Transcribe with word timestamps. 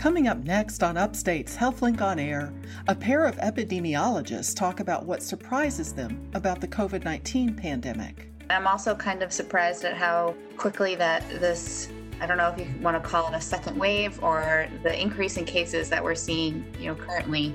Coming 0.00 0.28
up 0.28 0.38
next 0.44 0.82
on 0.82 0.96
Upstate's 0.96 1.54
HealthLink 1.54 2.00
on 2.00 2.18
Air, 2.18 2.54
a 2.88 2.94
pair 2.94 3.26
of 3.26 3.36
epidemiologists 3.36 4.56
talk 4.56 4.80
about 4.80 5.04
what 5.04 5.22
surprises 5.22 5.92
them 5.92 6.26
about 6.32 6.58
the 6.62 6.66
COVID 6.66 7.04
19 7.04 7.54
pandemic. 7.54 8.30
I'm 8.48 8.66
also 8.66 8.94
kind 8.94 9.22
of 9.22 9.30
surprised 9.30 9.84
at 9.84 9.94
how 9.94 10.34
quickly 10.56 10.94
that 10.94 11.28
this 11.38 11.90
I 12.18 12.24
don't 12.24 12.38
know 12.38 12.48
if 12.48 12.58
you 12.58 12.66
want 12.80 12.96
to 12.96 13.06
call 13.06 13.28
it 13.28 13.36
a 13.36 13.42
second 13.42 13.76
wave 13.76 14.18
or 14.22 14.68
the 14.82 14.98
increase 14.98 15.36
in 15.36 15.44
cases 15.44 15.90
that 15.90 16.02
we're 16.02 16.14
seeing, 16.14 16.64
you 16.78 16.86
know, 16.86 16.94
currently. 16.94 17.54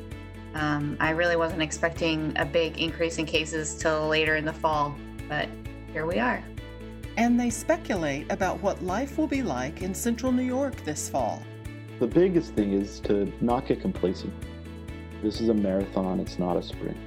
Um, 0.54 0.98
I 1.00 1.09
really 1.09 1.38
wasn't 1.38 1.64
expecting 1.64 2.32
a 2.38 2.46
big 2.46 2.77
increase 2.77 3.18
in 3.18 3.25
cases 3.25 3.73
till 3.73 4.07
later 4.07 4.36
in 4.36 4.46
the 4.46 4.54
fall, 4.54 4.96
but 5.27 5.50
here 5.91 6.05
we 6.05 6.20
are. 6.20 6.43
And 7.18 7.39
they 7.39 7.50
speculate 7.50 8.32
about 8.32 8.62
what 8.62 8.84
life 8.84 9.18
will 9.18 9.25
be 9.25 9.41
like 9.41 9.82
in 9.82 9.96
central 9.96 10.32
New 10.32 10.43
York 10.43 10.75
this 10.86 11.09
fall. 11.09 11.41
The 11.98 12.07
biggest 12.07 12.54
thing 12.56 12.74
is 12.74 13.00
to 13.01 13.32
not 13.39 13.68
get 13.68 13.79
complacent. 13.79 14.33
This 15.24 15.39
is 15.39 15.47
a 15.47 15.54
marathon, 15.54 16.20
it's 16.20 16.37
not 16.37 16.57
a 16.57 16.61
sprint. 16.61 16.97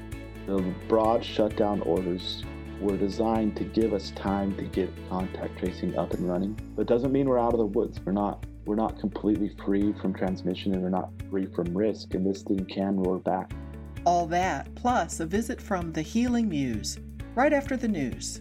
The 0.47 0.63
broad 0.89 1.23
shutdown 1.23 1.83
orders 1.83 2.43
were 2.81 2.97
designed 2.97 3.55
to 3.57 3.65
give 3.65 3.93
us 3.93 4.13
time 4.13 4.57
to 4.57 4.63
get 4.63 4.91
contact 5.11 5.59
tracing 5.59 5.99
up 5.99 6.15
and 6.15 6.27
running. 6.27 6.59
But 6.75 6.87
doesn't 6.87 7.13
mean 7.13 7.29
we're 7.29 7.39
out 7.39 7.53
of 7.53 7.59
the 7.59 7.67
woods. 7.67 8.01
We're 8.03 8.13
not 8.13 8.47
we're 8.65 8.77
not 8.77 8.99
completely 8.99 9.51
free 9.65 9.93
from 9.95 10.15
transmission 10.15 10.73
and 10.73 10.83
we're 10.83 10.89
not 10.89 11.11
free 11.31 11.47
from 11.47 11.77
risk 11.77 12.15
and 12.15 12.25
this 12.25 12.43
thing 12.43 12.65
can 12.65 12.97
roar 12.97 13.19
back. 13.19 13.53
All 14.07 14.27
that 14.27 14.75
plus 14.75 15.21
a 15.21 15.27
visit 15.27 15.61
from 15.61 15.93
the 15.93 16.03
Healing 16.03 16.49
Muse 16.49 16.99
right 17.35 17.53
after 17.53 17.77
the 17.77 17.89
news. 17.89 18.41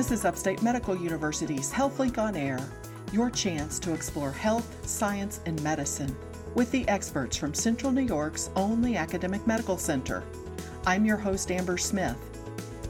This 0.00 0.12
is 0.12 0.24
Upstate 0.24 0.62
Medical 0.62 0.96
University's 0.96 1.70
HealthLink 1.70 2.16
on 2.16 2.34
Air 2.34 2.58
your 3.12 3.28
chance 3.28 3.78
to 3.80 3.92
explore 3.92 4.32
health, 4.32 4.88
science, 4.88 5.40
and 5.44 5.62
medicine 5.62 6.16
with 6.54 6.70
the 6.70 6.88
experts 6.88 7.36
from 7.36 7.52
Central 7.52 7.92
New 7.92 8.00
York's 8.00 8.48
only 8.56 8.96
academic 8.96 9.46
medical 9.46 9.76
center. 9.76 10.22
I'm 10.86 11.04
your 11.04 11.18
host, 11.18 11.50
Amber 11.50 11.76
Smith. 11.76 12.16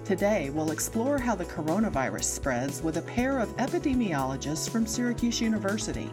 Today, 0.05 0.50
we'll 0.50 0.70
explore 0.70 1.19
how 1.19 1.34
the 1.34 1.47
coronavirus 1.47 2.22
spreads 2.22 2.81
with 2.81 2.97
a 2.97 3.03
pair 3.03 3.41
of 3.41 3.56
epidemiologists 3.56 4.70
from 4.70 4.86
Syracuse 4.86 5.41
University. 5.41 6.12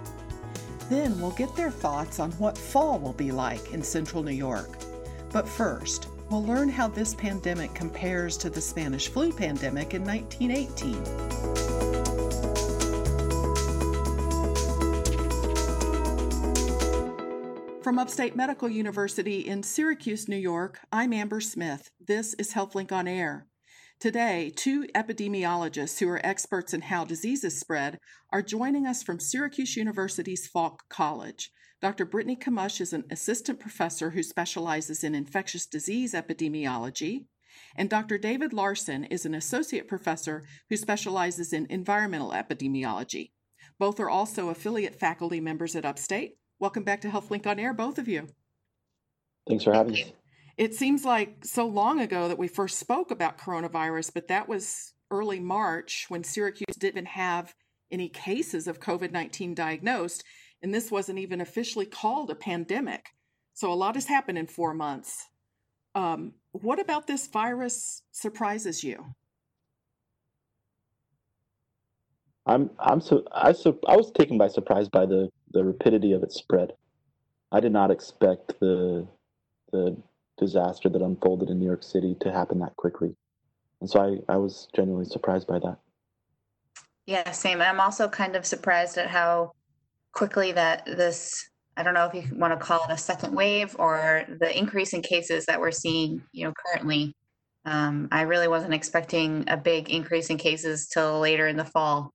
Then, 0.90 1.22
we'll 1.22 1.30
get 1.30 1.56
their 1.56 1.70
thoughts 1.70 2.20
on 2.20 2.32
what 2.40 2.58
fall 2.58 2.98
will 2.98 3.14
be 3.14 3.32
like 3.32 3.72
in 3.72 3.84
Central 3.84 4.24
New 4.24 4.32
York. 4.32 4.80
But 5.32 5.48
first, 5.48 6.08
we'll 6.30 6.44
learn 6.44 6.70
how 6.70 6.88
this 6.88 7.14
pandemic 7.14 7.74
compares 7.74 8.38
to 8.38 8.50
the 8.50 8.62
Spanish 8.62 9.08
flu 9.08 9.32
pandemic 9.32 9.94
in 9.94 10.04
1918. 10.04 11.04
From 17.82 18.00
Upstate 18.00 18.36
Medical 18.36 18.68
University 18.68 19.48
in 19.48 19.64
Syracuse, 19.64 20.28
New 20.28 20.36
York, 20.36 20.80
I'm 20.92 21.14
Amber 21.14 21.40
Smith. 21.40 21.90
This 22.06 22.34
is 22.34 22.52
HealthLink 22.52 22.92
on 22.92 23.08
Air. 23.08 23.48
Today, 24.00 24.52
two 24.56 24.86
epidemiologists 24.94 25.98
who 26.00 26.10
are 26.10 26.24
experts 26.24 26.74
in 26.74 26.82
how 26.82 27.06
diseases 27.06 27.58
spread 27.58 27.98
are 28.30 28.42
joining 28.42 28.86
us 28.86 29.02
from 29.02 29.22
Syracuse 29.22 29.78
University's 29.78 30.46
Falk 30.46 30.84
College. 30.90 31.50
Dr. 31.82 32.06
Brittany 32.06 32.36
Kmush 32.36 32.82
is 32.82 32.94
an 32.94 33.06
assistant 33.12 33.60
professor 33.60 34.12
who 34.12 34.24
specializes 34.24 35.04
in 35.04 35.14
infectious 35.14 35.66
disease 35.66 36.14
epidemiology, 36.14 37.26
and 37.76 37.90
Dr. 37.90 38.18
David 38.18 38.52
Larsen 38.52 39.04
is 39.06 39.26
an 39.26 39.36
associate 39.36 39.88
professor 39.88 40.44
who 40.70 40.78
specializes 40.78 41.54
in 41.54 41.68
environmental 41.70 42.32
epidemiology. 42.32 43.32
Both 43.80 44.00
are 44.00 44.10
also 44.10 44.50
affiliate 44.50 45.00
faculty 45.00 45.40
members 45.40 45.76
at 45.76 45.86
Upstate 45.86 46.38
Welcome 46.60 46.84
back 46.84 47.02
to 47.02 47.10
HealthLink 47.10 47.46
on 47.46 47.60
Air, 47.60 47.72
both 47.72 48.00
of 48.00 48.08
you. 48.08 48.28
Thanks 49.48 49.64
for 49.64 49.74
having 49.74 49.94
us. 49.94 50.12
It 50.58 50.74
seems 50.74 51.06
like 51.06 51.46
so 51.46 51.68
long 51.68 52.00
ago 52.00 52.28
that 52.28 52.40
we 52.40 52.48
first 52.48 52.80
spoke 52.80 53.12
about 53.12 53.38
coronavirus, 53.38 54.12
but 54.12 54.28
that 54.30 54.50
was 54.50 54.94
early 55.12 55.40
March 55.40 56.08
when 56.10 56.24
Syracuse 56.24 56.76
didn't 56.80 57.06
have 57.06 57.54
any 57.92 58.10
cases 58.10 58.68
of 58.68 58.80
COVID 58.80 59.12
19 59.12 59.54
diagnosed, 59.54 60.24
and 60.62 60.74
this 60.74 60.92
wasn't 60.92 61.20
even 61.20 61.42
officially 61.42 61.86
called 61.86 62.30
a 62.30 62.36
pandemic. 62.36 63.10
So 63.54 63.72
a 63.72 63.76
lot 63.76 63.96
has 63.96 64.06
happened 64.06 64.38
in 64.38 64.48
four 64.48 64.74
months. 64.74 65.28
Um, 65.96 66.34
what 66.52 66.80
about 66.80 67.08
this 67.08 67.28
virus 67.28 68.04
surprises 68.12 68.84
you? 68.84 69.04
I'm 72.46 72.70
I'm 72.80 73.02
so 73.02 73.26
I 73.32 73.52
so 73.52 73.78
I 73.88 73.98
was 73.98 74.12
taken 74.12 74.38
by 74.38 74.48
surprise 74.48 74.88
by 74.88 75.06
the 75.06 75.30
the 75.52 75.64
rapidity 75.64 76.14
of 76.14 76.24
its 76.24 76.36
spread. 76.36 76.72
I 77.52 77.60
did 77.60 77.74
not 77.74 77.92
expect 77.92 78.60
the 78.60 79.08
the 79.72 79.98
disaster 80.38 80.88
that 80.88 81.02
unfolded 81.02 81.50
in 81.50 81.60
New 81.60 81.66
York 81.66 81.84
City 81.84 82.16
to 82.22 82.32
happen 82.32 82.60
that 82.60 82.76
quickly, 82.78 83.16
and 83.82 83.90
so 83.90 84.00
I 84.00 84.34
I 84.34 84.38
was 84.38 84.70
genuinely 84.76 85.10
surprised 85.10 85.48
by 85.48 85.60
that. 85.60 85.78
Yeah, 87.06 87.32
same. 87.32 87.62
I'm 87.62 87.80
also 87.80 88.08
kind 88.08 88.36
of 88.36 88.46
surprised 88.46 88.98
at 88.98 89.08
how 89.08 89.52
quickly 90.18 90.52
that 90.52 90.84
this 90.88 91.48
I 91.78 91.84
don't 91.84 91.94
know 91.94 92.10
if 92.12 92.14
you 92.16 92.36
want 92.36 92.60
to 92.60 92.66
call 92.66 92.84
it 92.86 92.92
a 92.92 92.98
second 92.98 93.36
wave 93.36 93.76
or 93.78 94.24
the 94.40 94.58
increase 94.58 94.94
in 94.94 95.04
cases 95.04 95.46
that 95.46 95.60
we're 95.60 95.70
seeing, 95.70 96.24
you 96.32 96.46
know, 96.46 96.54
currently. 96.66 97.14
Um, 97.66 98.08
I 98.12 98.22
really 98.24 98.48
wasn't 98.48 98.74
expecting 98.74 99.46
a 99.48 99.58
big 99.58 99.92
increase 99.92 100.32
in 100.32 100.38
cases 100.38 100.88
till 100.88 101.20
later 101.20 101.46
in 101.46 101.56
the 101.56 101.66
fall. 101.66 102.10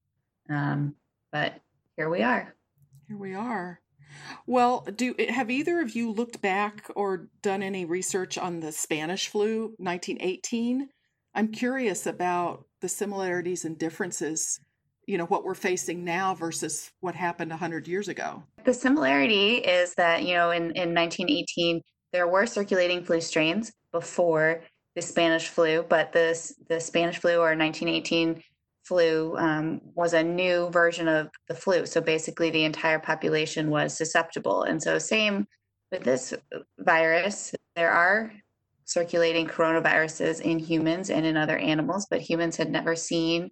Um, 0.50 0.96
but 1.30 1.60
here 1.96 2.10
we 2.10 2.22
are. 2.22 2.52
Here 3.06 3.16
we 3.16 3.34
are. 3.34 3.78
Well, 4.48 4.80
do 4.80 5.14
have 5.28 5.48
either 5.48 5.80
of 5.80 5.94
you 5.94 6.10
looked 6.10 6.42
back 6.42 6.90
or 6.96 7.28
done 7.40 7.62
any 7.62 7.84
research 7.84 8.36
on 8.36 8.58
the 8.58 8.72
Spanish 8.72 9.28
flu 9.28 9.74
1918? 9.78 10.88
I'm 11.36 11.52
curious 11.52 12.04
about 12.04 12.66
the 12.80 12.88
similarities 12.88 13.64
and 13.64 13.78
differences, 13.78 14.58
you 15.06 15.18
know, 15.18 15.26
what 15.26 15.44
we're 15.44 15.54
facing 15.54 16.04
now 16.04 16.34
versus 16.34 16.90
what 17.00 17.14
happened 17.14 17.50
100 17.50 17.88
years 17.88 18.08
ago. 18.08 18.42
The 18.64 18.74
similarity 18.74 19.56
is 19.56 19.94
that, 19.94 20.22
you 20.22 20.34
know, 20.34 20.50
in, 20.50 20.64
in 20.72 20.94
1918, 20.94 21.80
there 22.12 22.28
were 22.28 22.46
circulating 22.46 23.04
flu 23.04 23.20
strains 23.20 23.72
before 23.90 24.62
the 24.94 25.02
Spanish 25.02 25.48
flu, 25.48 25.84
but 25.88 26.12
this 26.12 26.54
the 26.68 26.78
Spanish 26.78 27.18
flu 27.18 27.36
or 27.36 27.56
1918 27.56 28.42
flu 28.84 29.36
um, 29.38 29.80
was 29.94 30.12
a 30.12 30.22
new 30.22 30.68
version 30.70 31.08
of 31.08 31.28
the 31.48 31.54
flu. 31.54 31.86
So 31.86 32.00
basically, 32.00 32.50
the 32.50 32.64
entire 32.64 32.98
population 32.98 33.70
was 33.70 33.96
susceptible. 33.96 34.64
And 34.64 34.82
so, 34.82 34.98
same 34.98 35.46
with 35.90 36.04
this 36.04 36.34
virus, 36.78 37.54
there 37.74 37.90
are 37.90 38.32
circulating 38.84 39.46
coronaviruses 39.46 40.40
in 40.40 40.58
humans 40.58 41.10
and 41.10 41.24
in 41.24 41.36
other 41.36 41.56
animals, 41.56 42.06
but 42.10 42.20
humans 42.20 42.56
had 42.56 42.70
never 42.70 42.94
seen 42.94 43.50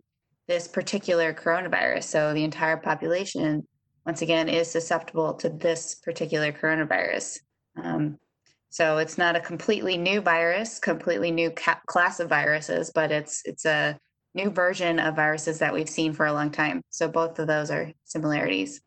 this 0.50 0.66
particular 0.66 1.33
coronavirus. 1.33 2.03
So, 2.03 2.34
the 2.34 2.43
entire 2.43 2.77
population, 2.77 3.66
once 4.05 4.21
again, 4.21 4.49
is 4.49 4.69
susceptible 4.69 5.34
to 5.34 5.49
this 5.49 5.94
particular 5.94 6.50
coronavirus. 6.50 7.38
Um, 7.81 8.19
so 8.71 8.99
it's 8.99 9.16
not 9.16 9.37
a 9.37 9.41
completely 9.41 9.97
new 9.97 10.21
virus, 10.21 10.78
completely 10.78 11.31
new 11.31 11.50
ca- 11.50 11.81
class 11.87 12.21
of 12.21 12.28
viruses, 12.28 12.91
but 12.94 13.10
it's 13.10 13.43
it's 13.44 13.65
a 13.65 13.99
new 14.34 14.50
version 14.50 14.99
of 15.00 15.16
viruses 15.16 15.59
that 15.59 15.72
we've 15.72 15.89
seen 15.89 16.12
for 16.12 16.27
a 16.27 16.33
long 16.33 16.50
time. 16.50 16.83
So 16.91 17.09
both 17.09 17.39
of 17.39 17.49
those 17.49 17.71
are 17.71 17.93
similarities. 18.05 18.81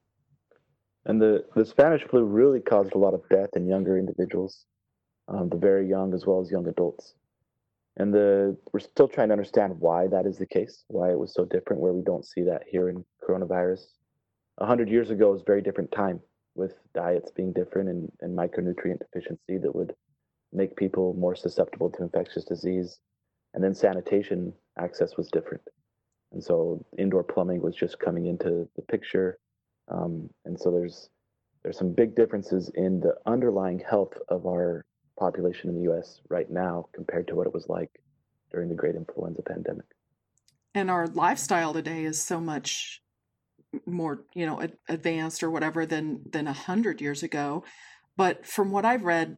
And 1.06 1.22
the, 1.22 1.44
the 1.53 1.66
Spanish 1.66 2.02
flu 2.09 2.23
really 2.23 2.62
caused 2.62 2.94
a 2.96 2.97
lot 2.97 3.13
of 3.13 3.28
death 3.29 3.50
in 3.57 3.68
younger 3.68 3.97
individuals, 3.97 4.66
um, 5.28 5.50
the 5.50 5.57
very 5.57 5.88
young 5.88 6.13
as 6.13 6.25
well 6.25 6.40
as 6.40 6.50
young 6.50 6.66
adults. 6.67 7.16
And 7.97 8.13
the 8.13 8.57
we're 8.72 8.79
still 8.79 9.07
trying 9.07 9.29
to 9.29 9.34
understand 9.34 9.79
why 9.79 10.07
that 10.07 10.25
is 10.25 10.37
the 10.37 10.47
case, 10.47 10.84
why 10.87 11.11
it 11.11 11.19
was 11.19 11.34
so 11.34 11.45
different, 11.45 11.81
where 11.81 11.93
we 11.93 12.01
don't 12.01 12.25
see 12.25 12.41
that 12.43 12.63
here 12.67 12.90
in 12.90 13.05
coronavirus. 13.28 13.85
A 14.59 14.66
hundred 14.66 14.90
years 14.90 15.09
ago 15.09 15.31
was 15.31 15.41
a 15.41 15.45
very 15.45 15.61
different 15.61 15.91
time 15.91 16.19
with 16.55 16.75
diets 16.93 17.31
being 17.31 17.53
different 17.53 17.90
and, 17.90 18.11
and 18.22 18.37
micronutrient 18.37 18.99
deficiency 18.99 19.57
that 19.57 19.75
would 19.75 19.93
make 20.51 20.75
people 20.75 21.16
more 21.16 21.35
susceptible 21.35 21.90
to 21.90 22.03
infectious 22.03 22.45
disease. 22.45 22.99
And 23.53 23.63
then 23.63 23.73
sanitation 23.73 24.53
access 24.78 25.17
was 25.17 25.29
different. 25.29 25.63
And 26.31 26.43
so 26.43 26.84
indoor 26.97 27.23
plumbing 27.23 27.61
was 27.61 27.75
just 27.75 27.99
coming 27.99 28.25
into 28.25 28.67
the 28.75 28.81
picture. 28.81 29.37
Um, 29.87 30.29
and 30.45 30.59
so 30.59 30.72
there's 30.72 31.09
there's 31.63 31.78
some 31.78 31.93
big 31.93 32.16
differences 32.16 32.69
in 32.75 32.99
the 32.99 33.16
underlying 33.25 33.79
health 33.79 34.17
of 34.28 34.45
our 34.45 34.85
population 35.20 35.70
in 35.70 35.84
the 35.84 35.92
us 35.92 36.22
right 36.30 36.50
now 36.50 36.88
compared 36.94 37.28
to 37.28 37.36
what 37.36 37.48
it 37.48 37.54
was 37.54 37.70
like 37.70 37.90
during 38.52 38.70
the 38.70 38.76
great 38.76 38.96
influenza 38.96 39.42
pandemic 39.42 39.86
and 40.76 40.90
our 40.90 41.08
lifestyle 41.08 41.74
today 41.74 42.04
is 42.04 42.22
so 42.22 42.40
much 42.40 43.02
more 43.86 44.24
you 44.34 44.46
know 44.46 44.62
advanced 44.90 45.44
or 45.44 45.50
whatever 45.50 45.86
than 45.86 46.22
than 46.30 46.48
a 46.48 46.54
hundred 46.54 47.02
years 47.02 47.24
ago 47.24 47.64
but 48.16 48.46
from 48.46 48.72
what 48.72 48.86
i've 48.86 49.04
read 49.04 49.38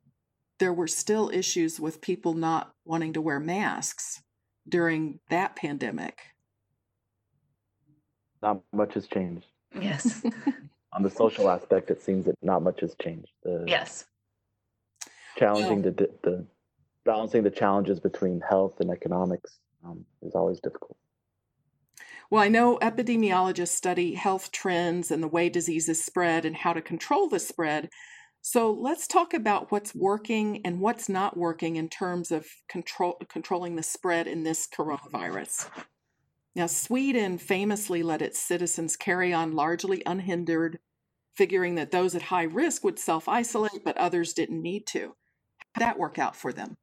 there 0.59 0.73
were 0.73 0.87
still 0.87 1.29
issues 1.33 1.79
with 1.79 2.01
people 2.01 2.33
not 2.33 2.73
wanting 2.85 3.13
to 3.13 3.21
wear 3.21 3.39
masks 3.39 4.23
during 4.67 5.19
that 5.29 5.55
pandemic. 5.55 6.19
Not 8.41 8.61
much 8.73 8.93
has 8.93 9.07
changed. 9.07 9.45
Yes. 9.79 10.23
On 10.93 11.03
the 11.03 11.09
social 11.09 11.49
aspect, 11.49 11.91
it 11.91 12.01
seems 12.01 12.25
that 12.25 12.35
not 12.41 12.63
much 12.63 12.79
has 12.79 12.95
changed. 13.01 13.31
The 13.43 13.65
yes. 13.67 14.05
Challenging 15.37 15.81
the, 15.81 15.91
the 16.23 16.45
balancing 17.03 17.43
the 17.43 17.51
challenges 17.51 17.99
between 17.99 18.41
health 18.41 18.79
and 18.79 18.89
economics 18.89 19.59
um, 19.85 20.05
is 20.21 20.33
always 20.33 20.59
difficult. 20.59 20.97
Well, 22.31 22.41
I 22.41 22.47
know 22.47 22.79
epidemiologists 22.81 23.69
study 23.69 24.15
health 24.15 24.51
trends 24.51 25.11
and 25.11 25.21
the 25.21 25.27
way 25.27 25.47
diseases 25.49 26.03
spread 26.03 26.45
and 26.45 26.55
how 26.55 26.73
to 26.73 26.81
control 26.81 27.29
the 27.29 27.39
spread. 27.39 27.89
So 28.41 28.71
let's 28.71 29.07
talk 29.07 29.33
about 29.33 29.71
what's 29.71 29.93
working 29.93 30.61
and 30.65 30.79
what's 30.79 31.07
not 31.09 31.37
working 31.37 31.75
in 31.75 31.89
terms 31.89 32.31
of 32.31 32.47
control, 32.67 33.15
controlling 33.29 33.75
the 33.75 33.83
spread 33.83 34.27
in 34.27 34.43
this 34.43 34.67
coronavirus. 34.67 35.69
Now, 36.55 36.67
Sweden 36.67 37.37
famously 37.37 38.01
let 38.01 38.21
its 38.21 38.39
citizens 38.39 38.95
carry 38.95 39.33
on 39.33 39.55
largely 39.55 40.01
unhindered, 40.05 40.79
figuring 41.35 41.75
that 41.75 41.91
those 41.91 42.15
at 42.15 42.23
high 42.23 42.43
risk 42.43 42.83
would 42.83 42.97
self 42.97 43.27
isolate, 43.27 43.83
but 43.83 43.97
others 43.97 44.33
didn't 44.33 44.61
need 44.61 44.87
to. 44.87 45.15
That 45.77 45.97
work 45.97 46.19
out 46.19 46.35
for 46.35 46.53
them? 46.53 46.77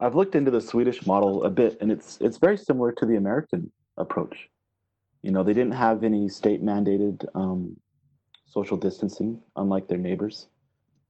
I've 0.00 0.14
looked 0.14 0.34
into 0.34 0.50
the 0.50 0.60
Swedish 0.60 1.06
model 1.06 1.44
a 1.44 1.50
bit, 1.50 1.78
and 1.80 1.90
it's 1.90 2.18
it's 2.20 2.36
very 2.36 2.56
similar 2.56 2.92
to 2.92 3.06
the 3.06 3.16
American 3.16 3.72
approach. 3.96 4.48
You 5.22 5.32
know, 5.32 5.42
they 5.42 5.54
didn't 5.54 5.72
have 5.72 6.04
any 6.04 6.28
state 6.28 6.62
mandated 6.62 7.24
um, 7.34 7.76
social 8.46 8.76
distancing, 8.76 9.40
unlike 9.56 9.88
their 9.88 9.98
neighbors. 9.98 10.46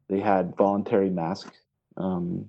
They 0.09 0.21
had 0.21 0.57
voluntary 0.57 1.11
mask 1.11 1.53
um, 1.99 2.49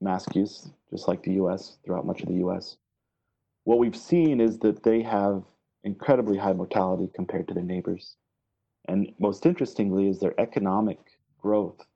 mask 0.00 0.34
use, 0.34 0.70
just 0.90 1.08
like 1.08 1.22
the 1.22 1.34
U.S. 1.34 1.76
throughout 1.84 2.06
much 2.06 2.22
of 2.22 2.28
the 2.28 2.36
U.S. 2.36 2.76
What 3.64 3.78
we've 3.78 3.96
seen 3.96 4.40
is 4.40 4.58
that 4.60 4.82
they 4.82 5.02
have 5.02 5.42
incredibly 5.84 6.38
high 6.38 6.52
mortality 6.54 7.10
compared 7.14 7.48
to 7.48 7.54
their 7.54 7.64
neighbors, 7.64 8.16
and 8.86 9.12
most 9.18 9.44
interestingly, 9.44 10.08
is 10.08 10.18
their 10.18 10.38
economic 10.40 10.98
growth 11.38 11.86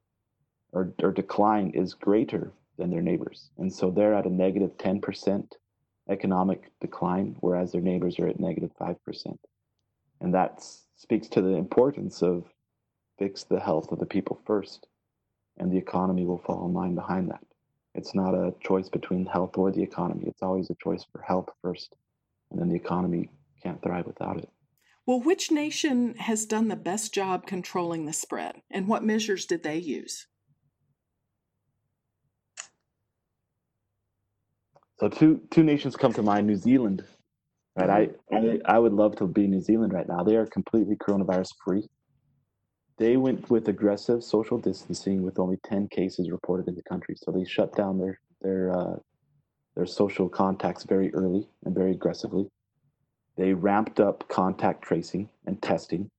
or, 0.72 0.92
or 1.02 1.12
decline 1.12 1.70
is 1.70 1.94
greater 1.94 2.52
than 2.78 2.90
their 2.90 3.02
neighbors, 3.02 3.50
and 3.58 3.72
so 3.72 3.90
they're 3.90 4.14
at 4.14 4.26
a 4.26 4.30
negative 4.30 4.70
negative 4.70 4.78
ten 4.78 5.00
percent 5.00 5.56
economic 6.08 6.70
decline, 6.80 7.36
whereas 7.40 7.70
their 7.70 7.80
neighbors 7.80 8.18
are 8.18 8.28
at 8.28 8.40
negative 8.40 8.70
negative 8.70 8.70
five 8.78 9.04
percent, 9.04 9.40
and 10.20 10.34
that 10.34 10.64
speaks 10.96 11.28
to 11.28 11.42
the 11.42 11.56
importance 11.56 12.22
of 12.22 12.44
fix 13.18 13.44
the 13.44 13.60
health 13.60 13.92
of 13.92 13.98
the 13.98 14.06
people 14.06 14.40
first, 14.46 14.86
and 15.58 15.70
the 15.70 15.78
economy 15.78 16.24
will 16.24 16.38
fall 16.38 16.66
in 16.66 16.72
line 16.72 16.94
behind 16.94 17.30
that. 17.30 17.44
It's 17.94 18.14
not 18.14 18.34
a 18.34 18.54
choice 18.60 18.88
between 18.88 19.26
health 19.26 19.58
or 19.58 19.70
the 19.70 19.82
economy. 19.82 20.24
It's 20.26 20.42
always 20.42 20.70
a 20.70 20.74
choice 20.82 21.04
for 21.12 21.20
health 21.20 21.50
first, 21.60 21.94
and 22.50 22.58
then 22.58 22.70
the 22.70 22.76
economy 22.76 23.28
can't 23.62 23.82
thrive 23.82 24.06
without 24.06 24.38
it. 24.38 24.48
Well, 25.06 25.20
which 25.20 25.50
nation 25.50 26.14
has 26.16 26.46
done 26.46 26.68
the 26.68 26.76
best 26.76 27.12
job 27.12 27.46
controlling 27.46 28.06
the 28.06 28.12
spread, 28.12 28.62
and 28.70 28.86
what 28.86 29.04
measures 29.04 29.46
did 29.46 29.62
they 29.62 29.78
use? 29.78 30.26
So 35.00 35.08
two 35.08 35.40
two 35.50 35.64
nations 35.64 35.96
come 35.96 36.12
to 36.12 36.22
mind: 36.22 36.46
New 36.46 36.56
Zealand 36.56 37.04
right? 37.76 38.12
I, 38.32 38.36
I 38.36 38.58
I 38.66 38.78
would 38.78 38.92
love 38.92 39.16
to 39.16 39.26
be 39.26 39.46
New 39.46 39.60
Zealand 39.60 39.92
right 39.92 40.06
now. 40.08 40.22
They 40.22 40.36
are 40.36 40.46
completely 40.46 40.96
coronavirus 40.96 41.50
free. 41.64 41.88
They 42.98 43.16
went 43.16 43.50
with 43.50 43.68
aggressive 43.68 44.22
social 44.22 44.58
distancing 44.58 45.22
with 45.22 45.38
only 45.38 45.56
ten 45.64 45.88
cases 45.88 46.30
reported 46.30 46.68
in 46.68 46.74
the 46.74 46.82
country. 46.82 47.16
So 47.16 47.32
they 47.32 47.44
shut 47.44 47.74
down 47.74 47.98
their 47.98 48.20
their 48.42 48.76
uh, 48.76 48.96
their 49.74 49.86
social 49.86 50.28
contacts 50.28 50.84
very 50.84 51.12
early 51.14 51.48
and 51.64 51.74
very 51.74 51.92
aggressively. 51.92 52.48
They 53.36 53.54
ramped 53.54 54.00
up 54.00 54.28
contact 54.28 54.82
tracing 54.82 55.28
and 55.46 55.60
testing, 55.62 56.10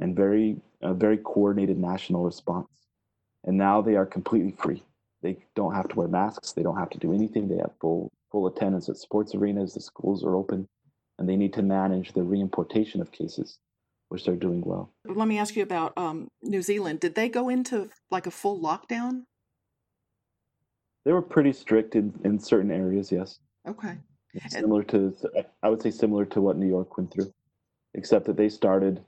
and 0.00 0.14
very 0.14 0.60
a 0.82 0.94
very 0.94 1.18
coordinated 1.18 1.78
national 1.78 2.24
response. 2.24 2.68
And 3.44 3.56
now 3.56 3.80
they 3.80 3.96
are 3.96 4.06
completely 4.06 4.52
free. 4.52 4.82
They 5.22 5.38
don't 5.56 5.74
have 5.74 5.88
to 5.88 5.96
wear 5.96 6.08
masks. 6.08 6.52
They 6.52 6.62
don't 6.62 6.76
have 6.76 6.90
to 6.90 6.98
do 6.98 7.12
anything. 7.12 7.48
They 7.48 7.56
have 7.56 7.72
full 7.80 8.12
full 8.30 8.46
attendance 8.46 8.88
at 8.88 8.96
sports 8.96 9.34
arenas, 9.34 9.74
the 9.74 9.80
schools 9.80 10.24
are 10.24 10.34
open, 10.34 10.68
and 11.18 11.28
they 11.28 11.36
need 11.36 11.52
to 11.54 11.62
manage 11.62 12.12
the 12.12 12.22
reimportation 12.22 13.00
of 13.00 13.10
cases, 13.10 13.58
which 14.08 14.24
they're 14.24 14.36
doing 14.36 14.62
well. 14.64 14.92
Let 15.06 15.28
me 15.28 15.38
ask 15.38 15.56
you 15.56 15.62
about 15.62 15.96
um, 15.96 16.28
New 16.42 16.62
Zealand. 16.62 17.00
Did 17.00 17.14
they 17.14 17.28
go 17.28 17.48
into 17.48 17.90
like 18.10 18.26
a 18.26 18.30
full 18.30 18.60
lockdown? 18.60 19.22
They 21.04 21.12
were 21.12 21.22
pretty 21.22 21.52
strict 21.52 21.94
in, 21.94 22.12
in 22.24 22.38
certain 22.38 22.70
areas, 22.70 23.10
yes. 23.10 23.38
Okay. 23.66 23.96
Similar 24.48 24.82
to, 24.84 25.14
I 25.62 25.68
would 25.68 25.82
say, 25.82 25.90
similar 25.90 26.24
to 26.26 26.40
what 26.40 26.56
New 26.56 26.68
York 26.68 26.96
went 26.96 27.12
through, 27.12 27.32
except 27.94 28.26
that 28.26 28.36
they 28.36 28.48
started 28.48 29.04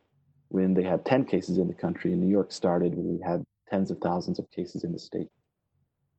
when 0.49 0.75
they 0.75 0.83
had 0.83 1.05
10 1.05 1.25
cases 1.25 1.59
in 1.59 1.69
the 1.69 1.75
country, 1.75 2.13
and 2.13 2.21
New 2.21 2.31
York 2.31 2.51
started 2.53 2.95
when 2.95 3.17
we 3.17 3.21
had 3.25 3.45
tens 3.69 3.91
of 3.91 3.99
thousands 3.99 4.39
of 4.39 4.51
cases 4.51 4.85
in 4.85 4.93
the 4.93 4.99
state, 4.99 5.29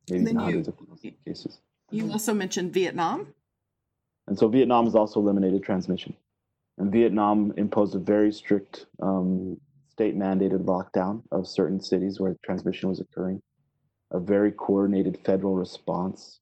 maybe 0.09 0.33
hundreds 0.33 0.67
you, 0.67 0.73
of 0.73 0.79
thousands 0.79 1.05
of 1.05 1.25
cases. 1.25 1.59
You 1.91 2.11
also 2.11 2.33
mentioned 2.33 2.73
Vietnam. 2.73 3.33
And 4.27 4.39
so 4.39 4.47
Vietnam 4.47 4.85
has 4.85 4.95
also 4.95 5.19
eliminated 5.19 5.63
transmission. 5.63 6.15
And 6.77 6.91
Vietnam 6.91 7.53
imposed 7.57 7.95
a 7.95 7.99
very 7.99 8.31
strict 8.31 8.85
um, 9.01 9.59
state 9.89 10.17
mandated 10.17 10.63
lockdown 10.63 11.21
of 11.31 11.45
certain 11.45 11.81
cities 11.81 12.19
where 12.19 12.35
transmission 12.43 12.87
was 12.89 13.01
occurring, 13.01 13.41
a 14.11 14.19
very 14.19 14.51
coordinated 14.51 15.19
federal 15.25 15.55
response. 15.55 16.39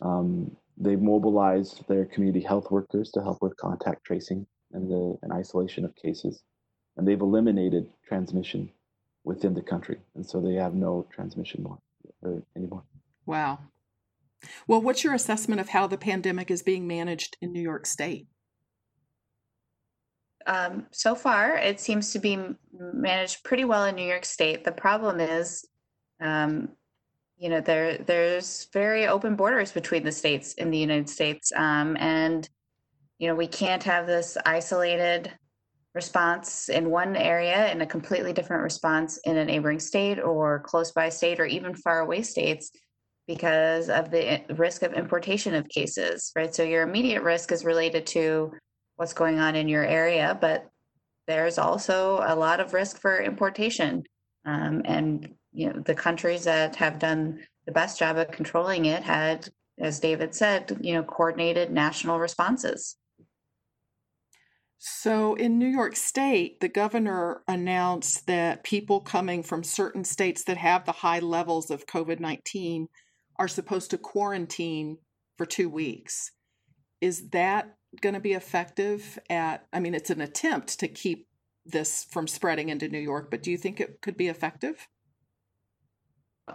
Um, 0.00 0.56
they 0.80 0.96
mobilized 0.96 1.86
their 1.88 2.06
community 2.06 2.40
health 2.40 2.70
workers 2.70 3.10
to 3.12 3.22
help 3.22 3.42
with 3.42 3.56
contact 3.56 4.04
tracing 4.04 4.46
and 4.72 4.90
the 4.90 5.18
and 5.22 5.32
isolation 5.32 5.84
of 5.84 5.94
cases. 5.94 6.42
And 6.96 7.06
they've 7.06 7.20
eliminated 7.20 7.86
transmission 8.06 8.70
within 9.24 9.54
the 9.54 9.62
country. 9.62 9.98
And 10.14 10.26
so 10.26 10.40
they 10.40 10.54
have 10.54 10.74
no 10.74 11.06
transmission 11.14 11.62
more 11.62 11.78
or 12.22 12.42
anymore. 12.56 12.82
Wow. 13.26 13.58
Well, 14.66 14.80
what's 14.80 15.04
your 15.04 15.12
assessment 15.12 15.60
of 15.60 15.68
how 15.68 15.86
the 15.86 15.98
pandemic 15.98 16.50
is 16.50 16.62
being 16.62 16.86
managed 16.86 17.36
in 17.42 17.52
New 17.52 17.60
York 17.60 17.84
State? 17.84 18.26
Um, 20.46 20.86
so 20.90 21.14
far, 21.14 21.56
it 21.58 21.78
seems 21.78 22.12
to 22.12 22.18
be 22.18 22.38
managed 22.72 23.44
pretty 23.44 23.66
well 23.66 23.84
in 23.84 23.94
New 23.94 24.08
York 24.08 24.24
State. 24.24 24.64
The 24.64 24.72
problem 24.72 25.20
is, 25.20 25.68
um, 26.22 26.70
you 27.40 27.48
know, 27.48 27.62
there 27.62 27.96
there's 27.96 28.68
very 28.70 29.06
open 29.06 29.34
borders 29.34 29.72
between 29.72 30.04
the 30.04 30.12
states 30.12 30.52
in 30.54 30.70
the 30.70 30.76
United 30.76 31.08
States, 31.08 31.50
um, 31.56 31.96
and 31.98 32.46
you 33.18 33.28
know, 33.28 33.34
we 33.34 33.46
can't 33.46 33.82
have 33.82 34.06
this 34.06 34.36
isolated 34.44 35.32
response 35.94 36.68
in 36.68 36.90
one 36.90 37.16
area 37.16 37.56
and 37.56 37.82
a 37.82 37.86
completely 37.86 38.32
different 38.32 38.62
response 38.62 39.18
in 39.24 39.38
a 39.38 39.44
neighboring 39.44 39.80
state 39.80 40.20
or 40.20 40.60
close 40.60 40.92
by 40.92 41.08
state 41.08 41.40
or 41.40 41.46
even 41.46 41.74
far 41.74 42.00
away 42.00 42.22
states 42.22 42.70
because 43.26 43.88
of 43.88 44.10
the 44.10 44.42
risk 44.56 44.82
of 44.82 44.92
importation 44.92 45.54
of 45.54 45.68
cases, 45.68 46.32
right? 46.36 46.54
So 46.54 46.62
your 46.62 46.82
immediate 46.82 47.22
risk 47.22 47.52
is 47.52 47.64
related 47.64 48.06
to 48.08 48.52
what's 48.96 49.14
going 49.14 49.38
on 49.38 49.56
in 49.56 49.66
your 49.66 49.84
area, 49.84 50.36
but 50.40 50.68
there's 51.26 51.58
also 51.58 52.22
a 52.26 52.36
lot 52.36 52.60
of 52.60 52.74
risk 52.74 53.00
for 53.00 53.20
importation. 53.20 54.04
Um, 54.44 54.82
and 54.84 55.34
you 55.52 55.72
know 55.72 55.80
the 55.80 55.94
countries 55.94 56.44
that 56.44 56.76
have 56.76 56.98
done 56.98 57.40
the 57.66 57.72
best 57.72 57.98
job 57.98 58.16
of 58.16 58.30
controlling 58.30 58.86
it 58.86 59.02
had, 59.02 59.48
as 59.78 60.00
David 60.00 60.34
said, 60.34 60.78
you 60.80 60.94
know, 60.94 61.02
coordinated 61.02 61.70
national 61.70 62.18
responses. 62.18 62.96
So 64.78 65.34
in 65.34 65.58
New 65.58 65.68
York 65.68 65.94
State, 65.94 66.60
the 66.60 66.68
governor 66.68 67.42
announced 67.46 68.26
that 68.26 68.64
people 68.64 69.00
coming 69.00 69.42
from 69.42 69.62
certain 69.62 70.04
states 70.04 70.44
that 70.44 70.56
have 70.56 70.86
the 70.86 70.92
high 70.92 71.18
levels 71.18 71.70
of 71.70 71.86
COVID 71.86 72.18
19 72.18 72.88
are 73.36 73.48
supposed 73.48 73.90
to 73.90 73.98
quarantine 73.98 74.96
for 75.36 75.44
two 75.44 75.68
weeks. 75.68 76.32
Is 77.02 77.28
that 77.30 77.74
going 78.00 78.14
to 78.14 78.20
be 78.20 78.32
effective 78.32 79.18
at, 79.28 79.66
I 79.72 79.80
mean, 79.80 79.94
it's 79.94 80.10
an 80.10 80.22
attempt 80.22 80.80
to 80.80 80.88
keep 80.88 81.28
this 81.66 82.04
from 82.04 82.26
spreading 82.26 82.70
into 82.70 82.88
New 82.88 82.98
York, 82.98 83.30
but 83.30 83.42
do 83.42 83.50
you 83.50 83.58
think 83.58 83.80
it 83.80 84.00
could 84.00 84.16
be 84.16 84.28
effective? 84.28 84.88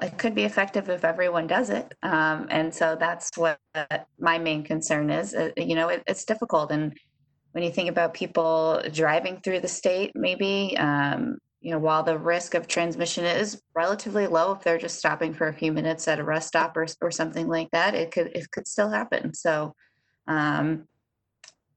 It 0.02 0.18
could 0.18 0.36
be 0.36 0.44
effective 0.44 0.90
if 0.90 1.04
everyone 1.04 1.48
does 1.48 1.70
it. 1.70 1.94
Um, 2.04 2.48
and 2.50 2.74
so 2.74 2.96
that's 3.00 3.30
what 3.36 3.60
my 4.20 4.38
main 4.38 4.64
concern 4.64 5.10
is. 5.10 5.34
Uh, 5.34 5.52
you 5.58 5.76
know, 5.76 5.90
it, 5.90 6.04
it's 6.08 6.26
difficult. 6.26 6.72
And 6.72 6.98
when 7.52 7.64
you 7.64 7.72
think 7.72 7.90
about 7.90 8.14
people 8.14 8.82
driving 8.92 9.40
through 9.42 9.62
the 9.62 9.68
state, 9.68 10.12
maybe, 10.16 10.76
um, 10.78 11.38
you 11.62 11.72
know, 11.72 11.80
while 11.80 12.04
the 12.04 12.18
risk 12.18 12.54
of 12.54 12.68
transmission 12.68 13.26
is 13.26 13.62
relatively 13.76 14.28
low, 14.28 14.52
if 14.52 14.62
they're 14.62 14.78
just 14.78 15.00
stopping 15.00 15.34
for 15.34 15.48
a 15.48 15.54
few 15.54 15.72
minutes 15.72 16.08
at 16.08 16.20
a 16.20 16.24
rest 16.24 16.50
stop 16.50 16.76
or, 16.78 16.86
or 17.02 17.12
something 17.12 17.48
like 17.48 17.72
that, 17.72 17.96
it 17.96 18.12
could 18.12 18.28
it 18.36 18.52
could 18.52 18.68
still 18.68 18.90
happen. 18.90 19.34
So, 19.34 19.74
um, 20.28 20.88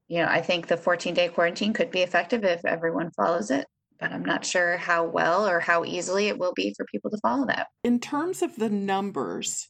you 0.07 0.21
know, 0.21 0.27
I 0.27 0.41
think 0.41 0.67
the 0.67 0.77
14 0.77 1.13
day 1.13 1.29
quarantine 1.29 1.73
could 1.73 1.91
be 1.91 2.01
effective 2.01 2.43
if 2.43 2.65
everyone 2.65 3.11
follows 3.11 3.49
it. 3.49 3.65
But 3.99 4.11
I'm 4.11 4.23
not 4.23 4.45
sure 4.45 4.77
how 4.77 5.03
well 5.05 5.47
or 5.47 5.59
how 5.59 5.85
easily 5.85 6.27
it 6.27 6.37
will 6.37 6.53
be 6.53 6.73
for 6.75 6.85
people 6.85 7.09
to 7.11 7.17
follow 7.17 7.45
that. 7.47 7.67
In 7.83 7.99
terms 7.99 8.41
of 8.41 8.55
the 8.55 8.69
numbers, 8.69 9.67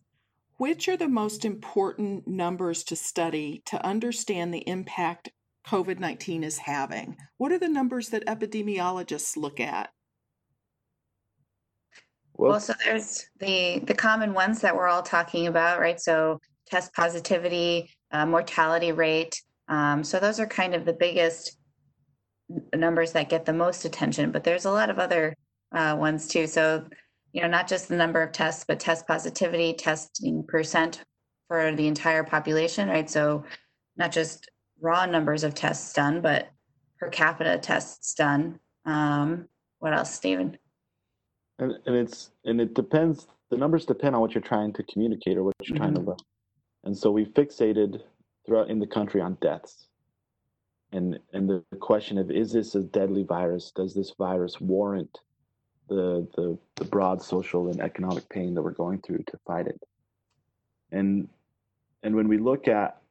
which 0.58 0.88
are 0.88 0.98
the 0.98 1.08
most 1.08 1.46
important 1.46 2.28
numbers 2.28 2.84
to 2.86 2.96
study 2.96 3.64
to 3.66 3.84
understand 3.86 4.54
the 4.54 4.68
impact 4.68 5.30
COVID 5.70 6.00
19 6.00 6.44
is 6.44 6.58
having? 6.58 7.16
What 7.38 7.52
are 7.52 7.60
the 7.60 7.70
numbers 7.70 8.10
that 8.10 8.26
epidemiologists 8.26 9.38
look 9.38 9.60
at? 9.60 9.90
Well, 12.34 12.52
well, 12.52 12.60
so 12.60 12.74
there's 12.84 13.28
the 13.40 13.80
the 13.86 13.94
common 13.94 14.34
ones 14.34 14.62
that 14.62 14.76
we're 14.76 14.88
all 14.88 15.04
talking 15.04 15.48
about, 15.48 15.80
right? 15.80 16.00
So 16.00 16.40
test 16.66 16.94
positivity, 16.94 17.92
uh, 18.12 18.26
mortality 18.26 18.92
rate. 18.92 19.42
Um, 19.68 20.04
so 20.04 20.20
those 20.20 20.40
are 20.40 20.48
kind 20.48 20.74
of 20.74 20.86
the 20.86 20.94
biggest 20.94 21.59
numbers 22.76 23.12
that 23.14 23.30
get 23.30 23.46
the 23.46 23.54
most 23.54 23.86
attention. 23.86 24.32
But 24.32 24.44
there's 24.44 24.66
a 24.66 24.72
lot 24.72 24.90
of 24.90 25.00
other 25.00 25.36
uh, 25.72 25.96
ones 26.00 26.28
too. 26.28 26.48
So 26.48 26.86
you 27.32 27.42
know, 27.42 27.48
not 27.48 27.68
just 27.68 27.90
the 27.90 27.96
number 27.96 28.22
of 28.22 28.32
tests, 28.32 28.66
but 28.68 28.80
test 28.80 29.08
positivity, 29.08 29.74
testing 29.74 30.44
percent 30.44 31.04
for 31.48 31.76
the 31.76 31.88
entire 31.88 32.24
population, 32.24 32.90
right? 32.90 33.10
So 33.10 33.44
not 33.98 34.12
just 34.12 34.50
raw 34.82 35.06
numbers 35.06 35.44
of 35.44 35.54
tests 35.54 35.94
done, 35.94 36.22
but 36.22 36.50
per 37.00 37.10
capita 37.10 37.58
tests 37.60 38.14
done. 38.14 38.60
Um, 38.86 39.48
what 39.80 39.94
else, 39.94 40.14
Stephen? 40.14 40.58
And, 41.60 41.74
and 41.86 41.96
it's 41.96 42.32
and 42.46 42.60
it 42.60 42.74
depends. 42.74 43.28
The 43.52 43.58
numbers 43.58 43.86
depend 43.86 44.16
on 44.16 44.22
what 44.22 44.34
you're 44.34 44.42
trying 44.42 44.74
to 44.74 44.84
communicate 44.84 45.38
or 45.38 45.44
what 45.44 45.56
you're 45.64 45.76
mm-hmm. 45.76 45.84
trying 45.84 45.94
to 45.96 46.00
mm-hmm. 46.00 46.10
learn. 46.10 46.18
And 46.86 46.98
so 46.98 47.12
we 47.12 47.26
fixated 47.26 48.02
throughout 48.46 48.70
in 48.70 48.80
the 48.80 48.88
country 48.88 49.22
on 49.22 49.38
deaths. 49.42 49.88
And 50.92 51.20
and 51.34 51.50
the 51.50 51.64
question 51.80 52.18
of 52.18 52.32
is 52.32 52.52
this 52.52 52.76
a 52.76 52.82
deadly 52.82 53.24
virus? 53.24 53.72
Does 53.72 53.94
this 53.94 54.14
virus 54.18 54.60
warrant 54.60 55.20
the 55.88 56.28
the, 56.36 56.58
the 56.76 56.86
broad 56.86 57.22
social 57.22 57.68
and 57.70 57.80
economic 57.80 58.28
pain 58.30 58.54
that 58.56 58.62
we're 58.62 58.72
going 58.72 59.02
through 59.02 59.24
to 59.28 59.40
fight 59.46 59.68
it? 59.68 59.80
And 60.92 61.28
and 62.02 62.16
when 62.16 62.28
we 62.28 62.38
look 62.38 62.68
at 62.68 63.02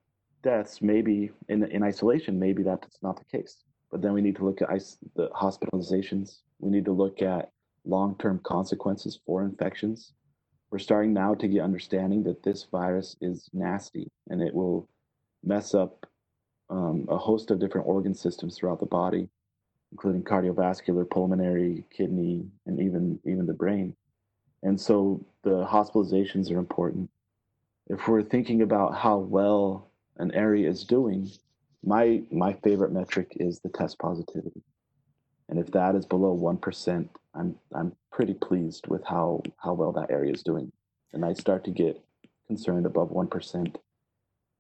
deaths, 0.43 0.83
maybe 0.83 1.31
in 1.49 1.65
in 1.65 1.83
isolation, 1.83 2.39
maybe 2.39 2.63
that's 2.63 2.99
not 3.03 3.17
the 3.17 3.39
case. 3.39 3.63
But 3.91 4.03
then 4.03 4.13
we 4.13 4.23
need 4.23 4.37
to 4.37 4.45
look 4.45 4.61
at 4.61 4.75
is- 4.75 4.99
the 5.15 5.29
hospitalizations. 5.29 6.41
We 6.59 6.71
need 6.71 6.85
to 6.87 6.93
look 6.93 7.23
at 7.23 7.51
long-term 7.85 8.41
consequences 8.45 9.21
for 9.25 9.45
infections. 9.45 10.13
We're 10.71 10.79
starting 10.79 11.15
now 11.15 11.35
to 11.35 11.49
get 11.49 11.63
understanding 11.63 12.23
that 12.25 12.43
this 12.43 12.65
virus 12.65 13.17
is 13.21 13.49
nasty 13.55 14.11
and 14.29 14.43
it 14.43 14.53
will 14.53 14.89
mess 15.43 15.75
up 15.75 16.08
um, 16.71 17.07
a 17.09 17.17
host 17.17 17.51
of 17.51 17.59
different 17.59 17.87
organ 17.87 18.15
systems 18.15 18.57
throughout 18.57 18.81
the 18.81 18.87
body, 18.87 19.29
including 19.93 20.23
cardiovascular, 20.23 21.09
pulmonary, 21.09 21.85
kidney, 21.91 22.47
and 22.67 22.81
even 22.81 23.19
even 23.25 23.47
the 23.47 23.55
brain. 23.55 23.95
And 24.63 24.81
so 24.81 25.25
the 25.43 25.65
hospitalizations 25.67 26.51
are 26.51 26.59
important. 26.59 27.11
If 27.87 28.09
we're 28.09 28.23
thinking 28.23 28.63
about 28.63 28.95
how 28.95 29.19
well 29.19 29.91
an 30.19 30.35
area 30.35 30.69
is 30.69 30.85
doing, 30.85 31.31
my 31.85 32.23
my 32.31 32.53
favorite 32.65 32.93
metric 32.93 33.33
is 33.37 33.61
the 33.61 33.71
test 33.71 33.99
positivity. 33.99 34.63
And 35.49 35.59
if 35.59 35.71
that 35.71 35.95
is 35.95 36.05
below 36.05 36.33
one 36.33 36.59
percent, 36.59 37.09
I'm 37.35 37.57
I'm 37.75 37.93
pretty 38.13 38.35
pleased 38.35 38.87
with 38.89 39.05
how 39.05 39.43
how 39.57 39.73
well 39.73 39.93
that 39.93 40.11
area 40.11 40.33
is 40.33 40.43
doing. 40.43 40.71
And 41.13 41.25
I 41.25 41.33
start 41.33 41.65
to 41.65 41.71
get 41.71 42.03
concerned 42.47 42.85
above 42.85 43.11
one 43.11 43.29
percent, 43.29 43.79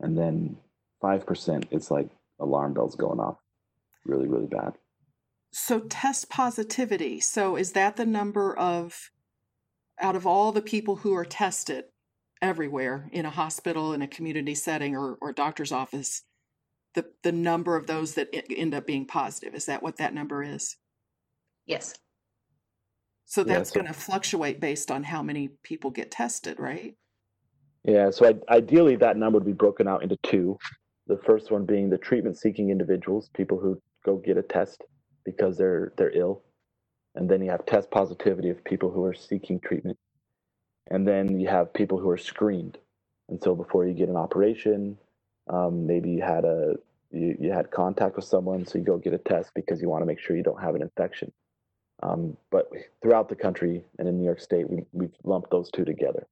and 0.00 0.17
then 0.17 0.57
five 1.00 1.26
percent, 1.26 1.67
it's 1.71 1.90
like 1.90 2.09
alarm 2.40 2.75
bells 2.75 2.95
going 2.95 3.21
off, 3.21 3.38
really 4.05 4.28
really 4.28 4.47
bad. 4.47 4.75
So 5.50 5.81
test 5.81 6.28
positivity. 6.28 7.21
So 7.21 7.57
is 7.57 7.73
that 7.73 7.97
the 7.97 8.07
number 8.07 8.57
of 8.57 9.11
out 10.00 10.17
of 10.17 10.26
all 10.26 10.52
the 10.52 10.62
people 10.62 10.97
who 10.97 11.14
are 11.14 11.25
tested 11.25 11.85
everywhere 12.40 13.09
in 13.12 13.26
a 13.26 13.31
hospital, 13.31 13.93
in 13.93 14.02
a 14.02 14.09
community 14.09 14.55
setting, 14.55 14.97
or 14.97 15.17
or 15.21 15.33
doctor's 15.33 15.73
office? 15.73 16.23
The, 16.95 17.05
the 17.23 17.33
number 17.33 17.76
of 17.76 17.87
those 17.87 18.14
that 18.14 18.28
end 18.33 18.75
up 18.75 18.87
being 18.87 19.07
positive 19.07 19.55
is 19.55 19.67
that 19.67 19.83
what 19.83 19.99
that 19.99 20.14
number 20.14 20.43
is 20.43 20.78
yes 21.64 21.95
so 23.28 23.45
that's 23.45 23.71
yeah, 23.71 23.75
so, 23.75 23.81
going 23.83 23.93
to 23.93 24.00
fluctuate 24.00 24.59
based 24.59 24.90
on 24.90 25.02
how 25.02 25.23
many 25.23 25.50
people 25.62 25.90
get 25.90 26.11
tested, 26.11 26.59
right? 26.59 26.95
Yeah. 27.85 28.09
So 28.09 28.26
I, 28.26 28.55
ideally, 28.55 28.97
that 28.97 29.19
number 29.19 29.38
would 29.38 29.47
be 29.47 29.52
broken 29.52 29.87
out 29.87 30.02
into 30.02 30.17
two. 30.23 30.59
The 31.09 31.19
first 31.25 31.50
one 31.50 31.65
being 31.65 31.91
the 31.91 31.99
treatment-seeking 31.99 32.71
individuals, 32.71 33.31
people 33.35 33.59
who 33.59 33.81
go 34.05 34.17
get 34.17 34.37
a 34.37 34.43
test 34.43 34.85
because 35.25 35.57
they're 35.57 35.93
they're 35.97 36.17
ill, 36.17 36.43
and 37.15 37.29
then 37.29 37.43
you 37.43 37.50
have 37.50 37.65
test 37.67 37.91
positivity 37.91 38.50
of 38.50 38.62
people 38.65 38.91
who 38.91 39.05
are 39.05 39.15
seeking 39.15 39.59
treatment, 39.61 39.99
and 40.91 41.09
then 41.09 41.41
you 41.41 41.49
have 41.49 41.73
people 41.73 41.99
who 41.99 42.11
are 42.11 42.19
screened. 42.19 42.79
And 43.29 43.43
so 43.43 43.55
before 43.55 43.87
you 43.87 43.95
get 43.95 44.09
an 44.09 44.17
operation, 44.17 44.97
um, 45.49 45.87
maybe 45.87 46.11
you 46.11 46.23
had 46.23 46.45
a 46.45 46.75
you, 47.11 47.37
you 47.41 47.53
had 47.53 47.71
contact 47.71 48.17
with 48.17 48.25
someone, 48.25 48.67
so 48.67 48.79
you 48.79 48.85
go 48.85 48.99
get 48.99 49.15
a 49.15 49.19
test 49.19 49.53
because 49.55 49.81
you 49.81 49.88
want 49.88 50.03
to 50.03 50.07
make 50.07 50.21
sure 50.21 50.37
you 50.37 50.43
don't 50.43 50.62
have 50.62 50.75
an 50.75 50.83
infection. 50.83 51.33
Um, 52.03 52.37
but 52.50 52.71
throughout 53.03 53.29
the 53.29 53.35
country 53.35 53.85
and 53.99 54.07
in 54.07 54.19
New 54.19 54.25
York 54.25 54.41
State, 54.41 54.69
we, 54.71 54.85
we've 54.93 55.15
lumped 55.25 55.50
those 55.50 55.71
two 55.71 55.85
together. 55.85 56.27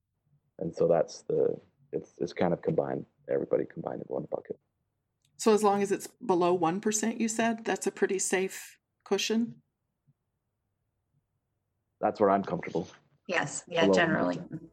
And 0.59 0.75
so 0.75 0.87
that's 0.87 1.23
the, 1.23 1.57
it's, 1.93 2.15
it's 2.19 2.33
kind 2.33 2.53
of 2.53 2.63
combined, 2.63 3.05
everybody 3.31 3.65
combined 3.73 4.01
in 4.01 4.07
one 4.07 4.27
bucket. 4.31 4.59
So 5.37 5.53
as 5.53 5.63
long 5.63 5.83
as 5.83 5.93
it's 5.93 6.09
below 6.25 6.57
1%, 6.57 7.21
you 7.21 7.29
said, 7.29 7.65
that's 7.65 7.87
a 7.87 7.91
pretty 7.91 8.19
safe 8.19 8.79
cushion? 9.05 9.57
That's 12.01 12.21
where 12.21 12.31
I'm 12.31 12.43
comfortable. 12.43 12.89
Yes, 13.29 13.65
yeah, 13.69 13.83
below 13.83 13.95
generally. 13.95 14.37
1%. 14.37 14.41
Mm-hmm. 14.43 14.67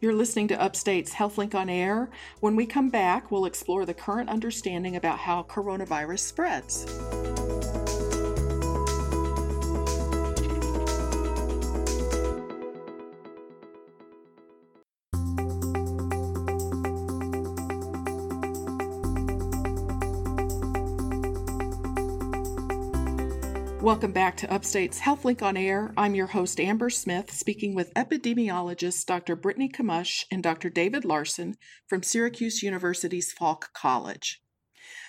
You're 0.00 0.12
listening 0.12 0.48
to 0.48 0.62
Upstate's 0.62 1.14
HealthLink 1.14 1.54
on 1.54 1.70
Air. 1.70 2.10
When 2.40 2.56
we 2.56 2.66
come 2.66 2.90
back, 2.90 3.30
we'll 3.30 3.46
explore 3.46 3.86
the 3.86 3.94
current 3.94 4.28
understanding 4.28 4.96
about 4.96 5.18
how 5.18 5.44
coronavirus 5.44 6.18
spreads. 6.18 6.84
Welcome 23.84 24.12
back 24.12 24.38
to 24.38 24.50
Upstate's 24.50 25.00
HealthLink 25.00 25.42
on 25.42 25.58
Air. 25.58 25.92
I'm 25.94 26.14
your 26.14 26.28
host, 26.28 26.58
Amber 26.58 26.88
Smith, 26.88 27.30
speaking 27.30 27.74
with 27.74 27.92
epidemiologists 27.92 29.04
Dr. 29.04 29.36
Brittany 29.36 29.68
Kmush 29.68 30.24
and 30.30 30.42
Dr. 30.42 30.70
David 30.70 31.04
Larsen 31.04 31.58
from 31.86 32.02
Syracuse 32.02 32.62
University's 32.62 33.30
Falk 33.30 33.74
College. 33.74 34.40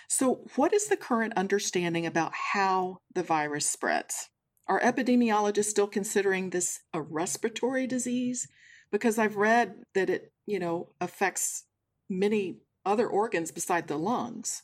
So, 0.09 0.41
what 0.57 0.73
is 0.73 0.89
the 0.89 0.97
current 0.97 1.31
understanding 1.37 2.05
about 2.05 2.33
how 2.51 2.97
the 3.13 3.23
virus 3.23 3.65
spreads? 3.65 4.27
Are 4.67 4.81
epidemiologists 4.81 5.69
still 5.69 5.87
considering 5.87 6.49
this 6.49 6.81
a 6.93 7.01
respiratory 7.01 7.87
disease? 7.87 8.49
Because 8.91 9.17
I've 9.17 9.37
read 9.37 9.83
that 9.93 10.09
it, 10.09 10.33
you 10.45 10.59
know, 10.59 10.89
affects 10.99 11.63
many 12.09 12.57
other 12.85 13.07
organs 13.07 13.51
beside 13.51 13.87
the 13.87 13.97
lungs. 13.97 14.63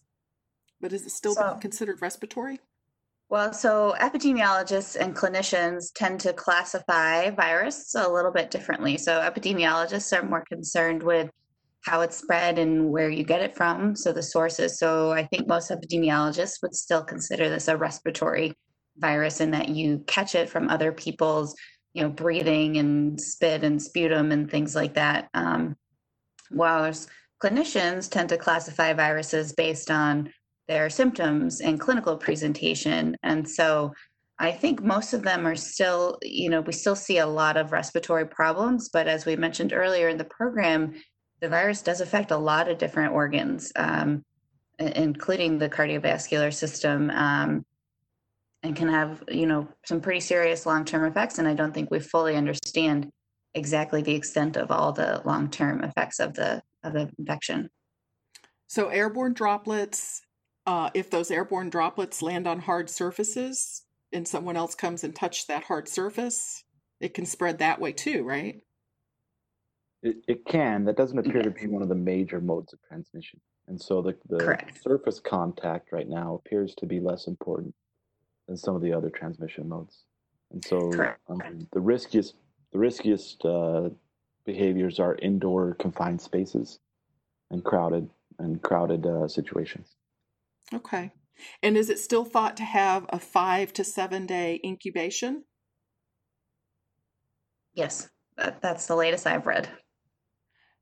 But 0.81 0.91
is 0.91 1.05
it 1.05 1.11
still 1.11 1.35
so, 1.35 1.57
considered 1.61 2.01
respiratory? 2.01 2.59
Well, 3.31 3.53
so 3.53 3.95
epidemiologists 3.97 4.97
and 4.99 5.15
clinicians 5.15 5.93
tend 5.95 6.19
to 6.19 6.33
classify 6.33 7.29
virus 7.29 7.95
a 7.95 8.11
little 8.11 8.29
bit 8.29 8.51
differently. 8.51 8.97
So 8.97 9.21
epidemiologists 9.21 10.11
are 10.11 10.27
more 10.27 10.43
concerned 10.43 11.01
with 11.01 11.29
how 11.85 12.01
it's 12.01 12.17
spread 12.17 12.59
and 12.59 12.91
where 12.91 13.09
you 13.09 13.23
get 13.23 13.41
it 13.41 13.55
from, 13.55 13.95
so 13.95 14.11
the 14.11 14.21
sources. 14.21 14.77
So 14.77 15.13
I 15.13 15.23
think 15.27 15.47
most 15.47 15.71
epidemiologists 15.71 16.61
would 16.61 16.75
still 16.75 17.05
consider 17.05 17.47
this 17.47 17.69
a 17.69 17.77
respiratory 17.77 18.53
virus 18.97 19.39
in 19.39 19.51
that 19.51 19.69
you 19.69 20.03
catch 20.07 20.35
it 20.35 20.49
from 20.49 20.67
other 20.67 20.91
people's, 20.91 21.55
you 21.93 22.03
know, 22.03 22.09
breathing 22.09 22.79
and 22.79 23.19
spit 23.19 23.63
and 23.63 23.81
sputum 23.81 24.33
and 24.33 24.51
things 24.51 24.75
like 24.75 24.95
that. 24.95 25.29
Um, 25.33 25.77
whilst 26.51 27.07
clinicians 27.41 28.11
tend 28.11 28.27
to 28.27 28.37
classify 28.37 28.91
viruses 28.91 29.53
based 29.53 29.89
on 29.89 30.33
their 30.71 30.89
symptoms 30.89 31.59
and 31.59 31.81
clinical 31.81 32.15
presentation. 32.15 33.17
And 33.23 33.47
so 33.47 33.91
I 34.39 34.53
think 34.53 34.81
most 34.81 35.11
of 35.11 35.21
them 35.21 35.45
are 35.45 35.55
still, 35.55 36.17
you 36.21 36.49
know, 36.49 36.61
we 36.61 36.71
still 36.71 36.95
see 36.95 37.17
a 37.17 37.27
lot 37.27 37.57
of 37.57 37.73
respiratory 37.73 38.25
problems. 38.25 38.87
But 38.87 39.05
as 39.05 39.25
we 39.25 39.35
mentioned 39.35 39.73
earlier 39.73 40.07
in 40.07 40.17
the 40.17 40.23
program, 40.23 40.93
the 41.41 41.49
virus 41.49 41.81
does 41.81 41.99
affect 41.99 42.31
a 42.31 42.37
lot 42.37 42.69
of 42.69 42.77
different 42.77 43.11
organs, 43.11 43.69
um, 43.75 44.23
including 44.79 45.59
the 45.59 45.67
cardiovascular 45.67 46.53
system, 46.53 47.09
um, 47.09 47.65
and 48.63 48.73
can 48.73 48.87
have, 48.87 49.25
you 49.27 49.47
know, 49.47 49.67
some 49.85 49.99
pretty 49.99 50.21
serious 50.21 50.65
long 50.65 50.85
term 50.85 51.03
effects. 51.03 51.37
And 51.37 51.49
I 51.49 51.53
don't 51.53 51.73
think 51.73 51.91
we 51.91 51.99
fully 51.99 52.37
understand 52.37 53.11
exactly 53.55 54.01
the 54.03 54.15
extent 54.15 54.55
of 54.55 54.71
all 54.71 54.93
the 54.93 55.21
long 55.25 55.49
term 55.49 55.83
effects 55.83 56.21
of 56.21 56.33
the 56.33 56.61
of 56.85 56.93
the 56.93 57.09
infection. 57.19 57.69
So 58.67 58.87
airborne 58.87 59.33
droplets 59.33 60.21
uh, 60.65 60.89
if 60.93 61.09
those 61.09 61.31
airborne 61.31 61.69
droplets 61.69 62.21
land 62.21 62.47
on 62.47 62.59
hard 62.59 62.89
surfaces, 62.89 63.83
and 64.13 64.27
someone 64.27 64.57
else 64.57 64.75
comes 64.75 65.03
and 65.03 65.15
touches 65.15 65.45
that 65.45 65.63
hard 65.63 65.87
surface, 65.87 66.63
it 66.99 67.13
can 67.13 67.25
spread 67.25 67.59
that 67.59 67.79
way 67.79 67.91
too, 67.91 68.23
right? 68.23 68.61
It, 70.03 70.17
it 70.27 70.45
can. 70.45 70.85
That 70.85 70.97
doesn't 70.97 71.17
appear 71.17 71.41
to 71.43 71.51
be 71.51 71.67
one 71.67 71.81
of 71.81 71.89
the 71.89 71.95
major 71.95 72.41
modes 72.41 72.73
of 72.73 72.79
transmission. 72.81 73.39
And 73.67 73.79
so 73.79 74.01
the, 74.01 74.17
the 74.27 74.43
Correct. 74.43 74.83
surface 74.83 75.19
contact 75.19 75.91
right 75.91 76.09
now 76.09 76.35
appears 76.35 76.75
to 76.75 76.85
be 76.85 76.99
less 76.99 77.27
important 77.27 77.73
than 78.47 78.57
some 78.57 78.75
of 78.75 78.81
the 78.81 78.91
other 78.93 79.09
transmission 79.09 79.69
modes. 79.69 80.03
And 80.51 80.65
so 80.65 80.91
um, 81.29 81.67
the 81.71 81.79
riskiest 81.79 82.35
the 82.73 82.79
riskiest 82.79 83.43
uh, 83.45 83.89
behaviors 84.45 84.99
are 84.99 85.15
indoor 85.15 85.75
confined 85.75 86.21
spaces 86.21 86.79
and 87.49 87.63
crowded 87.63 88.09
and 88.39 88.61
crowded 88.61 89.05
uh, 89.05 89.27
situations. 89.27 89.95
Okay. 90.73 91.11
And 91.63 91.75
is 91.75 91.89
it 91.89 91.99
still 91.99 92.25
thought 92.25 92.57
to 92.57 92.63
have 92.63 93.05
a 93.09 93.19
five 93.19 93.73
to 93.73 93.83
seven 93.83 94.25
day 94.25 94.59
incubation? 94.63 95.43
Yes, 97.73 98.09
that, 98.37 98.61
that's 98.61 98.85
the 98.85 98.95
latest 98.95 99.25
I've 99.25 99.45
read. 99.45 99.69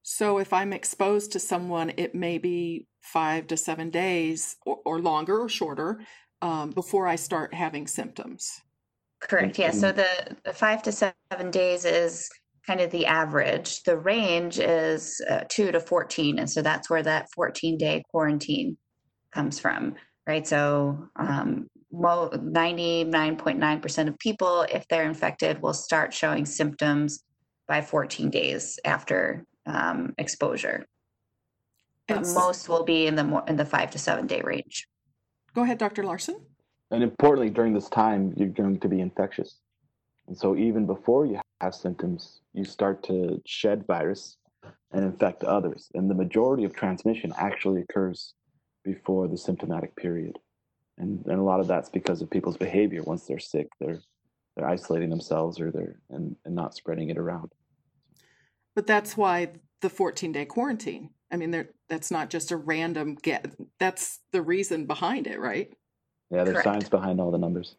So 0.02 0.40
if 0.40 0.54
I'm 0.54 0.74
exposed 0.74 1.32
to 1.34 1.40
someone, 1.40 1.94
it 1.98 2.16
may 2.16 2.38
be 2.38 2.88
five 3.02 3.48
to 3.48 3.58
seven 3.58 3.90
days 3.90 4.56
or, 4.66 4.80
or 4.86 5.00
longer 5.00 5.40
or 5.40 5.50
shorter 5.50 6.02
um, 6.42 6.72
before 6.72 7.08
I 7.08 7.16
start 7.16 7.54
having 7.54 7.86
symptoms. 7.86 8.50
Correct. 9.22 9.60
Yeah. 9.60 9.72
So 9.72 9.92
the, 9.92 10.08
the 10.46 10.54
five 10.54 10.82
to 10.84 10.92
seven 10.92 11.52
days 11.52 11.86
is 11.86 12.30
kind 12.66 12.80
of 12.80 12.92
the 12.92 13.06
average. 13.06 13.84
The 13.84 13.98
range 13.98 14.60
is 14.60 15.22
uh, 15.30 15.42
two 15.50 15.72
to 15.72 15.80
14. 15.80 16.40
And 16.40 16.50
so 16.50 16.62
that's 16.62 16.90
where 16.90 17.04
that 17.04 17.28
14 17.36 17.78
day 17.78 18.04
quarantine 18.10 18.78
comes 19.32 19.60
from, 19.60 19.96
right? 20.28 20.48
So 20.48 21.10
um, 21.16 21.68
mo- 21.92 22.30
99.9% 22.34 24.08
of 24.08 24.20
people, 24.20 24.66
if 24.72 24.88
they're 24.88 25.06
infected, 25.06 25.62
will 25.62 25.74
start 25.74 26.14
showing 26.14 26.46
symptoms 26.46 27.24
by 27.68 27.82
14 27.82 28.30
days 28.30 28.80
after 28.86 29.46
um, 29.66 30.14
exposure. 30.18 30.86
But 32.08 32.18
And 32.18 32.34
most 32.34 32.70
will 32.70 32.84
be 32.84 33.06
in 33.06 33.16
the 33.16 33.24
more, 33.24 33.44
in 33.48 33.56
the 33.56 33.66
five 33.66 33.92
to 33.92 34.00
seven 34.00 34.26
day 34.26 34.42
range. 34.44 34.88
Go 35.54 35.64
ahead, 35.64 35.78
Dr. 35.78 36.04
Larsen. 36.04 36.42
And 36.92 37.04
importantly, 37.04 37.52
during 37.52 37.74
this 37.74 37.88
time, 37.90 38.34
you're 38.36 38.48
going 38.48 38.80
to 38.80 38.88
be 38.88 39.00
infectious. 39.00 39.60
And 40.28 40.36
so 40.36 40.56
even 40.56 40.86
before 40.86 41.26
you 41.26 41.40
have 41.62 41.76
symptoms, 41.76 42.42
you 42.54 42.64
start 42.64 43.04
to 43.04 43.42
shed 43.46 43.86
virus 43.86 44.38
and 44.92 45.06
infect 45.06 45.44
others. 45.44 45.90
And 45.94 46.10
the 46.10 46.16
majority 46.16 46.64
of 46.64 46.74
transmission 46.74 47.34
actually 47.38 47.82
occurs 47.82 48.34
before 48.84 49.28
the 49.28 49.38
symptomatic 49.38 49.96
period. 49.96 50.40
And, 50.98 51.26
and 51.26 51.40
a 51.40 51.44
lot 51.44 51.60
of 51.60 51.68
that's 51.68 51.90
because 51.90 52.22
of 52.22 52.30
people's 52.30 52.58
behavior. 52.58 53.04
Once 53.04 53.26
they're 53.26 53.40
sick, 53.40 53.68
they're 53.80 54.02
they're 54.56 54.68
isolating 54.68 55.10
themselves 55.10 55.60
or 55.60 55.72
they're 55.72 56.00
and, 56.10 56.36
and 56.44 56.56
not 56.56 56.76
spreading 56.76 57.10
it 57.10 57.18
around. 57.18 57.52
But 58.76 58.88
that's 58.88 59.16
why 59.16 59.50
the 59.82 59.90
14 59.90 60.32
day 60.32 60.46
quarantine. 60.46 61.12
I 61.32 61.38
mean, 61.38 61.68
that's 61.88 62.12
not 62.12 62.30
just 62.30 62.52
a 62.52 62.58
random 62.58 63.16
get. 63.16 63.54
That's 63.80 64.20
the 64.32 64.42
reason 64.42 64.86
behind 64.86 65.28
it, 65.28 65.40
right? 65.40 65.72
Yeah, 66.32 66.44
there's 66.44 66.56
Correct. 66.56 66.66
science 66.66 66.90
behind 66.90 67.22
all 67.22 67.32
the 67.32 67.38
numbers. 67.38 67.76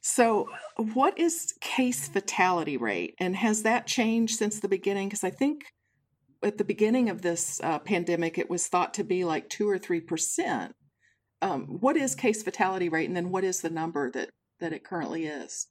So, 0.00 0.48
what 0.76 1.18
is 1.18 1.54
case 1.60 2.08
fatality 2.08 2.76
rate, 2.76 3.14
and 3.18 3.36
has 3.36 3.62
that 3.62 3.86
changed 3.86 4.36
since 4.36 4.58
the 4.58 4.68
beginning? 4.68 5.08
Because 5.08 5.24
I 5.24 5.30
think 5.30 5.64
at 6.42 6.58
the 6.58 6.64
beginning 6.64 7.08
of 7.08 7.22
this 7.22 7.60
uh, 7.62 7.78
pandemic, 7.78 8.38
it 8.38 8.50
was 8.50 8.66
thought 8.66 8.94
to 8.94 9.04
be 9.04 9.24
like 9.24 9.48
two 9.48 9.68
or 9.68 9.78
three 9.78 10.00
percent. 10.00 10.74
Um, 11.40 11.62
what 11.80 11.96
is 11.96 12.14
case 12.14 12.42
fatality 12.42 12.88
rate, 12.88 13.08
and 13.08 13.16
then 13.16 13.30
what 13.30 13.44
is 13.44 13.60
the 13.60 13.70
number 13.70 14.10
that 14.12 14.30
that 14.60 14.72
it 14.72 14.84
currently 14.84 15.26
is? 15.26 15.66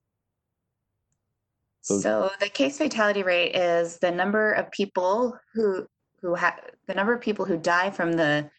So- 1.81 1.99
So 1.99 2.29
the 2.39 2.49
case 2.49 2.77
fatality 2.77 3.23
rate 3.23 3.55
is 3.55 3.97
the 3.99 4.11
number 4.11 4.51
of 4.53 4.71
people 4.71 5.37
who 5.53 5.87
who 6.21 6.35
have 6.35 6.59
the 6.87 6.93
number 6.93 7.13
of 7.13 7.21
people 7.21 7.45
who 7.45 7.57
die 7.57 7.89
from 7.89 8.13
the 8.13 8.49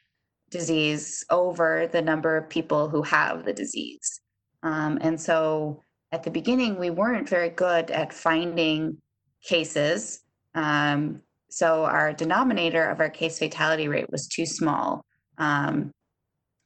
disease 0.51 1.25
over 1.31 1.87
the 1.93 2.03
number 2.03 2.37
of 2.37 2.49
people 2.49 2.89
who 2.89 3.03
have 3.03 3.45
the 3.45 3.53
disease. 3.53 4.21
Um, 4.63 4.99
and 5.01 5.21
so 5.21 5.83
at 6.11 6.25
the 6.25 6.31
beginning, 6.31 6.79
we 6.79 6.91
weren't 6.91 7.29
very 7.29 7.49
good 7.51 7.91
at 7.91 8.13
finding 8.13 8.99
cases. 9.45 10.21
Um, 10.55 11.23
so 11.53 11.85
our 11.85 12.15
denominator 12.15 12.89
of 12.89 12.99
our 12.99 13.11
case 13.11 13.39
fatality 13.39 13.87
rate 13.87 14.11
was 14.11 14.27
too 14.27 14.47
small. 14.47 15.05
Um, 15.37 15.93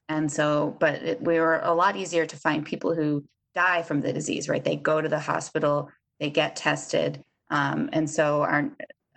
and 0.09 0.31
so, 0.31 0.77
but 0.79 1.03
it, 1.03 1.21
we 1.23 1.41
were 1.41 1.59
a 1.65 1.75
lot 1.75 1.97
easier 1.97 2.25
to 2.25 2.37
find 2.37 2.65
people 2.65 2.95
who 2.95 3.25
die 3.57 3.83
from 3.83 4.01
the 4.01 4.13
disease, 4.13 4.49
right? 4.49 4.63
They 4.63 4.77
go 4.77 5.01
to 5.01 5.09
the 5.09 5.19
hospital, 5.19 5.91
they 6.21 6.31
get 6.31 6.55
tested. 6.55 7.25
Um, 7.51 7.91
and 7.93 8.09
so 8.09 8.43
our, 8.43 8.71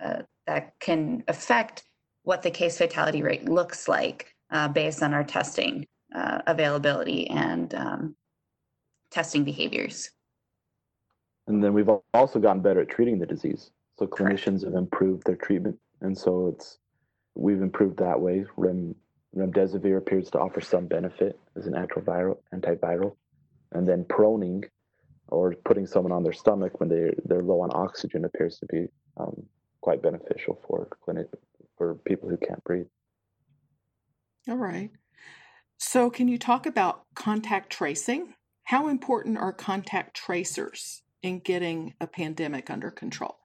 uh, 0.04 0.24
that 0.48 0.74
can 0.80 1.24
affect 1.28 1.84
what 2.24 2.42
the 2.42 2.50
case 2.50 2.80
fatality 2.80 3.22
rate 3.22 3.46
looks 3.46 3.88
like 3.88 4.34
uh, 4.50 4.70
based 4.70 5.04
on 5.04 5.14
our 5.14 5.24
testing 5.24 5.86
uh, 6.16 6.40
availability 6.48 7.30
and 7.30 7.76
um, 7.76 8.16
testing 9.12 9.44
behaviors. 9.44 10.10
And 11.46 11.64
then 11.64 11.74
we've 11.74 11.90
also 12.16 12.40
gotten 12.40 12.64
better 12.64 12.82
at 12.82 12.90
treating 12.90 13.20
the 13.20 13.28
disease. 13.28 13.70
So 14.00 14.08
clinicians 14.08 14.64
have 14.64 14.76
improved 14.76 15.26
their 15.26 15.36
treatment, 15.36 15.78
and 16.00 16.18
so 16.18 16.48
it's 16.48 16.78
we've 17.36 17.62
improved 17.62 17.98
that 17.98 18.18
way. 18.18 18.46
Rem, 18.56 18.96
remdesivir 19.36 19.98
appears 19.98 20.30
to 20.32 20.40
offer 20.40 20.62
some 20.62 20.88
benefit 20.88 21.38
as 21.58 21.68
an 21.68 21.74
antiviral, 21.74 22.38
antiviral, 22.56 23.18
and 23.74 23.86
then 23.86 24.06
proning, 24.06 24.64
or 25.28 25.54
putting 25.66 25.86
someone 25.86 26.14
on 26.14 26.24
their 26.24 26.32
stomach 26.32 26.80
when 26.80 26.88
they 26.88 27.12
they're 27.26 27.44
low 27.44 27.60
on 27.60 27.72
oxygen, 27.74 28.24
appears 28.24 28.58
to 28.60 28.66
be 28.68 28.88
um, 29.18 29.36
quite 29.82 30.02
beneficial 30.02 30.58
for 30.66 30.88
clinic 31.04 31.28
for 31.78 31.96
people 32.06 32.30
who 32.30 32.38
can't 32.38 32.64
breathe. 32.64 32.88
All 34.48 34.56
right. 34.56 34.92
So, 35.78 36.10
can 36.10 36.30
you 36.30 36.38
talk 36.38 36.66
about 36.66 37.04
contact 37.16 37.70
tracing? 37.70 38.36
How 38.64 38.88
important 38.88 39.38
are 39.38 39.52
contact 39.52 40.16
tracers 40.16 41.02
in 41.22 41.40
getting 41.40 41.96
a 42.00 42.08
pandemic 42.08 42.70
under 42.70 42.92
control? 42.92 43.36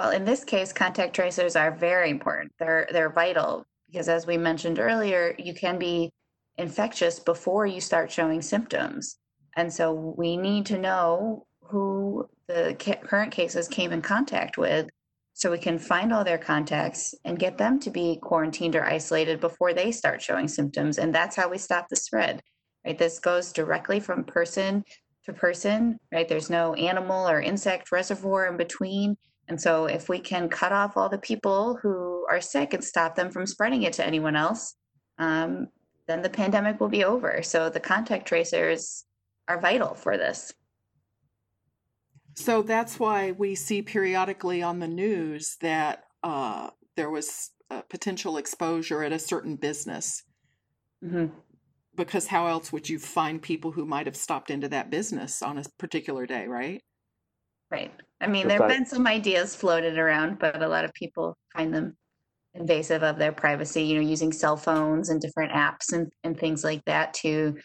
Well, 0.00 0.12
in 0.12 0.24
this 0.24 0.44
case, 0.44 0.72
contact 0.72 1.14
tracers 1.14 1.56
are 1.56 1.70
very 1.70 2.08
important. 2.08 2.54
They're 2.58 2.88
they're 2.90 3.10
vital 3.10 3.66
because, 3.86 4.08
as 4.08 4.26
we 4.26 4.38
mentioned 4.38 4.78
earlier, 4.78 5.34
you 5.38 5.52
can 5.52 5.78
be 5.78 6.10
infectious 6.56 7.18
before 7.18 7.66
you 7.66 7.82
start 7.82 8.10
showing 8.10 8.40
symptoms, 8.40 9.18
and 9.58 9.70
so 9.70 9.92
we 10.16 10.38
need 10.38 10.64
to 10.66 10.78
know 10.78 11.44
who 11.60 12.26
the 12.46 12.74
ca- 12.80 13.02
current 13.04 13.30
cases 13.30 13.68
came 13.68 13.92
in 13.92 14.00
contact 14.00 14.56
with, 14.56 14.88
so 15.34 15.50
we 15.50 15.58
can 15.58 15.78
find 15.78 16.14
all 16.14 16.24
their 16.24 16.38
contacts 16.38 17.14
and 17.26 17.38
get 17.38 17.58
them 17.58 17.78
to 17.80 17.90
be 17.90 18.18
quarantined 18.22 18.76
or 18.76 18.86
isolated 18.86 19.38
before 19.38 19.74
they 19.74 19.92
start 19.92 20.22
showing 20.22 20.48
symptoms, 20.48 20.96
and 20.96 21.14
that's 21.14 21.36
how 21.36 21.50
we 21.50 21.58
stop 21.58 21.88
the 21.90 21.96
spread. 21.96 22.40
Right? 22.86 22.96
This 22.96 23.18
goes 23.18 23.52
directly 23.52 24.00
from 24.00 24.24
person 24.24 24.82
to 25.26 25.34
person. 25.34 25.98
Right? 26.10 26.26
There's 26.26 26.48
no 26.48 26.72
animal 26.72 27.28
or 27.28 27.42
insect 27.42 27.92
reservoir 27.92 28.46
in 28.46 28.56
between. 28.56 29.18
And 29.50 29.60
so, 29.60 29.86
if 29.86 30.08
we 30.08 30.20
can 30.20 30.48
cut 30.48 30.72
off 30.72 30.96
all 30.96 31.08
the 31.08 31.18
people 31.18 31.78
who 31.82 32.24
are 32.30 32.40
sick 32.40 32.72
and 32.72 32.82
stop 32.82 33.16
them 33.16 33.30
from 33.30 33.46
spreading 33.46 33.82
it 33.82 33.92
to 33.94 34.06
anyone 34.06 34.36
else, 34.36 34.76
um, 35.18 35.66
then 36.06 36.22
the 36.22 36.30
pandemic 36.30 36.80
will 36.80 36.88
be 36.88 37.04
over. 37.04 37.42
So, 37.42 37.68
the 37.68 37.80
contact 37.80 38.26
tracers 38.26 39.04
are 39.48 39.60
vital 39.60 39.94
for 39.94 40.16
this. 40.16 40.54
So 42.36 42.62
that's 42.62 42.98
why 42.98 43.32
we 43.32 43.54
see 43.54 43.82
periodically 43.82 44.62
on 44.62 44.78
the 44.78 44.88
news 44.88 45.56
that 45.60 46.04
uh, 46.22 46.70
there 46.96 47.10
was 47.10 47.50
potential 47.88 48.36
exposure 48.36 49.02
at 49.02 49.12
a 49.12 49.18
certain 49.18 49.56
business. 49.56 50.22
hmm 51.02 51.26
Because 51.96 52.28
how 52.28 52.46
else 52.46 52.72
would 52.72 52.88
you 52.88 52.98
find 52.98 53.42
people 53.42 53.72
who 53.72 53.84
might 53.84 54.06
have 54.06 54.16
stopped 54.16 54.50
into 54.50 54.68
that 54.68 54.90
business 54.90 55.42
on 55.42 55.58
a 55.58 55.64
particular 55.78 56.24
day, 56.24 56.46
right? 56.46 56.82
Right. 57.70 57.92
I 58.20 58.26
mean, 58.26 58.48
there 58.48 58.58
have 58.58 58.68
been 58.68 58.86
some 58.86 59.06
ideas 59.06 59.54
floated 59.54 59.96
around, 59.96 60.38
but 60.38 60.62
a 60.62 60.68
lot 60.68 60.84
of 60.84 60.92
people 60.92 61.36
find 61.54 61.72
them 61.72 61.96
invasive 62.54 63.02
of 63.02 63.16
their 63.16 63.32
privacy, 63.32 63.84
you 63.84 63.94
know, 63.94 64.06
using 64.06 64.32
cell 64.32 64.56
phones 64.56 65.08
and 65.08 65.20
different 65.20 65.52
apps 65.52 65.92
and, 65.92 66.12
and 66.24 66.38
things 66.38 66.64
like 66.64 66.84
that 66.84 67.14
to 67.14 67.56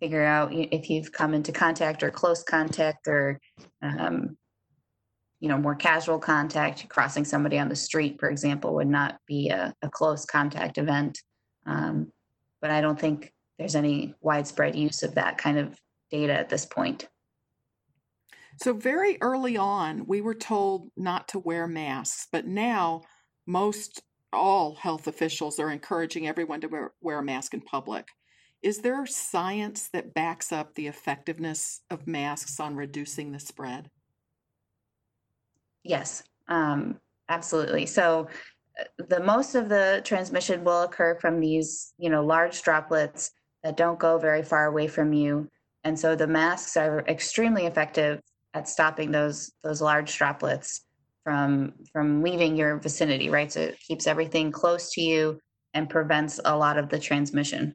figure 0.00 0.24
out 0.24 0.52
if 0.52 0.90
you've 0.90 1.12
come 1.12 1.32
into 1.32 1.52
contact 1.52 2.02
or 2.02 2.10
close 2.10 2.42
contact 2.42 3.06
or, 3.06 3.38
um, 3.82 4.36
you 5.38 5.48
know, 5.48 5.56
more 5.56 5.76
casual 5.76 6.18
contact. 6.18 6.88
Crossing 6.88 7.24
somebody 7.24 7.58
on 7.58 7.68
the 7.68 7.76
street, 7.76 8.18
for 8.18 8.28
example, 8.28 8.74
would 8.74 8.88
not 8.88 9.18
be 9.28 9.48
a, 9.48 9.72
a 9.82 9.88
close 9.88 10.24
contact 10.24 10.76
event. 10.76 11.20
Um, 11.66 12.12
but 12.60 12.70
I 12.70 12.80
don't 12.80 12.98
think 12.98 13.32
there's 13.58 13.76
any 13.76 14.14
widespread 14.20 14.74
use 14.74 15.04
of 15.04 15.14
that 15.14 15.38
kind 15.38 15.58
of 15.58 15.78
data 16.10 16.32
at 16.32 16.48
this 16.48 16.66
point. 16.66 17.08
So, 18.62 18.72
very 18.72 19.18
early 19.20 19.56
on, 19.56 20.06
we 20.06 20.20
were 20.20 20.36
told 20.36 20.88
not 20.96 21.26
to 21.28 21.40
wear 21.40 21.66
masks, 21.66 22.28
but 22.30 22.46
now 22.46 23.02
most 23.44 24.04
all 24.32 24.76
health 24.76 25.08
officials 25.08 25.58
are 25.58 25.72
encouraging 25.72 26.28
everyone 26.28 26.60
to 26.60 26.68
wear, 26.68 26.92
wear 27.00 27.18
a 27.18 27.24
mask 27.24 27.54
in 27.54 27.60
public. 27.60 28.06
Is 28.62 28.78
there 28.78 29.04
science 29.04 29.88
that 29.92 30.14
backs 30.14 30.52
up 30.52 30.76
the 30.76 30.86
effectiveness 30.86 31.80
of 31.90 32.06
masks 32.06 32.60
on 32.60 32.76
reducing 32.76 33.32
the 33.32 33.40
spread? 33.40 33.90
Yes, 35.82 36.22
um, 36.46 37.00
absolutely. 37.28 37.84
So 37.86 38.28
uh, 38.78 38.84
the 39.08 39.18
most 39.18 39.56
of 39.56 39.68
the 39.68 40.02
transmission 40.04 40.62
will 40.62 40.82
occur 40.82 41.16
from 41.16 41.40
these, 41.40 41.94
you 41.98 42.10
know, 42.10 42.24
large 42.24 42.62
droplets 42.62 43.32
that 43.64 43.76
don't 43.76 43.98
go 43.98 44.18
very 44.18 44.44
far 44.44 44.66
away 44.66 44.86
from 44.86 45.12
you. 45.12 45.48
And 45.82 45.98
so 45.98 46.14
the 46.14 46.28
masks 46.28 46.76
are 46.76 47.00
extremely 47.08 47.66
effective 47.66 48.20
at 48.54 48.68
stopping 48.68 49.10
those 49.10 49.52
those 49.62 49.80
large 49.80 50.16
droplets 50.16 50.82
from 51.24 51.72
from 51.92 52.22
leaving 52.22 52.56
your 52.56 52.78
vicinity, 52.78 53.28
right? 53.28 53.52
So 53.52 53.60
it 53.60 53.80
keeps 53.80 54.06
everything 54.06 54.50
close 54.50 54.92
to 54.92 55.00
you 55.00 55.40
and 55.74 55.88
prevents 55.88 56.40
a 56.44 56.56
lot 56.56 56.78
of 56.78 56.88
the 56.88 56.98
transmission. 56.98 57.74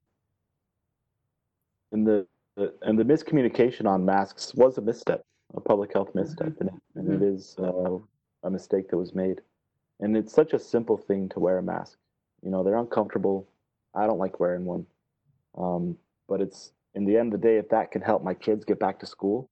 And 1.92 2.06
the, 2.06 2.28
the 2.56 2.74
and 2.82 3.00
the 3.00 3.04
miscommunication 3.04 3.86
on 3.86 4.06
masks 4.06 4.54
was 4.56 4.78
a 4.78 4.82
misstep, 4.82 5.24
a 5.56 5.62
public 5.62 5.94
health 5.94 6.14
misstep, 6.14 6.50
mm-hmm. 6.50 6.68
and, 6.68 6.82
and 6.96 7.08
mm-hmm. 7.08 7.24
it 7.24 7.34
is 7.34 7.56
uh, 7.60 7.98
a 8.44 8.50
mistake 8.50 8.90
that 8.90 8.98
was 8.98 9.16
made. 9.16 9.42
And 10.00 10.16
it's 10.16 10.34
such 10.34 10.54
a 10.54 10.60
simple 10.60 10.98
thing 10.98 11.28
to 11.30 11.40
wear 11.40 11.58
a 11.58 11.64
mask. 11.64 11.98
You 12.44 12.52
know, 12.52 12.64
they're 12.64 12.78
uncomfortable. 12.78 13.48
I 13.96 14.06
don't 14.06 14.20
like 14.20 14.40
wearing 14.40 14.66
one, 14.66 14.86
um, 15.58 15.98
but 16.28 16.40
it's 16.40 16.72
in 16.94 17.06
the 17.06 17.18
end 17.18 17.34
of 17.34 17.42
the 17.42 17.48
day, 17.48 17.58
if 17.58 17.70
that 17.70 17.92
can 17.92 18.02
help 18.02 18.24
my 18.24 18.34
kids 18.34 18.64
get 18.64 18.80
back 18.80 19.00
to 19.00 19.06
school, 19.06 19.50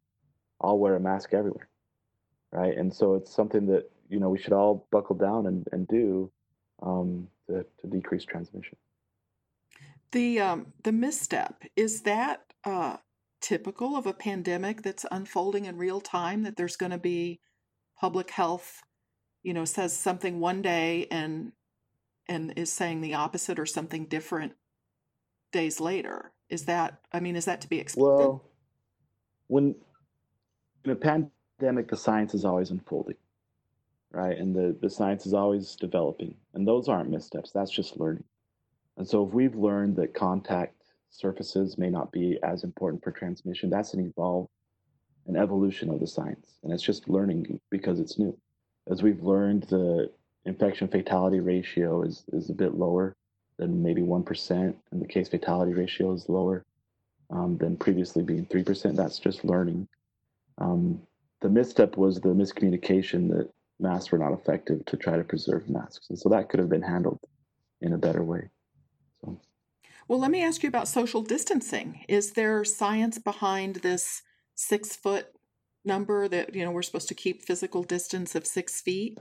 I'll 0.65 0.80
wear 0.80 0.95
a 0.95 0.99
mask 0.99 1.34
everywhere, 1.34 1.67
right? 2.51 2.75
And 2.75 2.93
so 2.93 3.15
it's 3.15 3.34
something 3.34 3.65
that 3.67 3.89
you 4.10 4.19
know 4.19 4.30
we 4.30 4.38
should 4.38 4.54
all 4.54 4.88
buckle 4.91 5.15
down 5.15 5.47
and, 5.47 5.67
and 5.71 5.88
do 5.88 6.32
um, 6.82 7.28
to, 7.47 7.65
to 7.82 7.88
decrease 7.88 8.25
transmission. 8.25 8.78
The 10.12 10.39
um, 10.39 10.73
the 10.84 10.91
misstep 10.91 11.63
is 11.75 12.01
that 12.01 12.54
uh, 12.63 12.97
typical 13.41 13.95
of 13.95 14.06
a 14.06 14.13
pandemic 14.13 14.82
that's 14.82 15.06
unfolding 15.12 15.65
in 15.65 15.78
real 15.78 16.01
time. 16.01 16.43
That 16.43 16.56
there's 16.56 16.78
going 16.78 16.91
to 16.91 16.97
be 16.97 17.39
public 17.99 18.32
health, 18.32 18.82
you 19.43 19.54
know, 19.54 19.65
says 19.65 19.95
something 19.95 20.39
one 20.39 20.62
day 20.62 21.08
and 21.12 21.51
and 22.28 22.54
is 22.56 22.71
saying 22.71 23.01
the 23.01 23.13
opposite 23.13 23.60
or 23.60 23.65
something 23.65 24.06
different 24.06 24.54
days 25.51 25.80
later. 25.80 26.32
Is 26.49 26.65
that 26.65 26.99
I 27.12 27.19
mean, 27.19 27.36
is 27.36 27.45
that 27.45 27.62
to 27.62 27.69
be 27.69 27.80
expected? 27.80 28.04
Well, 28.04 28.43
when 29.47 29.75
in 30.86 30.91
a 30.91 30.95
pandemic, 30.95 31.89
the 31.89 31.98
science 31.98 32.34
is 32.34 32.45
always 32.45 32.71
unfolding, 32.71 33.15
right? 34.12 34.38
And 34.38 34.56
the, 34.56 34.76
the 34.82 34.89
science 34.89 35.26
is 35.26 35.34
always 35.34 35.76
developing. 35.76 36.36
And 36.54 36.67
those 36.67 36.88
aren't 36.88 37.10
missteps, 37.10 37.52
that's 37.52 37.71
just 37.71 37.98
learning. 37.98 38.24
And 38.98 39.08
so 39.08 39.26
if 39.26 39.34
we've 39.34 39.56
learned 39.56 39.95
that 39.98 40.13
contact 40.13 40.76
surfaces 41.10 41.78
may 41.78 41.89
not 41.89 42.12
be 42.12 42.39
as 42.43 42.63
important 42.63 43.04
for 43.04 43.12
transmission, 43.12 43.69
that's 43.69 43.93
an 43.93 44.06
evolve, 44.06 44.48
an 45.28 45.36
evolution 45.36 45.89
of 45.89 46.00
the 46.00 46.08
science. 46.08 46.60
And 46.63 46.71
it's 46.71 46.84
just 46.84 47.10
learning 47.10 47.60
because 47.69 48.00
it's 48.00 48.17
new. 48.17 48.38
As 48.88 49.02
we've 49.02 49.24
learned, 49.24 49.63
the 49.63 50.12
infection 50.45 50.88
fatality 50.88 51.39
ratio 51.39 52.04
is, 52.04 52.24
is 52.32 52.50
a 52.50 52.54
bit 52.54 52.76
lower 52.76 53.15
than 53.58 53.82
maybe 53.82 54.02
1%, 54.02 54.76
and 54.91 55.02
the 55.02 55.08
case 55.08 55.30
fatality 55.30 55.74
ratio 55.74 56.13
is 56.13 56.30
lower 56.30 56.65
um, 57.30 57.58
than 57.58 57.78
previously 57.78 58.21
being 58.21 58.45
3%. 58.45 58.95
That's 58.95 59.17
just 59.17 59.43
learning. 59.43 59.88
Um, 60.57 61.01
the 61.41 61.49
misstep 61.49 61.97
was 61.97 62.19
the 62.19 62.29
miscommunication 62.29 63.29
that 63.29 63.49
masks 63.79 64.11
were 64.11 64.17
not 64.17 64.33
effective 64.33 64.85
to 64.85 64.97
try 64.97 65.17
to 65.17 65.23
preserve 65.23 65.69
masks. 65.69 66.09
And 66.09 66.17
so 66.17 66.29
that 66.29 66.49
could 66.49 66.59
have 66.59 66.69
been 66.69 66.81
handled 66.81 67.19
in 67.81 67.93
a 67.93 67.97
better 67.97 68.23
way. 68.23 68.49
So. 69.21 69.39
Well, 70.07 70.19
let 70.19 70.31
me 70.31 70.43
ask 70.43 70.63
you 70.63 70.69
about 70.69 70.87
social 70.87 71.21
distancing. 71.21 72.05
Is 72.07 72.33
there 72.33 72.63
science 72.63 73.17
behind 73.17 73.77
this 73.77 74.21
six 74.55 74.95
foot 74.95 75.27
number 75.83 76.27
that, 76.27 76.55
you 76.55 76.63
know, 76.63 76.71
we're 76.71 76.81
supposed 76.81 77.09
to 77.09 77.15
keep 77.15 77.43
physical 77.43 77.83
distance 77.83 78.33
of 78.35 78.47
six 78.47 78.81
feet? 78.81 79.19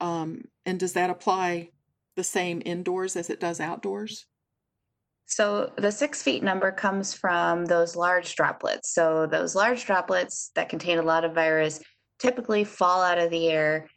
Um, 0.00 0.44
and 0.66 0.80
does 0.80 0.92
that 0.94 1.10
apply 1.10 1.70
the 2.16 2.24
same 2.24 2.62
indoors 2.64 3.16
as 3.16 3.30
it 3.30 3.40
does 3.40 3.60
outdoors? 3.60 4.26
So 5.26 5.72
the 5.76 5.90
six 5.90 6.22
feet 6.22 6.42
number 6.42 6.70
comes 6.70 7.14
from 7.14 7.64
those 7.64 7.96
large 7.96 8.34
droplets. 8.36 8.92
So 8.92 9.26
those 9.26 9.54
large 9.54 9.86
droplets 9.86 10.50
that 10.54 10.68
contain 10.68 10.98
a 10.98 11.02
lot 11.02 11.24
of 11.24 11.34
virus 11.34 11.80
typically 12.18 12.64
fall 12.64 13.02
out 13.02 13.18
of 13.18 13.30
the 13.30 13.48
air 13.48 13.88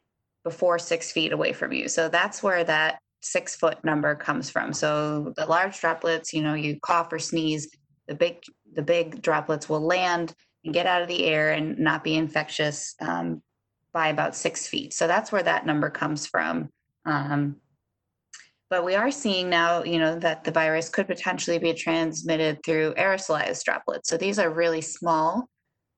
before 0.44 0.80
six 0.80 1.12
feet 1.12 1.34
away 1.34 1.54
from 1.54 1.74
you. 1.74 1.88
So 1.90 2.10
that's 2.10 2.42
where 2.42 2.64
that 2.64 3.00
six 3.22 3.56
foot 3.56 3.84
number 3.84 4.16
comes 4.16 4.50
from. 4.50 4.72
So 4.74 5.34
the 5.36 5.46
large 5.46 5.80
droplets, 5.80 6.34
you 6.34 6.42
know, 6.42 6.54
you 6.54 6.80
cough 6.82 7.12
or 7.12 7.20
sneeze, 7.20 7.70
the 8.08 8.16
big 8.16 8.42
the 8.74 8.82
big 8.82 9.22
droplets 9.22 9.68
will 9.68 9.82
land 9.82 10.34
and 10.64 10.74
get 10.74 10.86
out 10.86 11.02
of 11.02 11.08
the 11.08 11.26
air 11.26 11.52
and 11.52 11.78
not 11.80 12.04
be 12.04 12.16
infectious 12.16 12.96
um, 13.02 13.42
by 13.92 14.10
about 14.10 14.36
six 14.36 14.68
feet. 14.68 14.94
So 14.94 15.08
that's 15.08 15.32
where 15.32 15.44
that 15.44 15.66
number 15.66 15.90
comes 15.90 16.28
from. 16.28 16.70
Um, 17.06 17.58
but 18.70 18.84
we 18.84 18.96
are 18.96 19.12
seeing 19.12 19.50
now, 19.50 19.84
you 19.84 20.00
know, 20.00 20.20
that 20.20 20.44
the 20.44 20.52
virus 20.52 20.90
could 20.90 21.08
potentially 21.08 21.58
be 21.58 21.74
transmitted 21.74 22.60
through 22.64 22.94
aerosolized 22.96 23.64
droplets. 23.64 24.10
So 24.10 24.18
these 24.18 24.40
are 24.40 24.50
really 24.50 24.82
small 24.82 25.48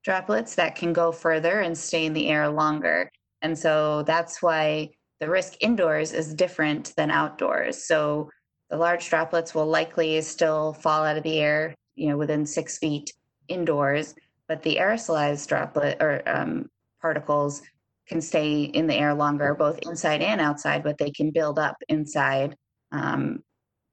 droplets 0.04 0.54
that 0.54 0.76
can 0.76 0.92
go 0.92 1.10
further 1.12 1.60
and 1.60 1.76
stay 1.76 2.06
in 2.06 2.12
the 2.12 2.28
air 2.28 2.48
longer. 2.48 3.10
And 3.42 3.58
so 3.58 4.02
that's 4.04 4.40
why 4.40 4.90
the 5.18 5.28
risk 5.28 5.54
indoors 5.60 6.12
is 6.12 6.34
different 6.34 6.94
than 6.96 7.10
outdoors. 7.10 7.84
So 7.84 8.30
the 8.70 8.76
large 8.76 9.08
droplets 9.10 9.54
will 9.54 9.66
likely 9.66 10.20
still 10.22 10.72
fall 10.72 11.04
out 11.04 11.16
of 11.16 11.24
the 11.24 11.40
air, 11.40 11.74
you 11.96 12.08
know, 12.08 12.16
within 12.16 12.46
six 12.46 12.78
feet 12.78 13.12
indoors, 13.48 14.14
but 14.46 14.62
the 14.62 14.76
aerosolized 14.76 15.48
droplet 15.48 15.98
or 16.00 16.22
um, 16.26 16.70
particles 17.02 17.62
can 18.08 18.20
stay 18.20 18.62
in 18.62 18.86
the 18.86 18.94
air 18.94 19.14
longer, 19.14 19.54
both 19.54 19.78
inside 19.80 20.22
and 20.22 20.40
outside, 20.40 20.82
but 20.82 20.98
they 20.98 21.10
can 21.10 21.30
build 21.30 21.58
up 21.58 21.76
inside 21.88 22.56
um, 22.92 23.42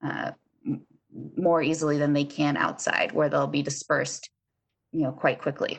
uh, 0.04 0.32
more 1.36 1.62
easily 1.62 1.98
than 1.98 2.12
they 2.12 2.24
can 2.24 2.56
outside, 2.56 3.12
where 3.12 3.28
they'll 3.28 3.46
be 3.46 3.62
dispersed, 3.62 4.30
you 4.92 5.02
know, 5.02 5.12
quite 5.12 5.40
quickly. 5.40 5.78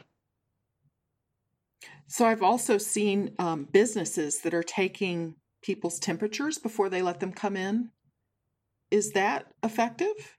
So 2.07 2.25
I've 2.25 2.43
also 2.43 2.77
seen 2.77 3.35
um, 3.37 3.67
businesses 3.71 4.39
that 4.39 4.53
are 4.53 4.63
taking 4.63 5.35
people's 5.61 5.99
temperatures 5.99 6.57
before 6.57 6.89
they 6.89 7.01
let 7.01 7.19
them 7.19 7.31
come 7.31 7.55
in. 7.55 7.91
Is 8.89 9.11
that 9.11 9.45
effective? 9.63 10.37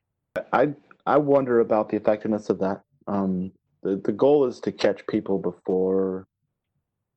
I 0.52 0.74
I 1.06 1.18
wonder 1.18 1.60
about 1.60 1.88
the 1.88 1.96
effectiveness 1.96 2.50
of 2.50 2.58
that. 2.58 2.82
Um, 3.06 3.52
the 3.82 3.96
the 4.04 4.12
goal 4.12 4.46
is 4.46 4.60
to 4.60 4.72
catch 4.72 5.06
people 5.06 5.38
before 5.38 6.26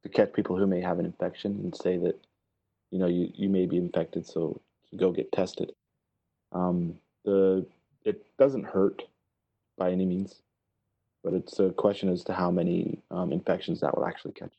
to 0.03 0.09
catch 0.09 0.33
people 0.33 0.57
who 0.57 0.67
may 0.67 0.81
have 0.81 0.99
an 0.99 1.05
infection 1.05 1.59
and 1.63 1.75
say 1.75 1.97
that 1.97 2.19
you 2.91 2.99
know 2.99 3.07
you, 3.07 3.29
you 3.33 3.49
may 3.49 3.65
be 3.65 3.77
infected, 3.77 4.27
so 4.27 4.61
go 4.97 5.11
get 5.11 5.31
tested. 5.31 5.73
Um, 6.51 6.99
the 7.25 7.65
it 8.03 8.25
doesn't 8.37 8.65
hurt 8.65 9.03
by 9.77 9.91
any 9.91 10.05
means, 10.05 10.41
but 11.23 11.33
it's 11.33 11.59
a 11.59 11.69
question 11.71 12.09
as 12.09 12.23
to 12.25 12.33
how 12.33 12.51
many 12.51 13.01
um, 13.11 13.31
infections 13.31 13.79
that 13.81 13.95
will 13.95 14.05
actually 14.05 14.33
catch. 14.33 14.53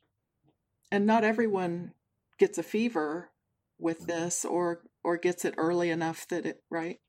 And 0.91 1.07
not 1.07 1.25
everyone 1.25 1.93
gets 2.39 2.59
a 2.59 2.63
fever 2.63 3.31
with 3.79 4.07
this, 4.07 4.45
or 4.45 4.83
or 5.03 5.17
gets 5.17 5.45
it 5.45 5.55
early 5.57 5.91
enough 5.91 6.27
that 6.29 6.47
it 6.47 6.63
right. 6.71 7.01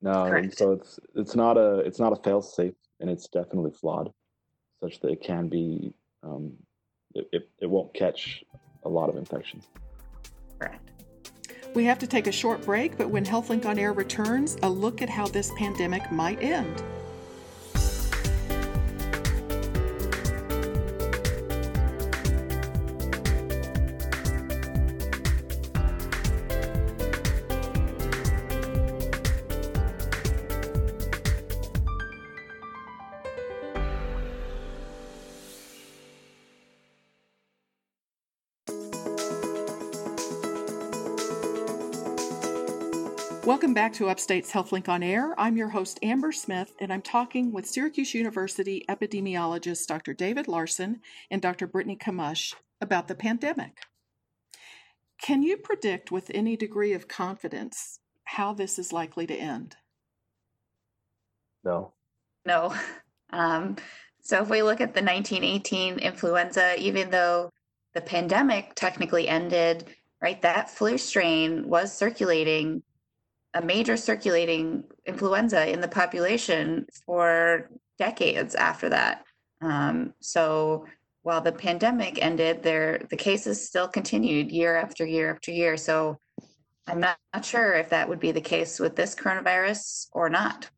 No, 0.00 0.24
and 0.24 0.54
so 0.54 0.72
it's 0.72 1.00
it's 1.14 1.34
not 1.34 1.56
a 1.56 1.78
it's 1.80 1.98
not 1.98 2.12
a 2.12 2.22
fail 2.22 2.42
safe, 2.42 2.74
and 3.00 3.10
it's 3.10 3.28
definitely 3.28 3.72
flawed, 3.72 4.12
such 4.80 5.00
that 5.00 5.10
it 5.10 5.22
can 5.22 5.48
be 5.48 5.92
um, 6.22 6.52
it, 7.14 7.28
it, 7.32 7.48
it 7.60 7.66
won't 7.66 7.92
catch 7.94 8.44
a 8.84 8.88
lot 8.88 9.08
of 9.08 9.16
infections. 9.16 9.66
Correct. 10.58 10.90
We 11.78 11.84
have 11.84 12.00
to 12.00 12.08
take 12.08 12.26
a 12.26 12.32
short 12.32 12.64
break, 12.64 12.98
but 12.98 13.08
when 13.08 13.24
HealthLink 13.24 13.64
on 13.64 13.78
Air 13.78 13.92
returns, 13.92 14.56
a 14.64 14.68
look 14.68 15.00
at 15.00 15.08
how 15.08 15.28
this 15.28 15.52
pandemic 15.56 16.10
might 16.10 16.42
end. 16.42 16.82
Welcome 43.48 43.72
back 43.72 43.94
to 43.94 44.10
Upstate's 44.10 44.52
HealthLink 44.52 44.90
on 44.90 45.02
Air. 45.02 45.34
I'm 45.40 45.56
your 45.56 45.70
host, 45.70 45.98
Amber 46.02 46.32
Smith, 46.32 46.74
and 46.80 46.92
I'm 46.92 47.00
talking 47.00 47.50
with 47.50 47.64
Syracuse 47.64 48.12
University 48.12 48.84
epidemiologist 48.90 49.86
Dr. 49.86 50.12
David 50.12 50.48
Larsen 50.48 51.00
and 51.30 51.40
Dr. 51.40 51.66
Brittany 51.66 51.96
Kmush 51.96 52.52
about 52.82 53.08
the 53.08 53.14
pandemic. 53.14 53.78
Can 55.22 55.42
you 55.42 55.56
predict 55.56 56.12
with 56.12 56.30
any 56.34 56.58
degree 56.58 56.92
of 56.92 57.08
confidence 57.08 58.00
how 58.24 58.52
this 58.52 58.78
is 58.78 58.92
likely 58.92 59.26
to 59.26 59.34
end? 59.34 59.76
No. 61.64 61.94
No. 62.44 62.74
Um, 63.30 63.76
so 64.20 64.42
if 64.42 64.50
we 64.50 64.60
look 64.60 64.82
at 64.82 64.92
the 64.92 65.00
1918 65.00 66.00
influenza, 66.00 66.78
even 66.78 67.08
though 67.08 67.50
the 67.94 68.02
pandemic 68.02 68.74
technically 68.74 69.26
ended, 69.26 69.86
right, 70.20 70.42
that 70.42 70.68
flu 70.68 70.98
strain 70.98 71.66
was 71.66 71.96
circulating, 71.96 72.82
a 73.54 73.62
major 73.62 73.96
circulating 73.96 74.84
influenza 75.06 75.70
in 75.70 75.80
the 75.80 75.88
population 75.88 76.86
for 77.06 77.70
decades 77.98 78.54
after 78.54 78.88
that. 78.88 79.24
Um, 79.60 80.14
so 80.20 80.86
while 81.22 81.40
the 81.40 81.52
pandemic 81.52 82.22
ended, 82.22 82.62
there 82.62 83.00
the 83.10 83.16
cases 83.16 83.66
still 83.66 83.88
continued 83.88 84.50
year 84.50 84.76
after 84.76 85.04
year 85.06 85.32
after 85.32 85.50
year. 85.50 85.76
So 85.76 86.18
I'm 86.86 87.00
not, 87.00 87.18
not 87.34 87.44
sure 87.44 87.74
if 87.74 87.90
that 87.90 88.08
would 88.08 88.20
be 88.20 88.32
the 88.32 88.40
case 88.40 88.78
with 88.78 88.96
this 88.96 89.14
coronavirus 89.14 90.06
or 90.12 90.30
not. 90.30 90.70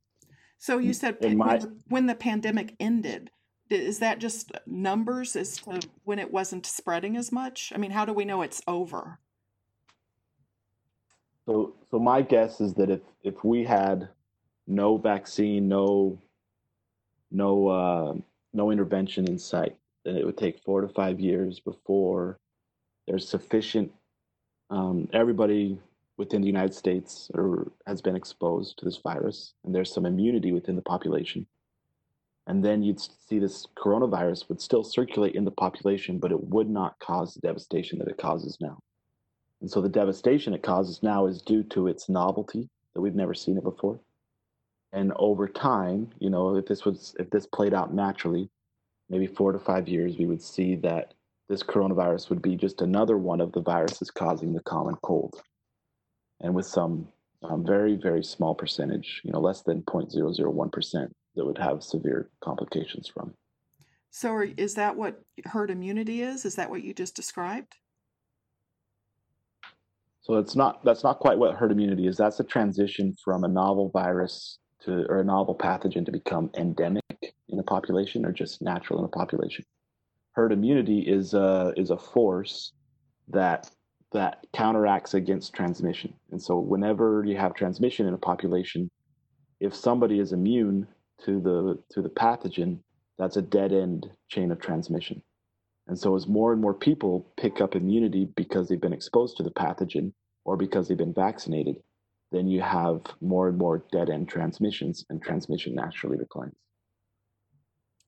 So 0.58 0.78
you 0.78 0.92
said 0.92 1.16
In 1.20 1.38
my- 1.38 1.46
when, 1.46 1.60
the, 1.60 1.76
when 1.88 2.06
the 2.06 2.14
pandemic 2.14 2.74
ended, 2.80 3.30
is 3.70 4.00
that 4.00 4.18
just 4.18 4.50
numbers 4.66 5.36
as 5.36 5.58
to 5.58 5.80
when 6.04 6.18
it 6.18 6.32
wasn't 6.32 6.66
spreading 6.66 7.16
as 7.16 7.30
much? 7.30 7.72
I 7.74 7.78
mean, 7.78 7.92
how 7.92 8.04
do 8.04 8.12
we 8.12 8.24
know 8.24 8.42
it's 8.42 8.60
over? 8.66 9.20
So, 11.46 11.74
so 11.90 11.98
my 11.98 12.22
guess 12.22 12.60
is 12.60 12.74
that 12.74 12.90
if 12.90 13.00
if 13.22 13.44
we 13.44 13.64
had 13.64 14.08
no 14.66 14.96
vaccine, 14.96 15.68
no 15.68 16.18
no 17.30 17.68
uh, 17.68 18.14
no 18.52 18.70
intervention 18.70 19.26
in 19.26 19.38
sight, 19.38 19.76
then 20.04 20.16
it 20.16 20.24
would 20.24 20.38
take 20.38 20.60
four 20.64 20.80
to 20.80 20.88
five 20.88 21.20
years 21.20 21.60
before 21.60 22.38
there's 23.06 23.28
sufficient 23.28 23.92
um, 24.70 25.08
everybody 25.12 25.78
within 26.16 26.40
the 26.42 26.46
United 26.46 26.74
States 26.74 27.30
or 27.34 27.72
has 27.86 28.00
been 28.00 28.14
exposed 28.14 28.78
to 28.78 28.84
this 28.84 28.98
virus, 28.98 29.54
and 29.64 29.74
there's 29.74 29.92
some 29.92 30.06
immunity 30.06 30.52
within 30.52 30.76
the 30.76 30.82
population. 30.82 31.46
And 32.46 32.64
then 32.64 32.82
you'd 32.82 33.00
see 33.00 33.38
this 33.38 33.66
coronavirus 33.76 34.48
would 34.48 34.60
still 34.60 34.84
circulate 34.84 35.34
in 35.34 35.44
the 35.44 35.50
population, 35.50 36.18
but 36.18 36.30
it 36.30 36.42
would 36.42 36.68
not 36.68 36.98
cause 36.98 37.34
the 37.34 37.40
devastation 37.40 37.98
that 37.98 38.08
it 38.08 38.18
causes 38.18 38.58
now. 38.60 38.78
And 39.60 39.70
so 39.70 39.80
the 39.80 39.88
devastation 39.88 40.54
it 40.54 40.62
causes 40.62 41.02
now 41.02 41.26
is 41.26 41.42
due 41.42 41.62
to 41.64 41.86
its 41.86 42.08
novelty 42.08 42.68
that 42.94 43.00
we've 43.00 43.14
never 43.14 43.34
seen 43.34 43.58
it 43.58 43.64
before. 43.64 44.00
And 44.92 45.12
over 45.16 45.46
time, 45.46 46.10
you 46.18 46.30
know, 46.30 46.56
if 46.56 46.66
this 46.66 46.84
was 46.84 47.14
if 47.18 47.30
this 47.30 47.46
played 47.46 47.74
out 47.74 47.94
naturally, 47.94 48.50
maybe 49.08 49.26
four 49.26 49.52
to 49.52 49.58
five 49.58 49.88
years, 49.88 50.16
we 50.18 50.26
would 50.26 50.42
see 50.42 50.76
that 50.76 51.14
this 51.48 51.62
coronavirus 51.62 52.30
would 52.30 52.42
be 52.42 52.56
just 52.56 52.80
another 52.80 53.18
one 53.18 53.40
of 53.40 53.52
the 53.52 53.60
viruses 53.60 54.10
causing 54.10 54.52
the 54.52 54.62
common 54.62 54.96
cold. 55.02 55.40
And 56.40 56.54
with 56.54 56.66
some 56.66 57.08
um, 57.42 57.64
very, 57.64 57.96
very 57.96 58.24
small 58.24 58.54
percentage, 58.54 59.20
you 59.24 59.32
know, 59.32 59.40
less 59.40 59.62
than 59.62 59.82
0.001% 59.82 61.10
that 61.36 61.44
would 61.44 61.58
have 61.58 61.82
severe 61.82 62.30
complications 62.40 63.08
from 63.08 63.30
it. 63.30 63.36
So 64.10 64.44
is 64.56 64.74
that 64.74 64.96
what 64.96 65.20
herd 65.44 65.70
immunity 65.70 66.22
is? 66.22 66.44
Is 66.44 66.56
that 66.56 66.70
what 66.70 66.82
you 66.82 66.92
just 66.92 67.14
described? 67.14 67.76
So 70.30 70.38
it's 70.38 70.54
not 70.54 70.84
that's 70.84 71.02
not 71.02 71.18
quite 71.18 71.38
what 71.38 71.56
herd 71.56 71.72
immunity 71.72 72.06
is. 72.06 72.16
That's 72.16 72.38
a 72.38 72.44
transition 72.44 73.16
from 73.24 73.42
a 73.42 73.48
novel 73.48 73.88
virus 73.88 74.60
to 74.84 75.04
or 75.08 75.18
a 75.18 75.24
novel 75.24 75.56
pathogen 75.56 76.06
to 76.06 76.12
become 76.12 76.52
endemic 76.56 77.34
in 77.48 77.58
a 77.58 77.64
population 77.64 78.24
or 78.24 78.30
just 78.30 78.62
natural 78.62 79.00
in 79.00 79.06
a 79.06 79.08
population. 79.08 79.64
Herd 80.34 80.52
immunity 80.52 81.00
is 81.00 81.34
a 81.34 81.74
is 81.76 81.90
a 81.90 81.98
force 81.98 82.74
that 83.26 83.72
that 84.12 84.46
counteracts 84.52 85.14
against 85.14 85.52
transmission. 85.52 86.14
And 86.30 86.40
so 86.40 86.60
whenever 86.60 87.24
you 87.26 87.36
have 87.36 87.54
transmission 87.54 88.06
in 88.06 88.14
a 88.14 88.18
population, 88.18 88.88
if 89.58 89.74
somebody 89.74 90.20
is 90.20 90.32
immune 90.32 90.86
to 91.24 91.40
the 91.40 91.76
to 91.92 92.02
the 92.02 92.08
pathogen, 92.08 92.78
that's 93.18 93.36
a 93.36 93.42
dead 93.42 93.72
end 93.72 94.08
chain 94.28 94.52
of 94.52 94.60
transmission. 94.60 95.22
And 95.88 95.98
so, 95.98 96.14
as 96.14 96.28
more 96.28 96.52
and 96.52 96.62
more 96.62 96.72
people 96.72 97.32
pick 97.36 97.60
up 97.60 97.74
immunity 97.74 98.26
because 98.36 98.68
they've 98.68 98.80
been 98.80 98.92
exposed 98.92 99.36
to 99.38 99.42
the 99.42 99.50
pathogen 99.50 100.12
or 100.44 100.56
because 100.56 100.88
they've 100.88 100.96
been 100.96 101.14
vaccinated, 101.14 101.76
then 102.32 102.46
you 102.46 102.60
have 102.60 103.00
more 103.20 103.48
and 103.48 103.58
more 103.58 103.84
dead 103.92 104.08
end 104.10 104.28
transmissions, 104.28 105.04
and 105.10 105.22
transmission 105.22 105.74
naturally 105.74 106.16
declines. 106.16 106.54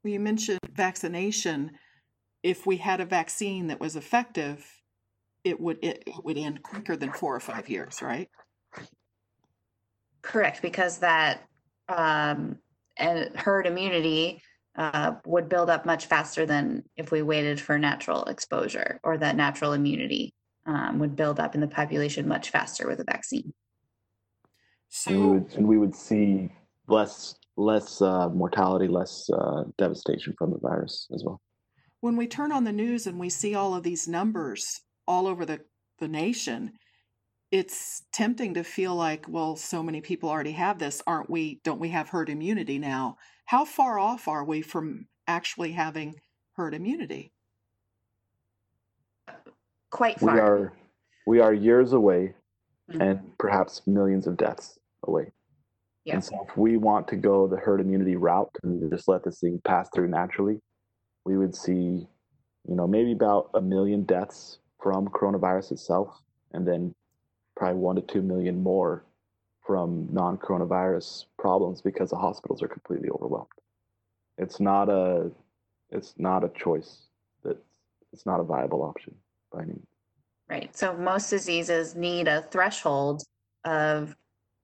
Well, 0.02 0.12
you 0.12 0.20
mentioned 0.20 0.60
vaccination. 0.72 1.72
If 2.42 2.66
we 2.66 2.76
had 2.76 3.00
a 3.00 3.04
vaccine 3.04 3.68
that 3.68 3.80
was 3.80 3.96
effective, 3.96 4.64
it 5.44 5.60
would 5.60 5.78
it, 5.82 6.04
it 6.06 6.24
would 6.24 6.38
end 6.38 6.62
quicker 6.62 6.96
than 6.96 7.12
four 7.12 7.34
or 7.34 7.40
five 7.40 7.68
years, 7.68 8.02
right? 8.02 8.28
Correct, 10.22 10.62
because 10.62 10.98
that 10.98 11.42
um, 11.88 12.58
and 12.96 13.36
herd 13.36 13.66
immunity 13.66 14.40
uh, 14.76 15.12
would 15.26 15.48
build 15.48 15.68
up 15.68 15.84
much 15.84 16.06
faster 16.06 16.46
than 16.46 16.84
if 16.96 17.10
we 17.10 17.22
waited 17.22 17.60
for 17.60 17.78
natural 17.78 18.24
exposure, 18.24 19.00
or 19.02 19.18
that 19.18 19.36
natural 19.36 19.72
immunity 19.72 20.32
um, 20.66 20.98
would 20.98 21.16
build 21.16 21.40
up 21.40 21.54
in 21.54 21.60
the 21.60 21.68
population 21.68 22.28
much 22.28 22.50
faster 22.50 22.86
with 22.86 23.00
a 23.00 23.04
vaccine. 23.04 23.52
And 25.06 25.16
we 25.16 25.22
So 25.22 25.28
would, 25.28 25.54
and 25.56 25.66
we 25.68 25.78
would 25.78 25.94
see 25.94 26.52
less 26.88 27.36
less 27.56 28.00
uh, 28.00 28.28
mortality, 28.30 28.88
less 28.88 29.28
uh, 29.30 29.64
devastation 29.76 30.34
from 30.38 30.50
the 30.52 30.58
virus 30.58 31.06
as 31.14 31.22
well. 31.24 31.40
when 32.00 32.16
we 32.16 32.26
turn 32.26 32.50
on 32.50 32.64
the 32.64 32.72
news 32.72 33.06
and 33.06 33.18
we 33.18 33.30
see 33.30 33.54
all 33.54 33.74
of 33.74 33.82
these 33.84 34.08
numbers 34.08 34.82
all 35.06 35.26
over 35.26 35.46
the, 35.46 35.60
the 36.00 36.08
nation, 36.08 36.72
it's 37.50 38.02
tempting 38.12 38.54
to 38.54 38.64
feel 38.64 38.94
like, 38.94 39.26
well, 39.28 39.54
so 39.56 39.82
many 39.82 40.00
people 40.00 40.28
already 40.28 40.52
have 40.52 40.78
this. 40.78 41.00
Aren't 41.06 41.30
we? 41.30 41.60
Don't 41.64 41.80
we 41.80 41.90
have 41.90 42.08
herd 42.08 42.28
immunity 42.28 42.78
now? 42.78 43.16
How 43.44 43.64
far 43.64 43.98
off 43.98 44.26
are 44.26 44.44
we 44.44 44.62
from 44.62 45.06
actually 45.28 45.72
having 45.72 46.16
herd 46.54 46.74
immunity? 46.74 47.32
Quite 49.92 50.20
We 50.22 50.30
are 50.30 50.72
we 51.26 51.40
are 51.40 51.52
years 51.52 51.92
away, 51.92 52.34
Mhm. 52.90 53.00
and 53.00 53.38
perhaps 53.38 53.86
millions 53.86 54.26
of 54.26 54.36
deaths 54.36 54.78
away. 55.04 55.30
Yeah. 56.04 56.14
And 56.14 56.24
so, 56.24 56.44
if 56.48 56.56
we 56.56 56.76
want 56.78 57.06
to 57.08 57.16
go 57.16 57.46
the 57.46 57.58
herd 57.58 57.80
immunity 57.80 58.16
route 58.16 58.50
and 58.64 58.90
just 58.90 59.06
let 59.06 59.22
this 59.22 59.38
thing 59.38 59.60
pass 59.64 59.88
through 59.90 60.08
naturally, 60.08 60.60
we 61.24 61.36
would 61.36 61.54
see, 61.54 62.08
you 62.64 62.74
know, 62.74 62.88
maybe 62.88 63.12
about 63.12 63.50
a 63.54 63.60
million 63.60 64.02
deaths 64.04 64.58
from 64.80 65.08
coronavirus 65.08 65.72
itself, 65.72 66.22
and 66.52 66.66
then 66.66 66.94
probably 67.54 67.78
one 67.78 67.96
to 67.96 68.02
two 68.02 68.22
million 68.22 68.62
more 68.62 69.04
from 69.60 70.08
non-coronavirus 70.10 71.26
problems 71.38 71.80
because 71.82 72.10
the 72.10 72.16
hospitals 72.16 72.62
are 72.62 72.68
completely 72.68 73.10
overwhelmed. 73.10 73.46
It's 74.38 74.58
not 74.58 74.88
a, 74.88 75.30
it's 75.90 76.18
not 76.18 76.42
a 76.42 76.48
choice. 76.48 77.06
That 77.44 77.62
it's 78.12 78.26
not 78.26 78.40
a 78.40 78.42
viable 78.42 78.82
option 78.82 79.14
Right. 80.48 80.76
So 80.76 80.94
most 80.94 81.30
diseases 81.30 81.94
need 81.94 82.28
a 82.28 82.42
threshold 82.42 83.22
of 83.64 84.14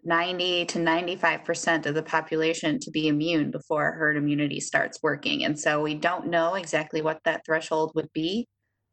90 0.04 0.66
to 0.66 0.78
95% 0.78 1.86
of 1.86 1.94
the 1.94 2.02
population 2.02 2.78
to 2.80 2.90
be 2.90 3.08
immune 3.08 3.50
before 3.50 3.92
herd 3.92 4.16
immunity 4.16 4.60
starts 4.60 5.02
working. 5.02 5.44
And 5.44 5.58
so 5.58 5.82
we 5.82 5.94
don't 5.94 6.28
know 6.28 6.54
exactly 6.54 7.02
what 7.02 7.20
that 7.24 7.44
threshold 7.44 7.92
would 7.94 8.12
be 8.12 8.48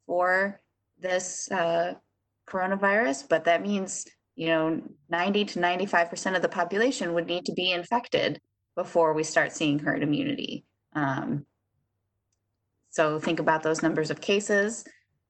for 0.07 0.59
this 0.99 1.49
uh, 1.51 1.93
coronavirus, 2.47 3.29
but 3.29 3.45
that 3.45 3.61
means, 3.61 4.05
you 4.35 4.47
know, 4.47 4.81
90 5.09 5.45
to 5.45 5.59
95% 5.59 6.35
of 6.35 6.41
the 6.41 6.49
population 6.49 7.13
would 7.13 7.27
need 7.27 7.45
to 7.45 7.53
be 7.53 7.71
infected 7.71 8.39
before 8.75 9.13
we 9.13 9.23
start 9.23 9.51
seeing 9.51 9.79
herd 9.79 10.03
immunity. 10.03 10.65
Um, 10.93 11.45
so 12.89 13.19
think 13.19 13.39
about 13.39 13.63
those 13.63 13.83
numbers 13.83 14.09
of 14.11 14.21
cases 14.21 14.85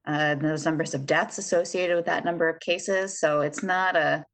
uh, 0.06 0.34
those 0.36 0.64
numbers 0.64 0.94
of 0.94 1.06
deaths 1.06 1.38
associated 1.38 1.96
with 1.96 2.06
that 2.06 2.24
number 2.24 2.48
of 2.48 2.60
cases. 2.60 3.20
So 3.20 3.40
it's 3.40 3.62
not 3.62 3.96
a 3.96 4.24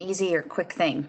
easy 0.00 0.34
or 0.34 0.42
quick 0.42 0.72
thing. 0.72 1.08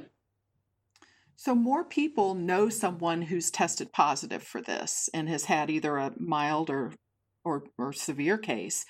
So 1.35 1.53
more 1.53 1.83
people 1.83 2.33
know 2.33 2.69
someone 2.69 3.23
who's 3.23 3.51
tested 3.51 3.91
positive 3.91 4.41
for 4.41 4.61
this 4.61 5.09
and 5.13 5.27
has 5.27 5.45
had 5.45 5.69
either 5.69 5.97
a 5.97 6.13
mild 6.17 6.69
or 6.69 6.93
or, 7.43 7.63
or 7.77 7.93
severe 7.93 8.37
case. 8.37 8.85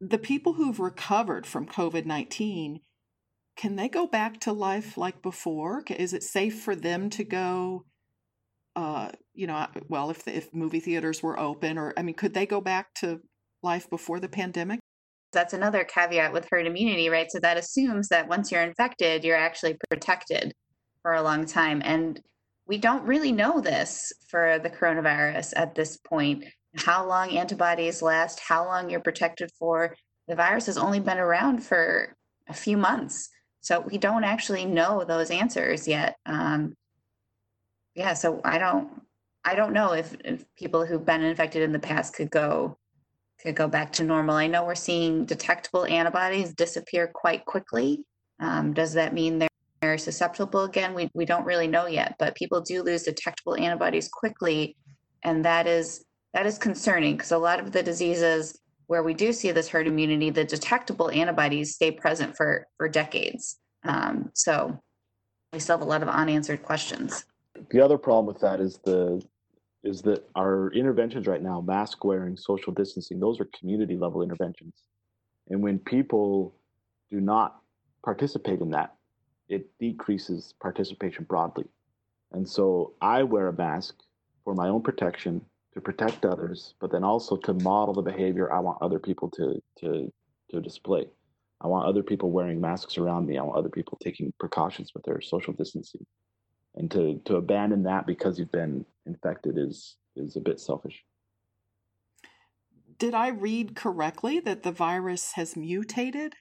The 0.00 0.18
people 0.18 0.54
who've 0.54 0.80
recovered 0.80 1.46
from 1.46 1.66
COVID 1.66 2.06
nineteen, 2.06 2.80
can 3.56 3.76
they 3.76 3.88
go 3.88 4.06
back 4.06 4.40
to 4.40 4.52
life 4.52 4.96
like 4.96 5.22
before? 5.22 5.84
Is 5.90 6.12
it 6.12 6.22
safe 6.22 6.62
for 6.62 6.74
them 6.74 7.10
to 7.10 7.24
go? 7.24 7.84
Uh, 8.74 9.10
you 9.34 9.46
know, 9.46 9.66
well, 9.88 10.10
if 10.10 10.24
the, 10.24 10.36
if 10.36 10.52
movie 10.52 10.80
theaters 10.80 11.22
were 11.22 11.38
open, 11.38 11.78
or 11.78 11.92
I 11.96 12.02
mean, 12.02 12.16
could 12.16 12.34
they 12.34 12.46
go 12.46 12.60
back 12.60 12.94
to 12.94 13.20
life 13.64 13.90
before 13.90 14.20
the 14.20 14.28
pandemic? 14.28 14.78
That's 15.32 15.52
another 15.52 15.82
caveat 15.82 16.32
with 16.32 16.46
herd 16.48 16.66
immunity, 16.66 17.08
right? 17.08 17.30
So 17.30 17.40
that 17.40 17.56
assumes 17.56 18.08
that 18.08 18.28
once 18.28 18.52
you're 18.52 18.62
infected, 18.62 19.24
you're 19.24 19.36
actually 19.36 19.76
protected 19.90 20.52
for 21.02 21.14
a 21.14 21.22
long 21.22 21.44
time. 21.44 21.82
And 21.84 22.20
we 22.66 22.78
don't 22.78 23.04
really 23.04 23.32
know 23.32 23.60
this 23.60 24.12
for 24.28 24.60
the 24.62 24.70
coronavirus 24.70 25.54
at 25.56 25.74
this 25.74 25.96
point. 25.96 26.44
How 26.76 27.06
long 27.06 27.36
antibodies 27.36 28.00
last, 28.00 28.40
how 28.40 28.64
long 28.64 28.90
you're 28.90 29.00
protected 29.00 29.50
for. 29.58 29.96
The 30.28 30.36
virus 30.36 30.66
has 30.66 30.78
only 30.78 31.00
been 31.00 31.18
around 31.18 31.62
for 31.62 32.14
a 32.48 32.54
few 32.54 32.76
months. 32.76 33.28
So 33.60 33.80
we 33.80 33.98
don't 33.98 34.24
actually 34.24 34.64
know 34.64 35.04
those 35.04 35.30
answers 35.30 35.88
yet. 35.88 36.16
Um, 36.26 36.74
yeah, 37.94 38.14
so 38.14 38.40
I 38.44 38.58
don't 38.58 39.02
I 39.44 39.54
don't 39.54 39.74
know 39.74 39.92
if, 39.92 40.16
if 40.24 40.44
people 40.56 40.86
who've 40.86 41.04
been 41.04 41.22
infected 41.22 41.62
in 41.62 41.72
the 41.72 41.78
past 41.78 42.14
could 42.14 42.30
go 42.30 42.78
go 43.52 43.68
back 43.68 43.92
to 43.92 44.04
normal. 44.04 44.36
I 44.36 44.46
know 44.46 44.64
we're 44.64 44.74
seeing 44.74 45.24
detectable 45.24 45.84
antibodies 45.84 46.54
disappear 46.54 47.10
quite 47.14 47.44
quickly. 47.44 48.04
Um, 48.40 48.72
does 48.72 48.92
that 48.94 49.14
mean 49.14 49.38
they're, 49.38 49.48
they're 49.80 49.98
susceptible 49.98 50.64
again? 50.64 50.94
We, 50.94 51.10
we 51.14 51.24
don't 51.24 51.44
really 51.44 51.68
know 51.68 51.86
yet, 51.86 52.16
but 52.18 52.34
people 52.34 52.60
do 52.60 52.82
lose 52.82 53.02
detectable 53.02 53.56
antibodies 53.56 54.08
quickly, 54.08 54.76
and 55.22 55.44
that 55.44 55.66
is 55.66 56.04
that 56.32 56.46
is 56.46 56.58
concerning 56.58 57.16
because 57.16 57.30
a 57.30 57.38
lot 57.38 57.60
of 57.60 57.70
the 57.70 57.82
diseases 57.82 58.58
where 58.86 59.02
we 59.02 59.14
do 59.14 59.32
see 59.32 59.52
this 59.52 59.68
herd 59.68 59.86
immunity, 59.86 60.30
the 60.30 60.44
detectable 60.44 61.10
antibodies 61.10 61.74
stay 61.74 61.90
present 61.90 62.36
for 62.36 62.66
for 62.76 62.88
decades. 62.88 63.58
Um, 63.84 64.30
so 64.34 64.80
we 65.52 65.60
still 65.60 65.78
have 65.78 65.86
a 65.86 65.88
lot 65.88 66.02
of 66.02 66.08
unanswered 66.08 66.62
questions. 66.62 67.26
The 67.70 67.80
other 67.80 67.98
problem 67.98 68.26
with 68.26 68.40
that 68.40 68.60
is 68.60 68.78
the 68.84 69.22
is 69.84 70.02
that 70.02 70.28
our 70.34 70.72
interventions 70.72 71.26
right 71.26 71.42
now, 71.42 71.60
mask 71.60 72.04
wearing, 72.04 72.36
social 72.36 72.72
distancing, 72.72 73.20
those 73.20 73.38
are 73.38 73.48
community 73.58 73.96
level 73.96 74.22
interventions. 74.22 74.74
And 75.50 75.62
when 75.62 75.78
people 75.78 76.54
do 77.10 77.20
not 77.20 77.60
participate 78.02 78.60
in 78.60 78.70
that, 78.70 78.94
it 79.48 79.66
decreases 79.78 80.54
participation 80.60 81.24
broadly. 81.24 81.66
And 82.32 82.48
so 82.48 82.94
I 83.00 83.22
wear 83.22 83.48
a 83.48 83.52
mask 83.52 83.94
for 84.42 84.54
my 84.54 84.68
own 84.68 84.82
protection, 84.82 85.44
to 85.74 85.80
protect 85.80 86.24
others, 86.24 86.74
but 86.80 86.92
then 86.92 87.02
also 87.04 87.36
to 87.36 87.52
model 87.54 87.94
the 87.94 88.02
behavior 88.02 88.52
I 88.52 88.60
want 88.60 88.78
other 88.80 88.98
people 88.98 89.28
to 89.30 89.60
to 89.80 90.12
to 90.50 90.60
display. 90.60 91.06
I 91.60 91.66
want 91.66 91.86
other 91.86 92.02
people 92.02 92.30
wearing 92.30 92.60
masks 92.60 92.96
around 92.96 93.26
me. 93.26 93.38
I 93.38 93.42
want 93.42 93.58
other 93.58 93.68
people 93.68 93.98
taking 94.02 94.32
precautions 94.38 94.92
with 94.94 95.04
their 95.04 95.20
social 95.20 95.52
distancing 95.52 96.06
and 96.76 96.90
to 96.90 97.20
to 97.24 97.36
abandon 97.36 97.84
that 97.84 98.06
because 98.06 98.38
you've 98.38 98.52
been 98.52 98.84
infected 99.06 99.58
is 99.58 99.96
is 100.16 100.36
a 100.36 100.40
bit 100.40 100.60
selfish. 100.60 101.04
Did 102.98 103.14
I 103.14 103.28
read 103.28 103.74
correctly 103.74 104.40
that 104.40 104.62
the 104.62 104.72
virus 104.72 105.32
has 105.32 105.56
mutated? 105.56 106.34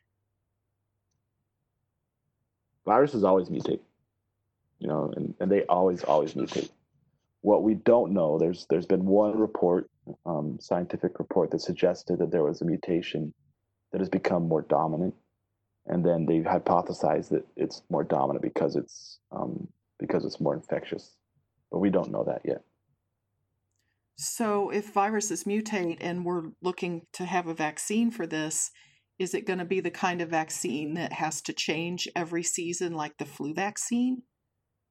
Viruses 2.86 3.24
always 3.24 3.50
mutate, 3.50 3.80
you 4.80 4.88
know, 4.88 5.12
and, 5.16 5.34
and 5.40 5.52
they 5.52 5.64
always 5.64 6.04
always 6.04 6.34
mutate. 6.34 6.70
What 7.42 7.64
we 7.64 7.74
don't 7.74 8.14
know, 8.14 8.38
there's 8.38 8.66
there's 8.70 8.86
been 8.86 9.06
one 9.06 9.38
report, 9.38 9.90
um, 10.26 10.58
scientific 10.60 11.20
report 11.20 11.52
that 11.52 11.62
suggested 11.62 12.20
that 12.20 12.32
there 12.32 12.44
was 12.44 12.62
a 12.62 12.66
mutation 12.66 13.34
that 13.92 14.00
has 14.00 14.10
become 14.10 14.48
more 14.48 14.62
dominant, 14.64 15.16
and 15.88 16.06
then 16.06 16.26
they 16.26 16.40
hypothesized 16.40 17.30
that 17.30 17.46
it's 17.56 17.82
more 17.90 18.04
dominant 18.04 18.44
because 18.44 18.76
it's 18.76 19.20
um, 19.32 19.68
because 20.04 20.26
it's 20.26 20.42
more 20.42 20.54
infectious. 20.54 21.12
But 21.72 21.80
we 21.80 21.90
don't 21.90 22.12
know 22.12 22.26
that 22.26 22.42
yet. 22.44 22.62
So, 24.18 24.70
if 24.70 24.92
viruses 24.92 25.46
mutate 25.46 25.98
and 26.02 26.26
we're 26.26 26.50
looking 26.62 27.04
to 27.14 27.24
have 27.24 27.48
a 27.48 27.54
vaccine 27.54 28.12
for 28.12 28.28
this, 28.28 28.70
is 29.18 29.34
it 29.34 29.48
going 29.48 29.60
to 29.60 29.66
be 29.66 29.80
the 29.80 29.90
kind 29.90 30.22
of 30.22 30.30
vaccine 30.30 30.94
that 30.96 31.14
has 31.14 31.42
to 31.44 31.54
change 31.54 32.10
every 32.18 32.44
season, 32.44 32.94
like 32.96 33.18
the 33.18 33.26
flu 33.26 33.54
vaccine, 33.54 34.24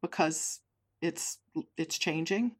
because 0.00 0.60
it's 1.02 1.38
it's 1.76 1.98
changing? 1.98 2.52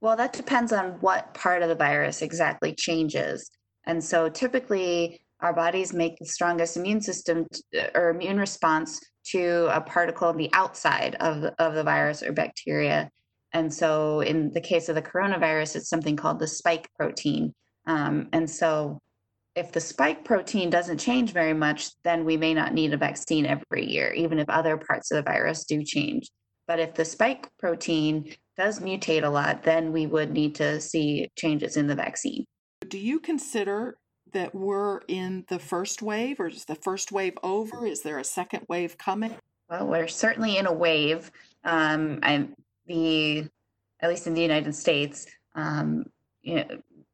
Well, 0.00 0.16
that 0.16 0.32
depends 0.32 0.72
on 0.72 0.98
what 1.00 1.34
part 1.34 1.62
of 1.62 1.68
the 1.68 1.76
virus 1.76 2.20
exactly 2.20 2.74
changes. 2.74 3.48
And 3.84 4.02
so, 4.02 4.28
typically, 4.28 5.20
our 5.38 5.54
bodies 5.54 5.92
make 5.92 6.18
the 6.18 6.26
strongest 6.26 6.76
immune 6.76 7.00
system 7.00 7.46
uh, 7.78 7.86
or 7.94 8.10
immune 8.10 8.38
response 8.40 9.00
to 9.26 9.68
a 9.74 9.80
particle 9.80 10.28
on 10.28 10.36
the 10.36 10.50
outside 10.52 11.16
of 11.16 11.40
the, 11.40 11.62
of 11.62 11.74
the 11.74 11.82
virus 11.82 12.22
or 12.22 12.32
bacteria. 12.32 13.10
And 13.52 13.72
so, 13.72 14.20
in 14.20 14.52
the 14.52 14.60
case 14.60 14.88
of 14.88 14.94
the 14.94 15.02
coronavirus, 15.02 15.76
it's 15.76 15.88
something 15.88 16.16
called 16.16 16.38
the 16.38 16.46
spike 16.46 16.88
protein. 16.98 17.52
Um, 17.86 18.28
and 18.32 18.48
so, 18.48 19.00
if 19.56 19.72
the 19.72 19.80
spike 19.80 20.24
protein 20.24 20.70
doesn't 20.70 20.98
change 20.98 21.32
very 21.32 21.54
much, 21.54 21.90
then 22.04 22.24
we 22.24 22.36
may 22.36 22.54
not 22.54 22.72
need 22.72 22.94
a 22.94 22.96
vaccine 22.96 23.46
every 23.46 23.84
year, 23.86 24.12
even 24.12 24.38
if 24.38 24.48
other 24.48 24.76
parts 24.76 25.10
of 25.10 25.16
the 25.16 25.30
virus 25.30 25.64
do 25.64 25.82
change. 25.82 26.30
But 26.68 26.78
if 26.78 26.94
the 26.94 27.04
spike 27.04 27.48
protein 27.58 28.32
does 28.56 28.78
mutate 28.78 29.24
a 29.24 29.28
lot, 29.28 29.64
then 29.64 29.90
we 29.90 30.06
would 30.06 30.30
need 30.30 30.54
to 30.56 30.80
see 30.80 31.28
changes 31.36 31.76
in 31.76 31.88
the 31.88 31.96
vaccine. 31.96 32.44
Do 32.86 32.98
you 32.98 33.18
consider 33.18 33.96
that 34.32 34.54
we're 34.54 35.00
in 35.08 35.44
the 35.48 35.58
first 35.58 36.02
wave, 36.02 36.40
or 36.40 36.48
is 36.48 36.64
the 36.64 36.74
first 36.74 37.12
wave 37.12 37.36
over? 37.42 37.86
Is 37.86 38.02
there 38.02 38.18
a 38.18 38.24
second 38.24 38.66
wave 38.68 38.98
coming? 38.98 39.34
Well, 39.68 39.86
we're 39.86 40.08
certainly 40.08 40.56
in 40.56 40.66
a 40.66 40.72
wave. 40.72 41.30
Um, 41.64 42.20
the, 42.86 43.48
at 44.00 44.08
least 44.08 44.26
in 44.26 44.34
the 44.34 44.42
United 44.42 44.74
States, 44.74 45.26
um, 45.54 46.06
you 46.42 46.56
know, 46.56 46.66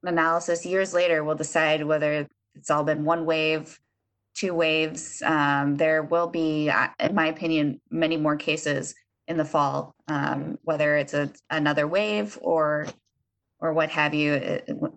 analysis 0.05 0.65
years 0.65 0.95
later 0.95 1.25
will 1.25 1.35
decide 1.35 1.85
whether 1.85 2.27
it's 2.55 2.71
all 2.71 2.85
been 2.85 3.05
one 3.05 3.27
wave, 3.27 3.79
two 4.35 4.55
waves. 4.55 5.23
Um, 5.23 5.77
there 5.77 6.03
will 6.03 6.29
be, 6.29 6.71
uh, 6.71 6.89
in 7.01 7.15
my 7.15 7.27
opinion, 7.27 7.81
many 7.91 8.17
more 8.17 8.37
cases 8.37 8.95
in 9.29 9.37
the 9.37 9.45
fall, 9.45 9.95
um, 10.09 10.59
whether 10.63 10.97
it's 10.97 11.15
a, 11.15 11.31
another 11.51 11.87
wave 11.87 12.39
or 12.41 12.87
or 13.59 13.73
what 13.73 13.89
have 13.89 14.13
you 14.13 14.35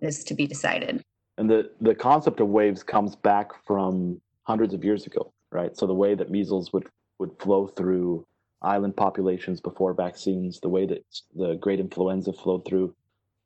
is 0.02 0.22
to 0.24 0.34
be 0.34 0.46
decided. 0.46 1.02
And 1.40 1.48
the, 1.48 1.70
the 1.80 1.94
concept 1.94 2.40
of 2.40 2.48
waves 2.48 2.82
comes 2.82 3.16
back 3.16 3.64
from 3.66 4.20
hundreds 4.42 4.74
of 4.74 4.84
years 4.84 5.06
ago, 5.06 5.32
right? 5.50 5.74
So 5.74 5.86
the 5.86 5.94
way 5.94 6.14
that 6.14 6.30
measles 6.30 6.70
would, 6.74 6.86
would 7.18 7.30
flow 7.38 7.66
through 7.66 8.26
island 8.60 8.94
populations 8.94 9.58
before 9.58 9.94
vaccines, 9.94 10.60
the 10.60 10.68
way 10.68 10.84
that 10.84 11.02
the 11.34 11.54
great 11.54 11.80
influenza 11.80 12.34
flowed 12.34 12.66
through 12.66 12.94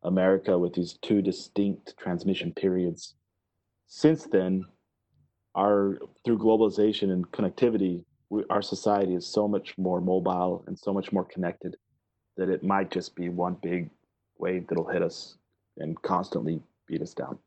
America 0.02 0.58
with 0.58 0.74
these 0.74 0.94
two 1.02 1.22
distinct 1.22 1.96
transmission 1.96 2.52
periods. 2.52 3.14
Since 3.86 4.24
then, 4.24 4.64
our 5.54 6.00
through 6.24 6.38
globalization 6.38 7.12
and 7.12 7.30
connectivity, 7.30 8.02
we, 8.28 8.42
our 8.50 8.60
society 8.60 9.14
is 9.14 9.24
so 9.24 9.46
much 9.46 9.78
more 9.78 10.00
mobile 10.00 10.64
and 10.66 10.76
so 10.76 10.92
much 10.92 11.12
more 11.12 11.26
connected 11.26 11.76
that 12.36 12.48
it 12.48 12.64
might 12.64 12.90
just 12.90 13.14
be 13.14 13.28
one 13.28 13.56
big 13.62 13.88
wave 14.38 14.66
that'll 14.66 14.88
hit 14.88 15.00
us 15.00 15.36
and 15.78 16.02
constantly 16.02 16.60
beat 16.88 17.00
us 17.00 17.14
down 17.14 17.38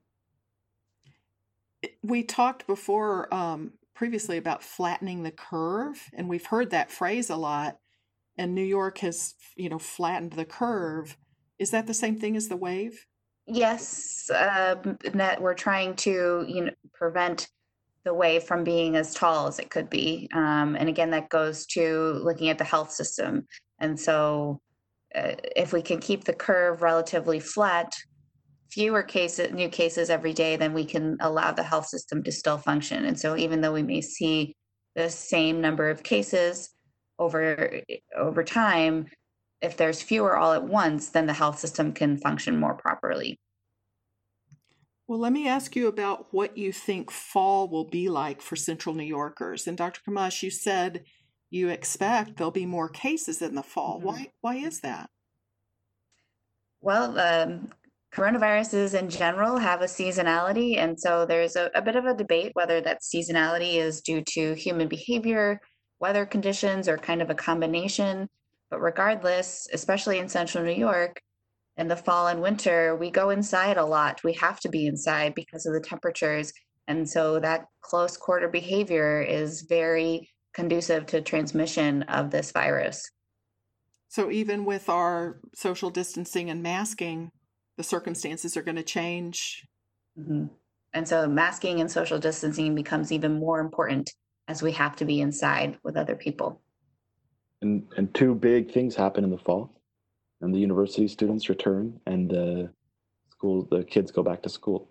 we 2.03 2.23
talked 2.23 2.67
before 2.67 3.33
um, 3.33 3.73
previously 3.93 4.37
about 4.37 4.63
flattening 4.63 5.23
the 5.23 5.31
curve, 5.31 6.09
and 6.13 6.29
we've 6.29 6.45
heard 6.45 6.71
that 6.71 6.91
phrase 6.91 7.29
a 7.29 7.35
lot. 7.35 7.77
And 8.37 8.53
New 8.53 8.63
York 8.63 8.99
has, 8.99 9.33
you 9.55 9.67
know, 9.67 9.79
flattened 9.79 10.33
the 10.33 10.45
curve. 10.45 11.17
Is 11.57 11.71
that 11.71 11.87
the 11.87 11.93
same 11.93 12.19
thing 12.19 12.35
as 12.35 12.47
the 12.47 12.55
wave? 12.55 13.05
Yes, 13.47 14.29
uh, 14.29 14.75
that 15.13 15.41
we're 15.41 15.55
trying 15.55 15.95
to, 15.95 16.45
you 16.47 16.65
know, 16.65 16.71
prevent 16.93 17.47
the 18.03 18.13
wave 18.13 18.43
from 18.43 18.63
being 18.63 18.95
as 18.95 19.13
tall 19.13 19.47
as 19.47 19.57
it 19.57 19.69
could 19.69 19.89
be. 19.89 20.29
Um, 20.33 20.75
and 20.75 20.87
again, 20.87 21.09
that 21.11 21.29
goes 21.29 21.65
to 21.67 22.19
looking 22.23 22.49
at 22.49 22.57
the 22.57 22.63
health 22.63 22.91
system. 22.91 23.47
And 23.79 23.99
so, 23.99 24.61
uh, 25.15 25.33
if 25.55 25.73
we 25.73 25.81
can 25.81 25.99
keep 25.99 26.23
the 26.23 26.33
curve 26.33 26.81
relatively 26.81 27.39
flat, 27.39 27.93
fewer 28.69 29.03
cases, 29.03 29.51
new 29.51 29.69
cases 29.69 30.09
every 30.09 30.33
day, 30.33 30.55
then 30.55 30.73
we 30.73 30.85
can 30.85 31.17
allow 31.19 31.51
the 31.51 31.63
health 31.63 31.87
system 31.87 32.23
to 32.23 32.31
still 32.31 32.57
function. 32.57 33.05
And 33.05 33.19
so, 33.19 33.35
even 33.37 33.61
though 33.61 33.73
we 33.73 33.83
may 33.83 34.01
see 34.01 34.55
the 34.95 35.09
same 35.09 35.61
number 35.61 35.89
of 35.89 36.03
cases 36.03 36.69
over 37.19 37.81
over 38.15 38.43
time, 38.43 39.07
if 39.61 39.77
there's 39.77 40.01
fewer 40.01 40.37
all 40.37 40.53
at 40.53 40.63
once, 40.63 41.09
then 41.09 41.25
the 41.25 41.33
health 41.33 41.59
system 41.59 41.93
can 41.93 42.17
function 42.17 42.59
more 42.59 42.75
properly. 42.75 43.39
Well, 45.07 45.19
let 45.19 45.31
me 45.31 45.47
ask 45.47 45.75
you 45.75 45.87
about 45.87 46.33
what 46.33 46.57
you 46.57 46.73
think 46.73 47.11
fall 47.11 47.69
will 47.69 47.85
be 47.85 48.09
like 48.09 48.41
for 48.41 48.57
Central 48.57 48.93
New 48.93 49.05
Yorkers. 49.05 49.65
And 49.65 49.77
Dr. 49.77 50.01
Kmush, 50.05 50.43
you 50.43 50.51
said 50.51 51.05
you 51.49 51.69
expect 51.69 52.35
there'll 52.35 52.51
be 52.51 52.65
more 52.65 52.89
cases 52.89 53.41
in 53.41 53.55
the 53.55 53.63
fall. 53.63 53.97
Mm-hmm. 53.97 54.07
Why? 54.07 54.31
Why 54.41 54.55
is 54.57 54.81
that? 54.81 55.09
Well, 56.81 57.17
um, 57.19 57.69
coronaviruses 58.17 58.99
in 58.99 59.09
general 59.09 59.59
have 59.59 59.81
a 59.81 59.85
seasonality. 59.85 60.77
And 60.77 60.99
so 60.99 61.25
there's 61.25 61.55
a, 61.55 61.69
a, 61.75 61.81
bit 61.83 61.95
of 61.95 62.05
a 62.05 62.15
debate 62.15 62.51
whether 62.53 62.81
that 62.81 63.03
seasonality 63.03 63.75
is 63.75 64.01
due 64.01 64.23
to 64.29 64.55
human 64.55 64.87
behavior, 64.87 65.61
weather 65.99 66.25
conditions, 66.25 66.87
or 66.87 66.97
kind 66.97 67.21
of 67.21 67.29
a 67.29 67.35
combination. 67.35 68.27
But 68.71 68.81
regardless, 68.81 69.67
especially 69.71 70.17
in 70.17 70.27
central 70.27 70.63
New 70.63 70.71
York, 70.71 71.21
in 71.77 71.87
the 71.87 71.95
fall 71.95 72.27
and 72.27 72.41
winter, 72.41 72.95
we 72.95 73.11
go 73.11 73.29
inside 73.29 73.77
a 73.77 73.85
lot. 73.85 74.23
We 74.23 74.33
have 74.33 74.59
to 74.61 74.69
be 74.69 74.87
inside 74.87 75.35
because 75.35 75.67
of 75.67 75.73
the 75.73 75.79
temperatures. 75.79 76.51
And 76.87 77.07
so 77.07 77.39
that 77.39 77.65
close 77.81 78.17
quarter 78.17 78.47
behavior 78.47 79.21
is 79.21 79.61
very 79.69 80.27
conducive 80.55 81.05
to 81.07 81.21
transmission 81.21 82.01
of 82.03 82.31
this 82.31 82.51
virus. 82.51 83.07
So 84.09 84.31
even 84.31 84.65
with 84.65 84.89
our 84.89 85.39
social 85.53 85.91
distancing 85.91 86.49
and 86.49 86.63
masking, 86.63 87.29
the 87.77 87.83
circumstances 87.83 88.57
are 88.57 88.63
going 88.63 88.75
to 88.75 88.83
change. 88.83 89.65
Mm-hmm. 90.19 90.45
And 90.93 91.07
so 91.07 91.27
masking 91.27 91.79
and 91.79 91.89
social 91.89 92.19
distancing 92.19 92.75
becomes 92.75 93.11
even 93.11 93.39
more 93.39 93.59
important 93.59 94.13
as 94.47 94.61
we 94.61 94.71
have 94.73 94.95
to 94.95 95.05
be 95.05 95.21
inside 95.21 95.77
with 95.83 95.95
other 95.95 96.15
people. 96.15 96.61
And 97.61 97.83
and 97.97 98.13
two 98.13 98.35
big 98.35 98.71
things 98.71 98.95
happen 98.95 99.23
in 99.23 99.29
the 99.29 99.37
fall. 99.37 99.73
and 100.41 100.53
the 100.53 100.59
university 100.59 101.07
students 101.07 101.49
return, 101.49 101.99
and 102.05 102.29
the 102.29 102.69
school 103.31 103.67
the 103.71 103.83
kids 103.83 104.11
go 104.11 104.23
back 104.23 104.41
to 104.43 104.49
school, 104.49 104.89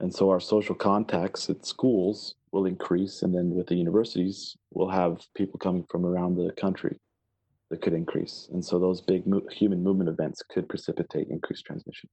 and 0.00 0.12
so 0.12 0.30
our 0.30 0.40
social 0.40 0.74
contacts 0.74 1.48
at 1.48 1.64
schools 1.64 2.34
will 2.52 2.66
increase, 2.66 3.22
and 3.22 3.34
then 3.34 3.50
with 3.50 3.66
the 3.66 3.74
universities, 3.74 4.56
we'll 4.72 4.88
have 4.88 5.26
people 5.34 5.58
coming 5.58 5.84
from 5.90 6.04
around 6.04 6.36
the 6.36 6.52
country 6.52 6.98
that 7.74 7.82
could 7.82 7.92
increase, 7.92 8.48
and 8.52 8.64
so 8.64 8.78
those 8.78 9.00
big 9.00 9.26
mo- 9.26 9.42
human 9.50 9.82
movement 9.82 10.08
events 10.08 10.42
could 10.48 10.68
precipitate 10.68 11.26
increased 11.28 11.66
transmission. 11.66 12.08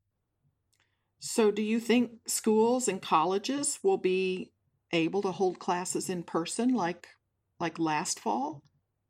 So, 1.19 1.51
do 1.51 1.61
you 1.61 1.79
think 1.79 2.13
schools 2.25 2.87
and 2.87 2.99
colleges 2.99 3.77
will 3.83 3.99
be 3.99 4.51
able 4.91 5.21
to 5.21 5.31
hold 5.31 5.59
classes 5.59 6.09
in 6.09 6.23
person 6.23 6.73
like 6.73 7.09
like 7.59 7.77
last 7.77 8.19
fall 8.19 8.63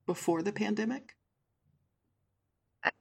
before 0.06 0.42
the 0.42 0.52
pandemic? 0.52 1.16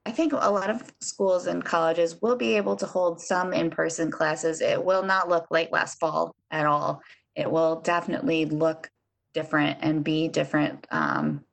I 0.07 0.13
think 0.13 0.33
a 0.33 0.37
lot 0.37 0.71
of 0.71 0.93
schools 1.01 1.49
and 1.49 1.65
colleges 1.65 2.23
will 2.23 2.37
be 2.37 2.57
able 2.57 2.77
to 2.77 2.87
hold 2.87 3.21
some 3.21 3.53
in 3.53 3.71
person 3.71 4.13
classes. 4.13 4.61
It 4.61 4.85
will 4.85 5.03
not 5.03 5.29
look 5.29 5.47
like 5.51 5.73
last 5.73 5.99
fall 5.99 6.37
at 6.53 6.67
all. 6.67 7.03
It 7.35 7.51
will 7.51 7.81
definitely 7.81 8.45
look 8.45 8.89
different 9.35 9.79
and 9.81 10.05
be 10.05 10.29
different 10.29 10.87
um, 10.93 11.45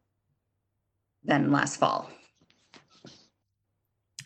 than 1.28 1.51
last 1.51 1.78
fall. 1.78 2.09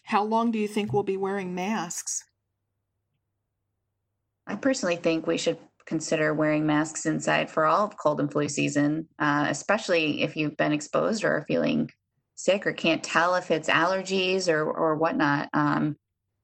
How 0.04 0.24
long 0.24 0.52
do 0.52 0.60
you 0.60 0.68
think 0.68 0.94
we'll 0.94 1.04
be 1.04 1.18
wearing 1.18 1.56
masks? 1.56 2.24
I 4.48 4.56
personally 4.56 4.98
think 4.98 5.26
we 5.26 5.38
should 5.38 5.58
consider 5.86 6.34
wearing 6.34 6.66
masks 6.66 7.06
inside 7.06 7.50
for 7.50 7.66
all 7.66 7.86
of 7.86 7.98
cold 7.98 8.20
and 8.20 8.32
flu 8.32 8.48
season, 8.48 9.08
uh, 9.20 9.48
especially 9.50 10.22
if 10.22 10.36
you've 10.36 10.58
been 10.58 10.72
exposed 10.72 11.24
or 11.24 11.32
are 11.38 11.46
feeling 11.48 11.90
sick 12.36 12.66
or 12.66 12.74
can't 12.74 13.04
tell 13.04 13.36
if 13.36 13.52
it's 13.52 13.70
allergies 13.70 14.48
or 14.48 14.64
or 14.64 14.96
whatnot. 14.96 15.50
Um, 15.54 15.96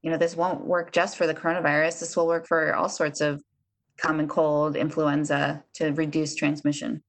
you 0.02 0.10
know, 0.10 0.16
this 0.16 0.36
won't 0.36 0.64
work 0.64 0.92
just 0.92 1.16
for 1.16 1.26
the 1.26 1.34
coronavirus. 1.34 2.00
This 2.00 2.16
will 2.16 2.26
work 2.26 2.46
for 2.46 2.74
all 2.74 2.88
sorts 2.88 3.20
of 3.20 3.42
common 3.98 4.28
cold, 4.28 4.76
influenza 4.76 5.64
to 5.74 5.90
reduce 5.90 6.34
transmission. 6.34 7.02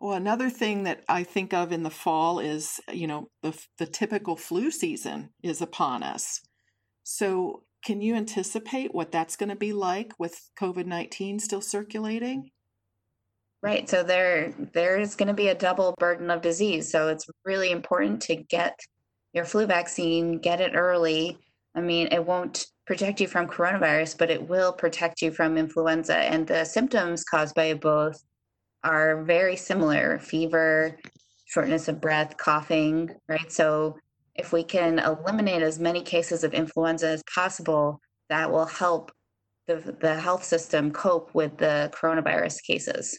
Well, 0.00 0.16
another 0.16 0.48
thing 0.48 0.84
that 0.84 1.04
I 1.08 1.24
think 1.24 1.52
of 1.52 1.72
in 1.72 1.82
the 1.82 1.90
fall 1.90 2.38
is, 2.38 2.80
you 2.90 3.06
know, 3.06 3.28
the 3.42 3.58
the 3.78 3.86
typical 3.86 4.34
flu 4.34 4.70
season 4.70 5.30
is 5.42 5.60
upon 5.60 6.02
us. 6.02 6.40
So, 7.02 7.64
can 7.84 8.00
you 8.00 8.14
anticipate 8.14 8.94
what 8.94 9.12
that's 9.12 9.36
going 9.36 9.50
to 9.50 9.56
be 9.56 9.72
like 9.74 10.12
with 10.18 10.50
COVID 10.58 10.86
19 10.86 11.38
still 11.38 11.60
circulating? 11.60 12.50
Right. 13.62 13.88
So 13.90 14.02
there 14.02 14.54
there 14.72 14.98
is 14.98 15.14
going 15.14 15.28
to 15.28 15.34
be 15.34 15.48
a 15.48 15.54
double 15.54 15.94
burden 15.98 16.30
of 16.30 16.40
disease. 16.40 16.90
So 16.90 17.08
it's 17.08 17.26
really 17.44 17.70
important 17.70 18.22
to 18.22 18.36
get 18.36 18.78
your 19.34 19.44
flu 19.44 19.66
vaccine, 19.66 20.38
get 20.38 20.62
it 20.62 20.72
early. 20.74 21.38
I 21.74 21.82
mean, 21.82 22.08
it 22.10 22.24
won't 22.24 22.66
protect 22.86 23.20
you 23.20 23.28
from 23.28 23.46
coronavirus, 23.48 24.16
but 24.16 24.30
it 24.30 24.48
will 24.48 24.72
protect 24.72 25.20
you 25.20 25.30
from 25.30 25.58
influenza. 25.58 26.16
And 26.16 26.46
the 26.46 26.64
symptoms 26.64 27.22
caused 27.22 27.54
by 27.54 27.74
both 27.74 28.24
are 28.84 29.22
very 29.24 29.56
similar 29.56 30.18
fever, 30.18 30.98
shortness 31.46 31.88
of 31.88 32.00
breath, 32.00 32.36
coughing, 32.36 33.10
right? 33.28 33.50
So 33.50 33.96
if 34.34 34.52
we 34.52 34.62
can 34.62 34.98
eliminate 34.98 35.62
as 35.62 35.78
many 35.78 36.02
cases 36.02 36.44
of 36.44 36.54
influenza 36.54 37.08
as 37.08 37.22
possible, 37.34 38.00
that 38.28 38.50
will 38.50 38.66
help 38.66 39.12
the, 39.66 39.96
the 40.00 40.14
health 40.14 40.44
system 40.44 40.90
cope 40.92 41.34
with 41.34 41.58
the 41.58 41.92
coronavirus 41.94 42.62
cases. 42.66 43.18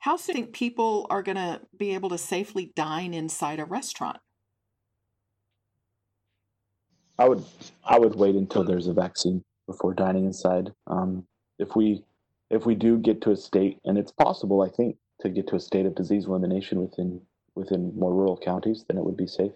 How 0.00 0.16
do 0.16 0.22
you 0.28 0.34
think 0.34 0.52
people 0.54 1.06
are 1.10 1.22
going 1.22 1.36
to 1.36 1.60
be 1.76 1.94
able 1.94 2.10
to 2.10 2.18
safely 2.18 2.72
dine 2.76 3.12
inside 3.12 3.58
a 3.58 3.64
restaurant? 3.64 4.18
I 7.18 7.28
would 7.28 7.44
I 7.84 7.98
would 7.98 8.14
wait 8.14 8.34
until 8.34 8.62
there's 8.62 8.88
a 8.88 8.92
vaccine 8.92 9.42
before 9.66 9.94
dining 9.94 10.26
inside. 10.26 10.72
Um, 10.86 11.24
if 11.58 11.74
we 11.74 12.04
if 12.50 12.66
we 12.66 12.74
do 12.74 12.98
get 12.98 13.20
to 13.22 13.32
a 13.32 13.36
state, 13.36 13.78
and 13.84 13.98
it's 13.98 14.12
possible, 14.12 14.62
I 14.62 14.68
think, 14.68 14.96
to 15.20 15.28
get 15.28 15.48
to 15.48 15.56
a 15.56 15.60
state 15.60 15.86
of 15.86 15.94
disease 15.94 16.26
elimination 16.26 16.80
within 16.80 17.20
within 17.54 17.98
more 17.98 18.12
rural 18.12 18.36
counties, 18.36 18.84
then 18.86 18.98
it 18.98 19.04
would 19.04 19.16
be 19.16 19.26
safe. 19.26 19.52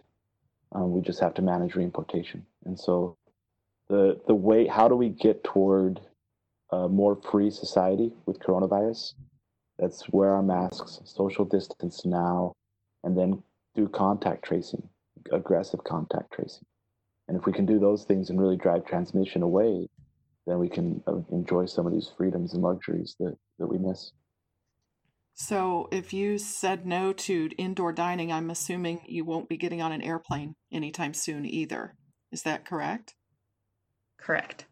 Um, 0.73 0.93
we 0.93 1.03
just 1.03 1.21
have 1.21 1.35
to 1.35 1.43
manage 1.43 1.75
reimportation. 1.75 2.47
And 2.65 2.79
so, 2.79 3.17
the 3.89 4.21
the 4.27 4.35
way 4.35 4.67
how 4.67 4.89
do 4.89 4.97
we 4.97 5.11
get 5.11 5.45
toward 5.45 6.01
a 6.71 6.89
more 6.89 7.17
free 7.31 7.51
society 7.51 8.13
with 8.27 8.41
coronavirus? 8.41 9.15
That's 9.79 10.09
wear 10.11 10.35
our 10.35 10.43
masks, 10.43 11.01
social 11.05 11.45
distance 11.45 12.05
now, 12.05 12.53
and 13.05 13.17
then 13.17 13.43
do 13.75 13.89
contact 13.89 14.45
tracing, 14.45 14.89
aggressive 15.33 15.85
contact 15.85 16.33
tracing. 16.33 16.65
And 17.29 17.39
if 17.39 17.47
we 17.47 17.53
can 17.53 17.65
do 17.65 17.79
those 17.79 18.05
things 18.05 18.29
and 18.29 18.41
really 18.41 18.57
drive 18.57 18.85
transmission 18.85 19.43
away, 19.43 19.89
then 20.47 20.59
we 20.59 20.69
can 20.69 21.03
uh, 21.07 21.21
enjoy 21.33 21.67
some 21.67 21.87
of 21.87 21.93
these 21.93 22.11
freedoms 22.17 22.55
and 22.55 22.63
luxuries 22.63 23.17
that, 23.21 23.37
that 23.59 23.67
we 23.67 23.79
miss. 23.79 24.13
So, 25.35 25.89
if 25.91 26.13
you 26.13 26.39
said 26.39 26.85
no 26.85 27.13
to 27.15 27.51
indoor 27.57 27.93
dining, 27.93 28.31
I'm 28.31 28.51
assuming 28.51 29.01
you 29.07 29.25
won't 29.25 29.49
be 29.49 29.57
getting 29.57 29.81
on 29.81 29.93
an 29.93 30.03
airplane 30.03 30.55
anytime 30.71 31.15
soon 31.15 31.47
either. 31.47 31.95
Is 32.31 32.43
that 32.43 32.65
correct? 32.65 33.15
Correct. 34.19 34.67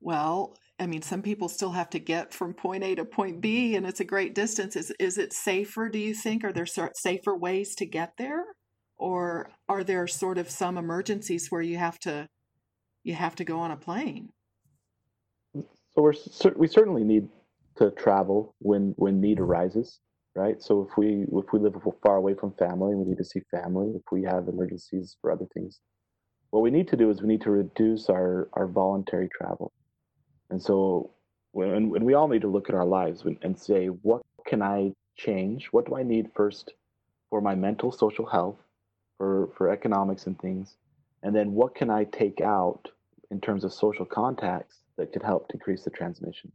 Well, 0.00 0.56
I 0.78 0.86
mean, 0.86 1.02
some 1.02 1.22
people 1.22 1.48
still 1.48 1.70
have 1.70 1.88
to 1.90 2.00
get 2.00 2.34
from 2.34 2.52
point 2.52 2.82
A 2.82 2.94
to 2.96 3.04
point 3.04 3.40
B, 3.40 3.76
and 3.76 3.86
it's 3.86 4.00
a 4.00 4.04
great 4.04 4.34
distance. 4.34 4.74
Is 4.76 4.92
is 4.98 5.18
it 5.18 5.32
safer? 5.32 5.88
Do 5.88 5.98
you 5.98 6.14
think? 6.14 6.42
Are 6.42 6.52
there 6.52 6.66
safer 6.66 7.36
ways 7.36 7.74
to 7.76 7.86
get 7.86 8.14
there, 8.18 8.44
or 8.96 9.50
are 9.68 9.84
there 9.84 10.06
sort 10.06 10.36
of 10.36 10.50
some 10.50 10.76
emergencies 10.76 11.46
where 11.48 11.62
you 11.62 11.78
have 11.78 11.98
to 12.00 12.28
you 13.04 13.14
have 13.14 13.36
to 13.36 13.44
go 13.44 13.60
on 13.60 13.70
a 13.70 13.76
plane? 13.76 14.30
So 15.54 16.02
we're 16.02 16.14
we 16.56 16.66
certainly 16.66 17.04
need 17.04 17.28
to 17.76 17.90
travel 17.92 18.54
when 18.58 18.94
when 18.96 19.20
need 19.20 19.38
arises, 19.38 20.00
right? 20.34 20.60
So 20.60 20.88
if 20.88 20.96
we 20.96 21.26
if 21.30 21.52
we 21.52 21.60
live 21.60 21.76
far 22.02 22.16
away 22.16 22.34
from 22.34 22.52
family, 22.54 22.94
we 22.96 23.04
need 23.04 23.18
to 23.18 23.24
see 23.24 23.40
family. 23.50 23.92
If 23.94 24.02
we 24.10 24.24
have 24.24 24.48
emergencies 24.48 25.16
for 25.20 25.30
other 25.30 25.46
things, 25.54 25.78
what 26.50 26.62
we 26.62 26.70
need 26.70 26.88
to 26.88 26.96
do 26.96 27.10
is 27.10 27.22
we 27.22 27.28
need 27.28 27.42
to 27.42 27.50
reduce 27.50 28.08
our 28.08 28.48
our 28.54 28.66
voluntary 28.66 29.28
travel. 29.28 29.72
And 30.50 30.60
so 30.60 31.10
when, 31.52 31.90
when 31.90 32.04
we 32.04 32.14
all 32.14 32.28
need 32.28 32.42
to 32.42 32.48
look 32.48 32.68
at 32.68 32.74
our 32.74 32.84
lives 32.84 33.24
and 33.42 33.58
say, 33.58 33.86
what 33.86 34.22
can 34.46 34.60
I 34.60 34.92
change? 35.16 35.68
What 35.70 35.86
do 35.86 35.96
I 35.96 36.02
need 36.02 36.30
first 36.34 36.72
for 37.30 37.40
my 37.40 37.54
mental 37.54 37.92
social 37.92 38.26
health, 38.26 38.58
for 39.18 39.48
for 39.56 39.70
economics 39.70 40.26
and 40.26 40.38
things, 40.40 40.76
and 41.24 41.34
then 41.34 41.52
what 41.52 41.74
can 41.74 41.90
I 41.90 42.04
take 42.04 42.40
out 42.40 42.90
in 43.30 43.40
terms 43.40 43.64
of 43.64 43.72
social 43.72 44.04
contacts 44.04 44.76
that 44.96 45.12
could 45.12 45.22
help 45.22 45.48
decrease 45.48 45.82
the 45.82 45.90
transmission? 45.90 46.52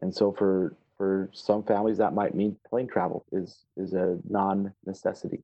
And 0.00 0.14
so 0.14 0.32
for 0.32 0.76
for 0.96 1.28
some 1.32 1.64
families 1.64 1.98
that 1.98 2.14
might 2.14 2.34
mean 2.34 2.56
plane 2.68 2.86
travel 2.86 3.26
is 3.32 3.64
is 3.76 3.92
a 3.92 4.18
non-necessity. 4.28 5.42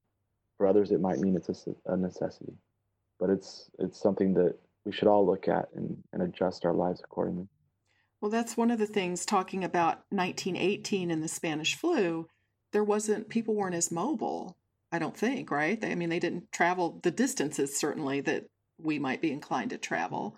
For 0.56 0.66
others 0.66 0.92
it 0.92 1.00
might 1.00 1.18
mean 1.18 1.36
it's 1.36 1.48
a, 1.48 1.74
a 1.92 1.96
necessity. 1.96 2.54
But 3.18 3.30
it's 3.30 3.70
it's 3.78 4.00
something 4.00 4.32
that 4.34 4.54
we 4.84 4.92
should 4.92 5.08
all 5.08 5.26
look 5.26 5.48
at 5.48 5.68
and, 5.74 6.02
and 6.12 6.22
adjust 6.22 6.64
our 6.64 6.72
lives 6.72 7.00
accordingly. 7.04 7.48
Well, 8.20 8.30
that's 8.30 8.56
one 8.56 8.70
of 8.70 8.78
the 8.78 8.86
things 8.86 9.26
talking 9.26 9.62
about 9.62 10.02
1918 10.10 11.10
and 11.10 11.22
the 11.22 11.28
Spanish 11.28 11.74
flu. 11.76 12.28
There 12.72 12.84
wasn't, 12.84 13.28
people 13.28 13.54
weren't 13.54 13.74
as 13.74 13.92
mobile, 13.92 14.56
I 14.90 14.98
don't 14.98 15.16
think, 15.16 15.50
right? 15.50 15.80
They, 15.80 15.92
I 15.92 15.94
mean, 15.94 16.08
they 16.08 16.18
didn't 16.18 16.50
travel 16.52 17.00
the 17.02 17.10
distances, 17.10 17.78
certainly, 17.78 18.20
that 18.22 18.46
we 18.78 18.98
might 18.98 19.20
be 19.20 19.32
inclined 19.32 19.70
to 19.70 19.78
travel. 19.78 20.36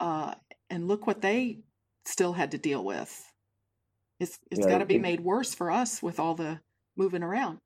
Uh, 0.00 0.34
and 0.70 0.88
look 0.88 1.06
what 1.06 1.22
they 1.22 1.60
still 2.04 2.32
had 2.32 2.50
to 2.50 2.58
deal 2.58 2.84
with. 2.84 3.32
It's 4.20 4.38
it's 4.50 4.64
yeah, 4.64 4.72
got 4.72 4.78
to 4.78 4.86
be 4.86 4.98
made 4.98 5.20
worse 5.20 5.54
for 5.54 5.70
us 5.70 6.02
with 6.02 6.18
all 6.18 6.34
the 6.34 6.60
moving 6.96 7.22
around. 7.22 7.58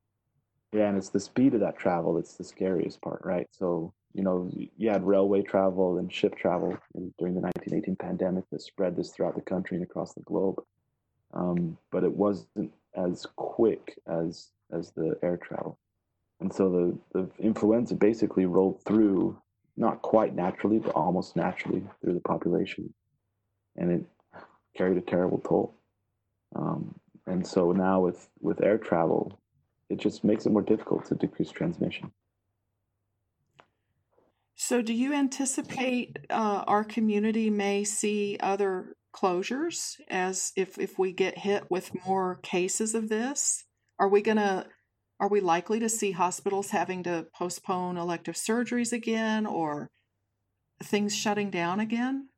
Yeah, 0.72 0.88
and 0.88 0.96
it's 0.96 1.10
the 1.10 1.20
speed 1.20 1.54
of 1.54 1.60
that 1.60 1.78
travel 1.78 2.14
that's 2.14 2.34
the 2.34 2.44
scariest 2.44 3.00
part, 3.00 3.22
right? 3.24 3.46
So 3.50 3.92
you 4.14 4.22
know, 4.22 4.50
you 4.76 4.90
had 4.90 5.06
railway 5.06 5.42
travel 5.42 5.98
and 5.98 6.12
ship 6.12 6.36
travel 6.36 6.76
during 7.18 7.34
the 7.34 7.40
1918 7.40 7.96
pandemic 7.96 8.44
that 8.50 8.62
spread 8.62 8.96
this 8.96 9.10
throughout 9.10 9.36
the 9.36 9.42
country 9.42 9.76
and 9.76 9.84
across 9.84 10.14
the 10.14 10.22
globe. 10.22 10.62
Um, 11.34 11.76
but 11.92 12.04
it 12.04 12.12
wasn't 12.12 12.72
as 12.96 13.26
quick 13.36 13.98
as 14.08 14.48
as 14.72 14.90
the 14.92 15.16
air 15.22 15.36
travel. 15.36 15.78
And 16.40 16.52
so 16.52 16.98
the, 17.12 17.20
the 17.20 17.44
influenza 17.44 17.94
basically 17.94 18.46
rolled 18.46 18.82
through, 18.84 19.40
not 19.76 20.02
quite 20.02 20.34
naturally, 20.34 20.78
but 20.78 20.94
almost 20.94 21.36
naturally 21.36 21.82
through 22.00 22.14
the 22.14 22.20
population. 22.20 22.92
And 23.76 23.90
it 23.90 24.04
carried 24.76 24.98
a 24.98 25.02
terrible 25.02 25.38
toll. 25.38 25.74
Um, 26.54 26.94
and 27.26 27.46
so 27.46 27.72
now 27.72 28.00
with, 28.00 28.28
with 28.40 28.62
air 28.62 28.78
travel, 28.78 29.38
it 29.90 29.98
just 29.98 30.24
makes 30.24 30.46
it 30.46 30.52
more 30.52 30.62
difficult 30.62 31.06
to 31.06 31.14
decrease 31.14 31.50
transmission. 31.50 32.12
So, 34.60 34.82
do 34.82 34.92
you 34.92 35.14
anticipate 35.14 36.18
uh, 36.30 36.64
our 36.66 36.82
community 36.82 37.48
may 37.48 37.84
see 37.84 38.36
other 38.40 38.96
closures 39.14 40.00
as 40.08 40.52
if 40.56 40.76
if 40.78 40.98
we 40.98 41.12
get 41.12 41.38
hit 41.38 41.70
with 41.70 41.92
more 42.04 42.40
cases 42.42 42.94
of 42.94 43.08
this? 43.08 43.64
Are 43.98 44.08
we 44.08 44.22
going 44.22 44.36
to 44.36 44.66
Are 45.20 45.28
we 45.28 45.40
likely 45.40 45.80
to 45.80 45.88
see 45.88 46.12
hospitals 46.12 46.70
having 46.70 47.02
to 47.04 47.26
postpone 47.34 47.96
elective 47.96 48.36
surgeries 48.36 48.92
again 48.92 49.46
or 49.46 49.88
things 50.82 51.14
shutting 51.16 51.50
down 51.50 51.80
again? 51.80 52.28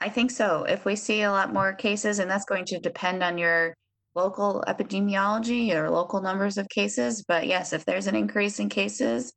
I 0.00 0.08
think 0.08 0.30
so. 0.30 0.64
If 0.64 0.84
we 0.84 0.96
see 0.96 1.22
a 1.22 1.30
lot 1.30 1.52
more 1.52 1.72
cases, 1.72 2.18
and 2.18 2.30
that's 2.30 2.44
going 2.44 2.64
to 2.66 2.78
depend 2.78 3.22
on 3.22 3.38
your 3.38 3.74
local 4.14 4.62
epidemiology 4.68 5.74
or 5.74 5.90
local 5.90 6.20
numbers 6.20 6.58
of 6.58 6.68
cases. 6.68 7.24
But 7.26 7.46
yes, 7.46 7.72
if 7.72 7.84
there's 7.84 8.06
an 8.06 8.14
increase 8.14 8.60
in 8.60 8.68
cases 8.68 9.32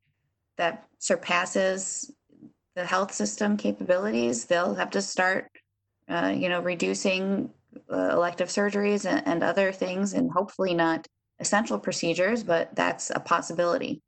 that 0.58 0.86
surpasses 1.00 2.12
the 2.76 2.86
health 2.86 3.14
system 3.14 3.58
capabilities, 3.58 4.46
they'll 4.46 4.76
have 4.76 4.92
to 4.92 5.02
start, 5.02 5.48
uh, 6.10 6.34
you 6.36 6.50
know, 6.50 6.62
reducing 6.62 7.52
uh, 7.92 8.10
elective 8.12 8.50
surgeries 8.50 9.10
and, 9.10 9.26
and 9.28 9.44
other 9.44 9.72
things, 9.72 10.14
and 10.14 10.32
hopefully 10.32 10.74
not 10.74 11.08
essential 11.40 11.80
procedures, 11.80 12.44
but 12.44 12.76
that's 12.76 13.12
a 13.14 13.20
possibility. 13.20 14.02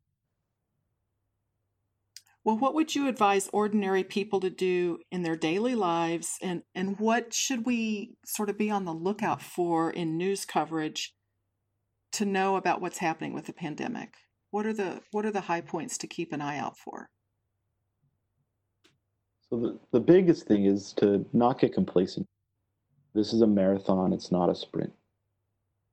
Well, 2.45 2.57
what 2.57 2.73
would 2.73 2.93
you 2.93 3.07
advise 3.07 3.49
ordinary 3.53 4.03
people 4.03 4.41
to 4.41 4.49
do 4.49 4.99
in 5.11 5.23
their 5.23 5.37
daily 5.37 5.75
lives, 5.75 6.37
and, 6.41 6.63
and 6.75 6.99
what 6.99 7.33
should 7.33 7.65
we 7.65 8.15
sort 8.25 8.49
of 8.49 8.57
be 8.57 8.69
on 8.69 8.83
the 8.83 8.93
lookout 8.93 9.41
for 9.41 9.89
in 9.89 10.17
news 10.17 10.43
coverage 10.43 11.13
to 12.11 12.25
know 12.25 12.57
about 12.57 12.81
what's 12.81 12.97
happening 12.97 13.33
with 13.33 13.45
the 13.45 13.53
pandemic? 13.53 14.15
What 14.51 14.65
are 14.65 14.73
the 14.73 15.01
what 15.11 15.25
are 15.25 15.31
the 15.31 15.41
high 15.41 15.61
points 15.61 15.97
to 15.99 16.07
keep 16.07 16.31
an 16.33 16.41
eye 16.41 16.59
out 16.59 16.77
for? 16.77 17.09
So 19.49 19.59
the, 19.59 19.79
the 19.91 19.99
biggest 19.99 20.45
thing 20.45 20.65
is 20.65 20.93
to 20.97 21.25
not 21.33 21.59
get 21.59 21.73
complacent. 21.73 22.27
This 23.13 23.33
is 23.33 23.41
a 23.41 23.47
marathon, 23.47 24.13
it's 24.13 24.31
not 24.31 24.49
a 24.49 24.55
sprint. 24.55 24.93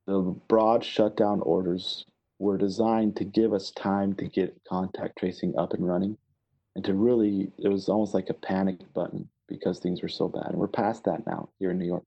The 0.06 0.20
broad 0.48 0.84
shutdown 0.84 1.40
orders 1.42 2.06
were 2.38 2.56
designed 2.56 3.16
to 3.16 3.24
give 3.24 3.52
us 3.52 3.70
time 3.70 4.14
to 4.14 4.26
get 4.26 4.60
contact 4.66 5.18
tracing 5.18 5.54
up 5.58 5.74
and 5.74 5.86
running 5.86 6.16
and 6.74 6.84
to 6.84 6.94
really, 6.94 7.52
it 7.58 7.68
was 7.68 7.88
almost 7.88 8.14
like 8.14 8.30
a 8.30 8.34
panic 8.34 8.92
button 8.94 9.28
because 9.48 9.78
things 9.78 10.00
were 10.00 10.08
so 10.08 10.28
bad. 10.28 10.46
And 10.46 10.58
we're 10.58 10.68
past 10.68 11.04
that 11.04 11.26
now 11.26 11.50
here 11.58 11.70
in 11.70 11.78
New 11.78 11.86
York. 11.86 12.04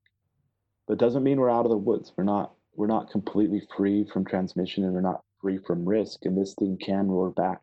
But 0.86 0.94
it 0.94 0.98
doesn't 0.98 1.22
mean 1.22 1.38
we're 1.38 1.50
out 1.50 1.66
of 1.66 1.70
the 1.70 1.78
woods. 1.78 2.12
We're 2.16 2.24
not 2.24 2.52
we're 2.76 2.88
not 2.88 3.10
completely 3.10 3.62
free 3.76 4.04
from 4.12 4.24
transmission 4.24 4.82
and 4.82 4.92
we're 4.92 5.00
not 5.00 5.22
free 5.40 5.58
from 5.58 5.88
risk. 5.88 6.24
And 6.24 6.36
this 6.36 6.54
thing 6.54 6.76
can 6.84 7.06
roar 7.06 7.30
back 7.30 7.60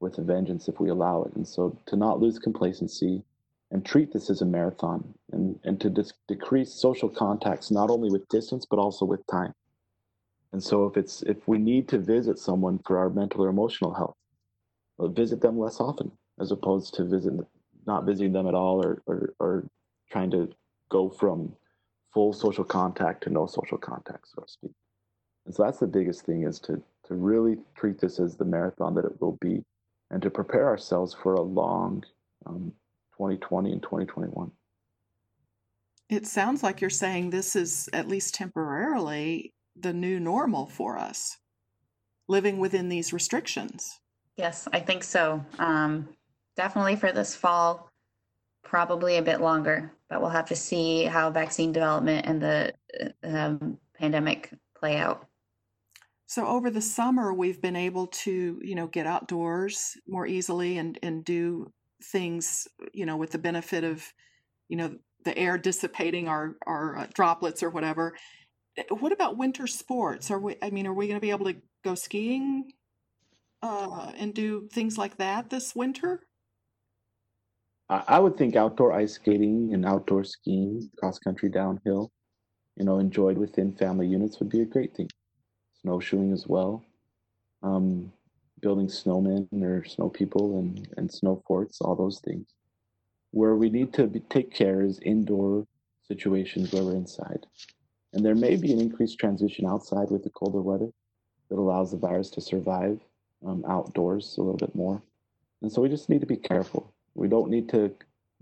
with 0.00 0.16
a 0.18 0.22
vengeance 0.22 0.66
if 0.66 0.80
we 0.80 0.88
allow 0.88 1.24
it. 1.24 1.34
And 1.36 1.46
so 1.46 1.78
to 1.86 1.96
not 1.96 2.20
lose 2.20 2.38
complacency, 2.38 3.22
and 3.74 3.84
treat 3.84 4.12
this 4.12 4.30
as 4.30 4.40
a 4.40 4.46
marathon 4.46 5.12
and, 5.32 5.58
and 5.64 5.80
to 5.80 5.90
dis- 5.90 6.12
decrease 6.28 6.72
social 6.72 7.08
contacts 7.08 7.72
not 7.72 7.90
only 7.90 8.08
with 8.08 8.26
distance 8.28 8.64
but 8.70 8.78
also 8.78 9.04
with 9.04 9.26
time. 9.26 9.52
And 10.52 10.62
so 10.62 10.86
if 10.86 10.96
it's 10.96 11.22
if 11.22 11.48
we 11.48 11.58
need 11.58 11.88
to 11.88 11.98
visit 11.98 12.38
someone 12.38 12.78
for 12.86 12.96
our 12.96 13.10
mental 13.10 13.44
or 13.44 13.48
emotional 13.48 13.92
health 13.92 14.14
we'll 14.96 15.08
visit 15.08 15.40
them 15.40 15.58
less 15.58 15.80
often 15.80 16.12
as 16.40 16.52
opposed 16.52 16.94
to 16.94 17.04
visit 17.04 17.32
not 17.84 18.06
visiting 18.06 18.32
them 18.32 18.46
at 18.46 18.54
all 18.54 18.80
or, 18.80 19.02
or, 19.06 19.34
or 19.40 19.64
trying 20.08 20.30
to 20.30 20.48
go 20.88 21.10
from 21.10 21.52
full 22.12 22.32
social 22.32 22.64
contact 22.64 23.24
to 23.24 23.30
no 23.30 23.44
social 23.44 23.76
contact 23.76 24.28
so 24.28 24.42
to 24.42 24.48
speak. 24.48 24.72
And 25.46 25.54
so 25.54 25.64
that's 25.64 25.80
the 25.80 25.88
biggest 25.88 26.24
thing 26.24 26.44
is 26.44 26.60
to 26.60 26.80
to 27.08 27.14
really 27.16 27.56
treat 27.74 27.98
this 28.00 28.20
as 28.20 28.36
the 28.36 28.44
marathon 28.44 28.94
that 28.94 29.04
it 29.04 29.20
will 29.20 29.36
be 29.40 29.64
and 30.12 30.22
to 30.22 30.30
prepare 30.30 30.68
ourselves 30.68 31.12
for 31.12 31.34
a 31.34 31.42
long 31.42 32.04
um, 32.46 32.72
2020 33.16 33.72
and 33.72 33.82
2021. 33.82 34.50
It 36.10 36.26
sounds 36.26 36.62
like 36.62 36.80
you're 36.80 36.90
saying 36.90 37.30
this 37.30 37.56
is, 37.56 37.88
at 37.92 38.08
least 38.08 38.34
temporarily, 38.34 39.54
the 39.76 39.92
new 39.92 40.20
normal 40.20 40.66
for 40.66 40.98
us, 40.98 41.38
living 42.28 42.58
within 42.58 42.88
these 42.88 43.12
restrictions. 43.12 44.00
Yes, 44.36 44.68
I 44.72 44.80
think 44.80 45.02
so. 45.02 45.44
Um, 45.58 46.08
definitely 46.56 46.96
for 46.96 47.12
this 47.12 47.34
fall, 47.34 47.90
probably 48.62 49.16
a 49.16 49.22
bit 49.22 49.40
longer, 49.40 49.92
but 50.08 50.20
we'll 50.20 50.30
have 50.30 50.48
to 50.48 50.56
see 50.56 51.04
how 51.04 51.30
vaccine 51.30 51.72
development 51.72 52.26
and 52.26 52.42
the 52.42 52.72
um, 53.22 53.78
pandemic 53.96 54.52
play 54.76 54.96
out. 54.96 55.26
So 56.26 56.46
over 56.46 56.70
the 56.70 56.80
summer, 56.80 57.32
we've 57.32 57.60
been 57.60 57.76
able 57.76 58.08
to, 58.08 58.60
you 58.62 58.74
know, 58.74 58.86
get 58.86 59.06
outdoors 59.06 59.96
more 60.08 60.26
easily 60.26 60.78
and 60.78 60.98
and 61.02 61.24
do 61.24 61.70
things, 62.04 62.68
you 62.92 63.06
know, 63.06 63.16
with 63.16 63.30
the 63.30 63.38
benefit 63.38 63.84
of, 63.84 64.04
you 64.68 64.76
know, 64.76 64.96
the 65.24 65.36
air 65.36 65.58
dissipating 65.58 66.28
our 66.28 66.56
our 66.66 66.98
uh, 66.98 67.06
droplets 67.14 67.62
or 67.62 67.70
whatever. 67.70 68.14
Eh, 68.76 68.82
what 68.90 69.12
about 69.12 69.36
winter 69.36 69.66
sports? 69.66 70.30
Are 70.30 70.38
we? 70.38 70.56
I 70.62 70.70
mean, 70.70 70.86
are 70.86 70.94
we 70.94 71.06
going 71.06 71.18
to 71.18 71.24
be 71.24 71.30
able 71.30 71.46
to 71.46 71.56
go 71.82 71.94
skiing 71.94 72.72
uh, 73.62 74.12
and 74.16 74.34
do 74.34 74.68
things 74.72 74.98
like 74.98 75.16
that 75.18 75.50
this 75.50 75.74
winter? 75.74 76.26
I 77.90 78.18
would 78.18 78.38
think 78.38 78.56
outdoor 78.56 78.92
ice 78.92 79.12
skating 79.12 79.74
and 79.74 79.84
outdoor 79.84 80.24
skiing, 80.24 80.90
cross 80.96 81.18
country 81.18 81.50
downhill, 81.50 82.10
you 82.76 82.84
know, 82.84 82.98
enjoyed 82.98 83.36
within 83.36 83.74
family 83.74 84.06
units 84.06 84.38
would 84.38 84.48
be 84.48 84.62
a 84.62 84.64
great 84.64 84.96
thing. 84.96 85.10
Snowshoeing 85.82 86.32
as 86.32 86.46
well. 86.46 86.82
Um, 87.62 88.10
building 88.64 88.88
snowmen 88.88 89.46
or 89.62 89.84
snow 89.84 90.08
people 90.08 90.58
and, 90.58 90.88
and 90.96 91.12
snow 91.12 91.42
forts, 91.46 91.82
all 91.82 91.94
those 91.94 92.18
things. 92.20 92.46
Where 93.30 93.56
we 93.56 93.68
need 93.68 93.92
to 93.92 94.06
be, 94.06 94.20
take 94.20 94.50
care 94.52 94.80
is 94.80 94.98
indoor 95.00 95.66
situations 96.08 96.72
where 96.72 96.82
we're 96.82 96.96
inside. 96.96 97.44
And 98.14 98.24
there 98.24 98.34
may 98.34 98.56
be 98.56 98.72
an 98.72 98.80
increased 98.80 99.18
transition 99.18 99.66
outside 99.66 100.10
with 100.10 100.24
the 100.24 100.30
colder 100.30 100.62
weather 100.62 100.90
that 101.50 101.58
allows 101.58 101.90
the 101.90 101.98
virus 101.98 102.30
to 102.30 102.40
survive 102.40 102.98
um, 103.46 103.64
outdoors 103.68 104.36
a 104.38 104.42
little 104.42 104.56
bit 104.56 104.74
more. 104.74 105.02
And 105.60 105.70
so 105.70 105.82
we 105.82 105.90
just 105.90 106.08
need 106.08 106.22
to 106.22 106.26
be 106.26 106.36
careful. 106.36 106.90
We 107.14 107.28
don't 107.28 107.50
need 107.50 107.68
to, 107.68 107.94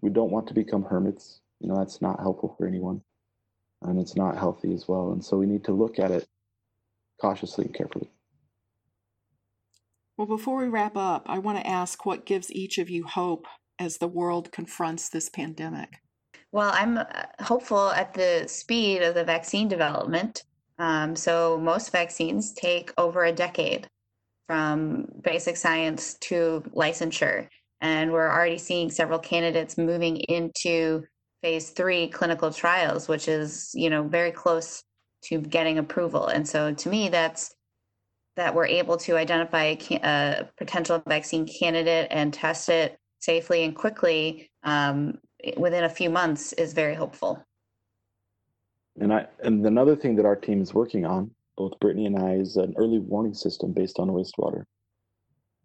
we 0.02 0.10
don't 0.10 0.30
want 0.30 0.46
to 0.48 0.54
become 0.54 0.84
hermits. 0.84 1.40
You 1.58 1.68
know, 1.68 1.76
that's 1.76 2.00
not 2.00 2.20
helpful 2.20 2.54
for 2.56 2.68
anyone. 2.68 3.02
And 3.82 3.98
it's 3.98 4.14
not 4.14 4.38
healthy 4.38 4.72
as 4.72 4.86
well. 4.86 5.10
And 5.10 5.24
so 5.24 5.36
we 5.36 5.46
need 5.46 5.64
to 5.64 5.72
look 5.72 5.98
at 5.98 6.12
it 6.12 6.28
cautiously 7.20 7.64
and 7.64 7.74
carefully. 7.74 8.08
Well, 10.16 10.26
before 10.26 10.58
we 10.58 10.68
wrap 10.68 10.96
up, 10.96 11.26
I 11.26 11.38
want 11.38 11.58
to 11.58 11.66
ask 11.66 12.04
what 12.04 12.26
gives 12.26 12.52
each 12.52 12.78
of 12.78 12.90
you 12.90 13.04
hope 13.04 13.46
as 13.78 13.98
the 13.98 14.08
world 14.08 14.52
confronts 14.52 15.08
this 15.08 15.28
pandemic? 15.28 16.00
Well, 16.52 16.70
I'm 16.72 16.98
uh, 16.98 17.04
hopeful 17.40 17.88
at 17.90 18.14
the 18.14 18.44
speed 18.46 19.02
of 19.02 19.14
the 19.14 19.24
vaccine 19.24 19.68
development. 19.68 20.44
Um, 20.78 21.16
so, 21.16 21.58
most 21.58 21.92
vaccines 21.92 22.52
take 22.52 22.92
over 22.98 23.24
a 23.24 23.32
decade 23.32 23.88
from 24.46 25.06
basic 25.22 25.56
science 25.56 26.14
to 26.20 26.62
licensure. 26.74 27.48
And 27.80 28.12
we're 28.12 28.30
already 28.30 28.58
seeing 28.58 28.90
several 28.90 29.18
candidates 29.18 29.78
moving 29.78 30.16
into 30.16 31.04
phase 31.42 31.70
three 31.70 32.08
clinical 32.08 32.52
trials, 32.52 33.08
which 33.08 33.28
is, 33.28 33.70
you 33.74 33.90
know, 33.90 34.02
very 34.04 34.30
close 34.30 34.84
to 35.24 35.38
getting 35.38 35.78
approval. 35.78 36.26
And 36.28 36.46
so 36.46 36.72
to 36.72 36.88
me, 36.88 37.08
that's 37.08 37.54
that 38.36 38.54
we're 38.54 38.66
able 38.66 38.96
to 38.96 39.16
identify 39.16 39.64
a, 39.64 40.00
a 40.02 40.48
potential 40.56 41.02
vaccine 41.06 41.46
candidate 41.46 42.08
and 42.10 42.32
test 42.32 42.68
it 42.68 42.98
safely 43.18 43.64
and 43.64 43.76
quickly 43.76 44.50
um, 44.64 45.18
within 45.56 45.84
a 45.84 45.88
few 45.88 46.10
months 46.10 46.52
is 46.54 46.72
very 46.72 46.94
hopeful. 46.94 47.44
And 49.00 49.12
I 49.12 49.26
and 49.42 49.64
another 49.64 49.96
thing 49.96 50.16
that 50.16 50.26
our 50.26 50.36
team 50.36 50.60
is 50.60 50.74
working 50.74 51.06
on, 51.06 51.30
both 51.56 51.78
Brittany 51.80 52.06
and 52.06 52.18
I, 52.18 52.34
is 52.34 52.56
an 52.56 52.74
early 52.76 52.98
warning 52.98 53.34
system 53.34 53.72
based 53.72 53.98
on 53.98 54.08
wastewater. 54.08 54.64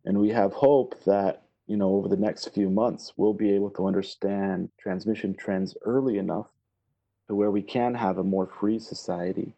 And 0.05 0.17
we 0.17 0.29
have 0.29 0.53
hope 0.53 0.95
that 1.05 1.43
you 1.67 1.75
know 1.75 1.95
over 1.95 2.07
the 2.07 2.17
next 2.17 2.53
few 2.53 2.69
months 2.69 3.13
we'll 3.17 3.33
be 3.33 3.51
able 3.51 3.69
to 3.71 3.87
understand 3.87 4.69
transmission 4.79 5.35
trends 5.35 5.75
early 5.83 6.17
enough 6.17 6.47
to 7.27 7.35
where 7.35 7.51
we 7.51 7.61
can 7.61 7.93
have 7.93 8.17
a 8.17 8.23
more 8.23 8.47
free 8.47 8.79
society 8.79 9.53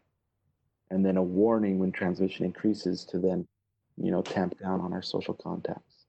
and 0.90 1.04
then 1.04 1.16
a 1.16 1.22
warning 1.22 1.78
when 1.78 1.92
transmission 1.92 2.44
increases 2.44 3.04
to 3.04 3.18
then, 3.18 3.46
you 3.96 4.10
know, 4.10 4.22
tamp 4.22 4.58
down 4.58 4.80
on 4.80 4.92
our 4.92 5.02
social 5.02 5.34
contacts. 5.34 6.06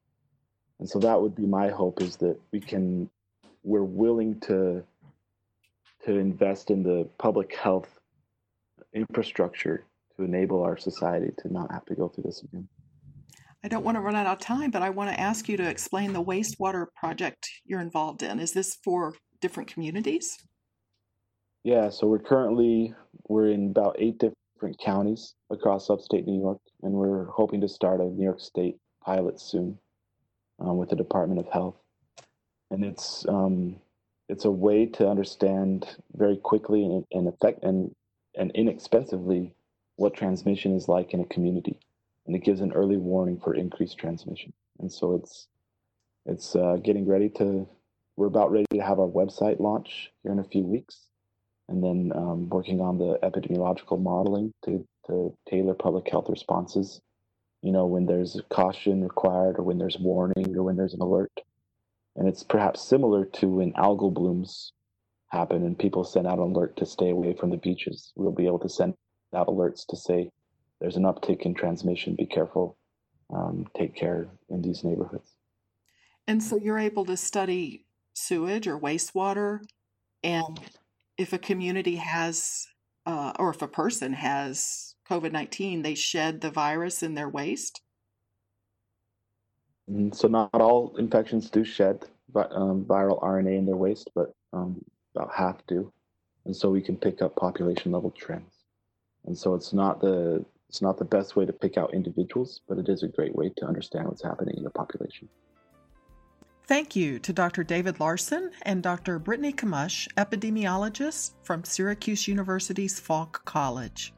And 0.79 0.89
so 0.89 0.99
that 0.99 1.21
would 1.21 1.36
be 1.36 1.45
my 1.45 1.69
hope 1.69 2.01
is 2.01 2.17
that 2.17 2.38
we 2.51 2.59
can, 2.59 3.09
we're 3.63 3.84
willing 3.84 4.39
to, 4.41 4.84
to 6.05 6.17
invest 6.17 6.71
in 6.71 6.82
the 6.82 7.07
public 7.19 7.55
health 7.55 7.99
infrastructure 8.93 9.86
to 10.17 10.23
enable 10.23 10.63
our 10.63 10.77
society 10.77 11.32
to 11.39 11.53
not 11.53 11.71
have 11.71 11.86
to 11.86 11.95
go 11.95 12.07
through 12.07 12.23
this 12.23 12.41
again. 12.41 12.67
I 13.63 13.67
don't 13.67 13.86
want 13.86 13.95
to 13.95 14.01
run 14.01 14.15
out 14.15 14.25
of 14.25 14.39
time, 14.39 14.71
but 14.71 14.82
I 14.82 14.89
want 14.89 15.11
to 15.11 15.19
ask 15.19 15.47
you 15.47 15.55
to 15.57 15.69
explain 15.69 16.13
the 16.13 16.23
wastewater 16.23 16.88
project 16.95 17.47
you're 17.63 17.79
involved 17.79 18.23
in. 18.23 18.39
Is 18.39 18.53
this 18.53 18.77
for 18.84 19.13
different 19.39 19.71
communities? 19.71 20.36
Yeah, 21.63 21.89
so 21.89 22.07
we're 22.07 22.19
currently 22.19 22.95
we're 23.27 23.49
in 23.49 23.69
about 23.69 23.97
eight 23.99 24.17
different 24.17 24.38
different 24.62 24.80
counties 24.80 25.34
across 25.49 25.89
upstate 25.89 26.28
New 26.28 26.39
York, 26.39 26.59
and 26.84 26.93
we're 26.93 27.26
hoping 27.26 27.62
to 27.62 27.68
start 27.68 27.99
a 27.99 28.03
New 28.03 28.24
York 28.24 28.39
State 28.39 28.78
pilot 29.03 29.39
soon 29.39 29.80
um, 30.59 30.78
with 30.78 30.89
the 30.89 30.95
Department 30.95 31.39
of 31.39 31.51
Health. 31.51 31.78
And 32.70 32.86
it's 32.86 33.26
um, 33.28 33.78
it's 34.30 34.45
a 34.45 34.51
way 34.51 34.86
to 34.86 35.09
understand 35.09 35.88
very 36.16 36.38
quickly 36.38 36.86
and, 36.86 37.03
and 37.12 37.28
effect 37.28 37.64
and 37.64 37.95
and 38.36 38.51
inexpensively 38.53 39.55
what 39.95 40.14
transmission 40.14 40.76
is 40.76 40.88
like 40.88 41.16
in 41.16 41.22
a 41.22 41.26
community, 41.26 41.80
and 42.28 42.36
it 42.36 42.43
gives 42.43 42.62
an 42.62 42.72
early 42.74 42.97
warning 42.97 43.39
for 43.39 43.55
increased 43.55 43.97
transmission. 43.97 44.53
And 44.80 44.91
so 44.91 45.16
it's 45.16 45.47
it's 46.28 46.55
uh, 46.55 46.78
getting 46.84 47.07
ready 47.07 47.30
to. 47.30 47.68
We're 48.16 48.28
about 48.28 48.51
ready 48.51 48.66
to 48.74 48.80
have 48.80 48.99
our 48.99 49.07
website 49.07 49.59
launch 49.59 50.12
here 50.22 50.34
in 50.34 50.38
a 50.38 50.43
few 50.43 50.64
weeks, 50.64 51.07
and 51.72 51.84
then 51.84 52.11
um, 52.15 52.49
working 52.49 52.82
on 52.82 52.97
the 52.97 53.17
epidemiological 53.24 54.01
modeling 54.01 54.53
to 54.65 54.86
to 55.07 55.36
tailor 55.49 55.74
public 55.74 56.07
health 56.09 56.28
responses. 56.30 57.01
You 57.61 57.72
know, 57.72 57.86
when 57.86 58.05
there's 58.05 58.39
caution 58.49 59.03
required, 59.03 59.57
or 59.57 59.63
when 59.63 59.78
there's 59.78 59.97
warning, 59.97 60.55
or 60.55 60.63
when 60.63 60.76
there's 60.76 60.93
an 60.93 61.01
alert. 61.01 61.32
And 62.15 62.28
it's 62.28 62.43
perhaps 62.43 62.82
similar 62.82 63.26
to 63.26 63.47
when 63.47 63.72
algal 63.74 64.13
blooms 64.13 64.74
happen 65.30 65.65
and 65.65 65.80
people 65.80 66.03
send 66.03 66.28
out 66.28 66.39
an 66.39 66.51
alert 66.51 66.76
to 66.78 66.86
stay 66.86 67.09
away 67.09 67.34
from 67.34 67.51
the 67.51 67.57
beaches. 67.57 68.11
We'll 68.15 68.34
be 68.34 68.47
able 68.47 68.59
to 68.59 68.69
send 68.69 68.95
out 69.34 69.47
alerts 69.47 69.86
to 69.88 69.95
say 69.95 70.30
there's 70.82 70.97
an 70.97 71.03
uptick 71.03 71.43
in 71.43 71.53
transmission, 71.53 72.15
be 72.15 72.26
careful, 72.26 72.78
um, 73.34 73.65
take 73.78 73.95
care 73.95 74.28
in 74.49 74.61
these 74.61 74.84
neighborhoods. 74.84 75.32
And 76.28 76.43
so 76.43 76.57
you're 76.57 76.80
able 76.80 77.05
to 77.05 77.15
study 77.15 77.86
sewage 78.13 78.67
or 78.67 78.78
wastewater, 78.78 79.61
and 80.22 80.59
if 81.18 81.34
a 81.34 81.38
community 81.38 81.95
has, 81.95 82.68
uh, 83.05 83.34
or 83.38 83.49
if 83.49 83.62
a 83.62 83.68
person 83.68 84.14
has 84.14 84.95
COVID 85.09 85.32
19, 85.32 85.82
they 85.82 85.95
shed 85.95 86.41
the 86.41 86.51
virus 86.51 87.03
in 87.03 87.16
their 87.16 87.30
waste? 87.30 87.82
Mm, 89.89 90.14
so, 90.14 90.28
not 90.28 90.49
all 90.53 90.95
infections 90.97 91.49
do 91.49 91.64
shed 91.64 92.05
um, 92.36 92.86
viral 92.86 93.22
RNA 93.22 93.57
in 93.57 93.66
their 93.66 93.76
waste, 93.76 94.09
but 94.16 94.34
um, 94.53 94.84
about 95.16 95.32
half 95.34 95.66
do. 95.68 95.91
And 96.45 96.55
so 96.55 96.70
we 96.70 96.82
can 96.82 96.97
pick 96.97 97.22
up 97.22 97.36
population 97.36 97.91
level 97.91 98.12
trends. 98.12 98.64
And 99.26 99.38
so 99.38 99.53
it's 99.53 99.74
not 99.74 100.01
the 100.01 100.43
it's 100.68 100.82
not 100.82 100.97
the 100.97 101.05
best 101.05 101.36
way 101.36 101.45
to 101.45 101.51
pick 101.51 101.78
out 101.78 101.93
individuals, 101.93 102.62
but 102.68 102.78
it 102.78 102.88
is 102.88 103.03
a 103.03 103.07
great 103.07 103.36
way 103.36 103.51
to 103.57 103.66
understand 103.66 104.07
what's 104.07 104.24
happening 104.24 104.55
in 104.55 104.64
the 104.64 104.70
population. 104.70 105.28
Thank 106.68 106.95
you 106.95 107.20
to 107.20 107.34
Dr. 107.34 107.64
David 107.64 107.99
Larsen 107.99 108.51
and 108.62 108.82
Dr. 108.82 109.20
Brittany 109.20 109.51
Kmush, 109.51 110.07
epidemiologists 110.16 111.32
from 111.43 111.64
Syracuse 111.64 112.28
University's 112.28 112.99
Falk 112.99 113.43
College. 113.45 114.14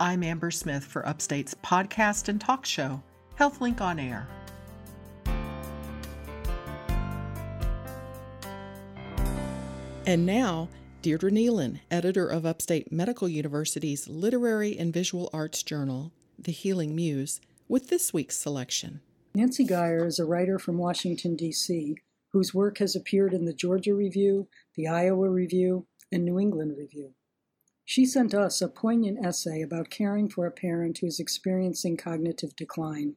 I'm 0.00 0.22
Amber 0.22 0.50
Smith 0.50 0.84
for 0.84 1.06
Upstate's 1.06 1.54
podcast 1.54 2.28
and 2.28 2.40
talk 2.40 2.64
show, 2.64 3.02
HealthLink 3.38 3.80
on 3.80 3.98
Air. 3.98 4.26
And 10.06 10.26
now, 10.26 10.68
Deirdre 11.02 11.30
Neilen, 11.30 11.80
editor 11.90 12.26
of 12.26 12.46
Upstate 12.46 12.90
Medical 12.90 13.28
University's 13.28 14.08
Literary 14.08 14.76
and 14.78 14.92
Visual 14.92 15.30
Arts 15.32 15.62
Journal, 15.62 16.12
The 16.38 16.52
Healing 16.52 16.96
Muse, 16.96 17.40
with 17.68 17.88
this 17.88 18.12
week's 18.12 18.36
selection. 18.36 19.00
Nancy 19.36 19.64
Geyer 19.64 20.06
is 20.06 20.20
a 20.20 20.24
writer 20.24 20.60
from 20.60 20.78
Washington, 20.78 21.34
D.C., 21.34 21.96
whose 22.28 22.54
work 22.54 22.78
has 22.78 22.94
appeared 22.94 23.34
in 23.34 23.46
the 23.46 23.52
Georgia 23.52 23.92
Review, 23.92 24.46
the 24.76 24.86
Iowa 24.86 25.28
Review, 25.28 25.86
and 26.12 26.24
New 26.24 26.38
England 26.38 26.76
Review. 26.78 27.14
She 27.84 28.06
sent 28.06 28.32
us 28.32 28.62
a 28.62 28.68
poignant 28.68 29.24
essay 29.26 29.60
about 29.60 29.90
caring 29.90 30.28
for 30.28 30.46
a 30.46 30.52
parent 30.52 30.98
who 30.98 31.08
is 31.08 31.18
experiencing 31.18 31.96
cognitive 31.96 32.54
decline. 32.54 33.16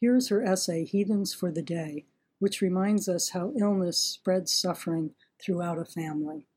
Here's 0.00 0.30
her 0.30 0.42
essay, 0.42 0.84
Heathens 0.84 1.32
for 1.32 1.52
the 1.52 1.62
Day, 1.62 2.06
which 2.40 2.60
reminds 2.60 3.08
us 3.08 3.30
how 3.30 3.52
illness 3.56 3.98
spreads 3.98 4.52
suffering 4.52 5.12
throughout 5.40 5.78
a 5.78 5.84
family. 5.84 6.48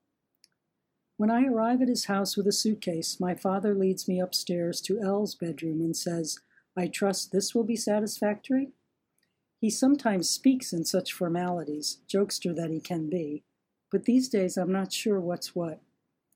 When 1.17 1.30
I 1.30 1.45
arrive 1.45 1.84
at 1.84 1.89
his 1.89 2.05
house 2.05 2.36
with 2.36 2.47
a 2.47 2.51
suitcase, 2.51 3.19
my 3.19 3.36
father 3.36 3.76
leads 3.76 4.07
me 4.07 4.19
upstairs 4.19 4.82
to 4.82 4.99
Elle's 4.99 5.36
bedroom 5.36 5.80
and 5.80 5.95
says, 5.95 6.39
I 6.76 6.88
trust 6.88 7.32
this 7.32 7.53
will 7.53 7.63
be 7.63 7.76
satisfactory? 7.76 8.69
He 9.59 9.69
sometimes 9.69 10.30
speaks 10.30 10.74
in 10.74 10.86
such 10.86 11.13
formalities, 11.13 11.99
jokester 12.07 12.55
that 12.55 12.71
he 12.71 12.82
can 12.82 13.09
be, 13.09 13.43
but 13.91 14.05
these 14.05 14.28
days 14.28 14.57
I'm 14.57 14.71
not 14.71 14.91
sure 14.91 15.19
what's 15.19 15.55
what. 15.55 15.80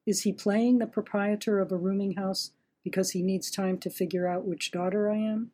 Is 0.05 0.21
he 0.21 0.31
playing 0.31 0.77
the 0.77 0.87
proprietor 0.87 1.59
of 1.59 1.71
a 1.71 1.77
rooming 1.77 2.13
house 2.13 2.51
because 2.83 3.11
he 3.11 3.21
needs 3.21 3.51
time 3.51 3.77
to 3.79 3.89
figure 3.89 4.27
out 4.27 4.45
which 4.45 4.71
daughter 4.71 5.11
I 5.11 5.17
am? 5.17 5.51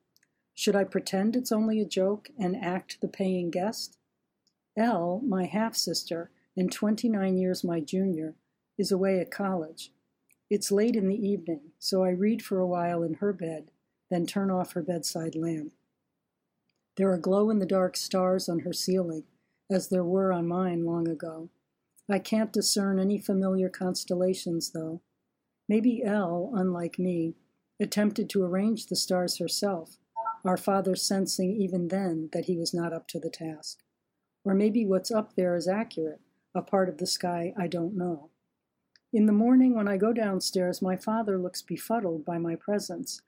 Should 0.54 0.76
I 0.76 0.84
pretend 0.84 1.36
it's 1.36 1.52
only 1.52 1.82
a 1.82 1.86
joke 1.86 2.30
and 2.38 2.56
act 2.56 3.00
the 3.02 3.08
paying 3.08 3.50
guest? 3.50 3.98
Elle, 4.78 5.22
my 5.26 5.46
half 5.46 5.76
sister, 5.76 6.30
and 6.56 6.72
29 6.72 7.38
years 7.38 7.64
my 7.64 7.80
junior, 7.80 8.36
is 8.78 8.92
away 8.92 9.20
at 9.20 9.32
college. 9.32 9.92
It's 10.50 10.72
late 10.72 10.96
in 10.96 11.08
the 11.08 11.28
evening, 11.28 11.72
so 11.80 12.04
I 12.04 12.10
read 12.10 12.44
for 12.44 12.60
a 12.60 12.68
while 12.68 13.02
in 13.02 13.16
her 13.16 13.34
bed, 13.34 13.72
then 14.14 14.26
turn 14.26 14.52
off 14.52 14.74
her 14.74 14.84
bedside 14.84 15.36
lamp. 15.36 15.74
There 16.96 17.12
are 17.12 17.18
glow 17.18 17.50
in 17.50 17.60
the 17.60 17.66
dark 17.66 17.98
stars 17.98 18.48
on 18.48 18.60
her 18.60 18.74
ceiling, 18.74 19.24
as 19.72 19.90
there 19.90 20.04
were 20.04 20.32
on 20.32 20.48
mine 20.48 20.86
long 20.86 21.08
ago. 21.08 21.50
I 22.10 22.20
can't 22.20 22.54
discern 22.54 23.00
any 23.00 23.18
familiar 23.18 23.70
constellations, 23.70 24.72
though. 24.72 25.02
Maybe 25.68 26.04
Elle, 26.04 26.52
unlike 26.54 27.00
me, 27.00 27.36
attempted 27.80 28.30
to 28.30 28.44
arrange 28.44 28.86
the 28.86 28.96
stars 28.96 29.40
herself, 29.40 29.98
our 30.46 30.58
father 30.58 30.96
sensing 30.96 31.56
even 31.56 31.88
then 31.88 32.30
that 32.34 32.46
he 32.46 32.58
was 32.58 32.74
not 32.74 32.94
up 32.94 33.08
to 33.08 33.20
the 33.20 33.30
task. 33.30 33.80
Or 34.46 34.54
maybe 34.54 34.86
what's 34.86 35.10
up 35.10 35.36
there 35.36 35.56
is 35.56 35.68
accurate, 35.68 36.20
a 36.54 36.62
part 36.62 36.90
of 36.90 36.98
the 36.98 37.08
sky 37.08 37.54
I 37.58 37.68
don't 37.68 37.98
know. 37.98 38.30
In 39.12 39.26
the 39.26 39.32
morning, 39.32 39.76
when 39.76 39.88
I 39.88 39.98
go 39.98 40.12
downstairs, 40.12 40.82
my 40.82 40.98
father 40.98 41.38
looks 41.38 41.62
befuddled 41.62 42.26
by 42.26 42.38
my 42.38 42.56
presence. 42.56 43.22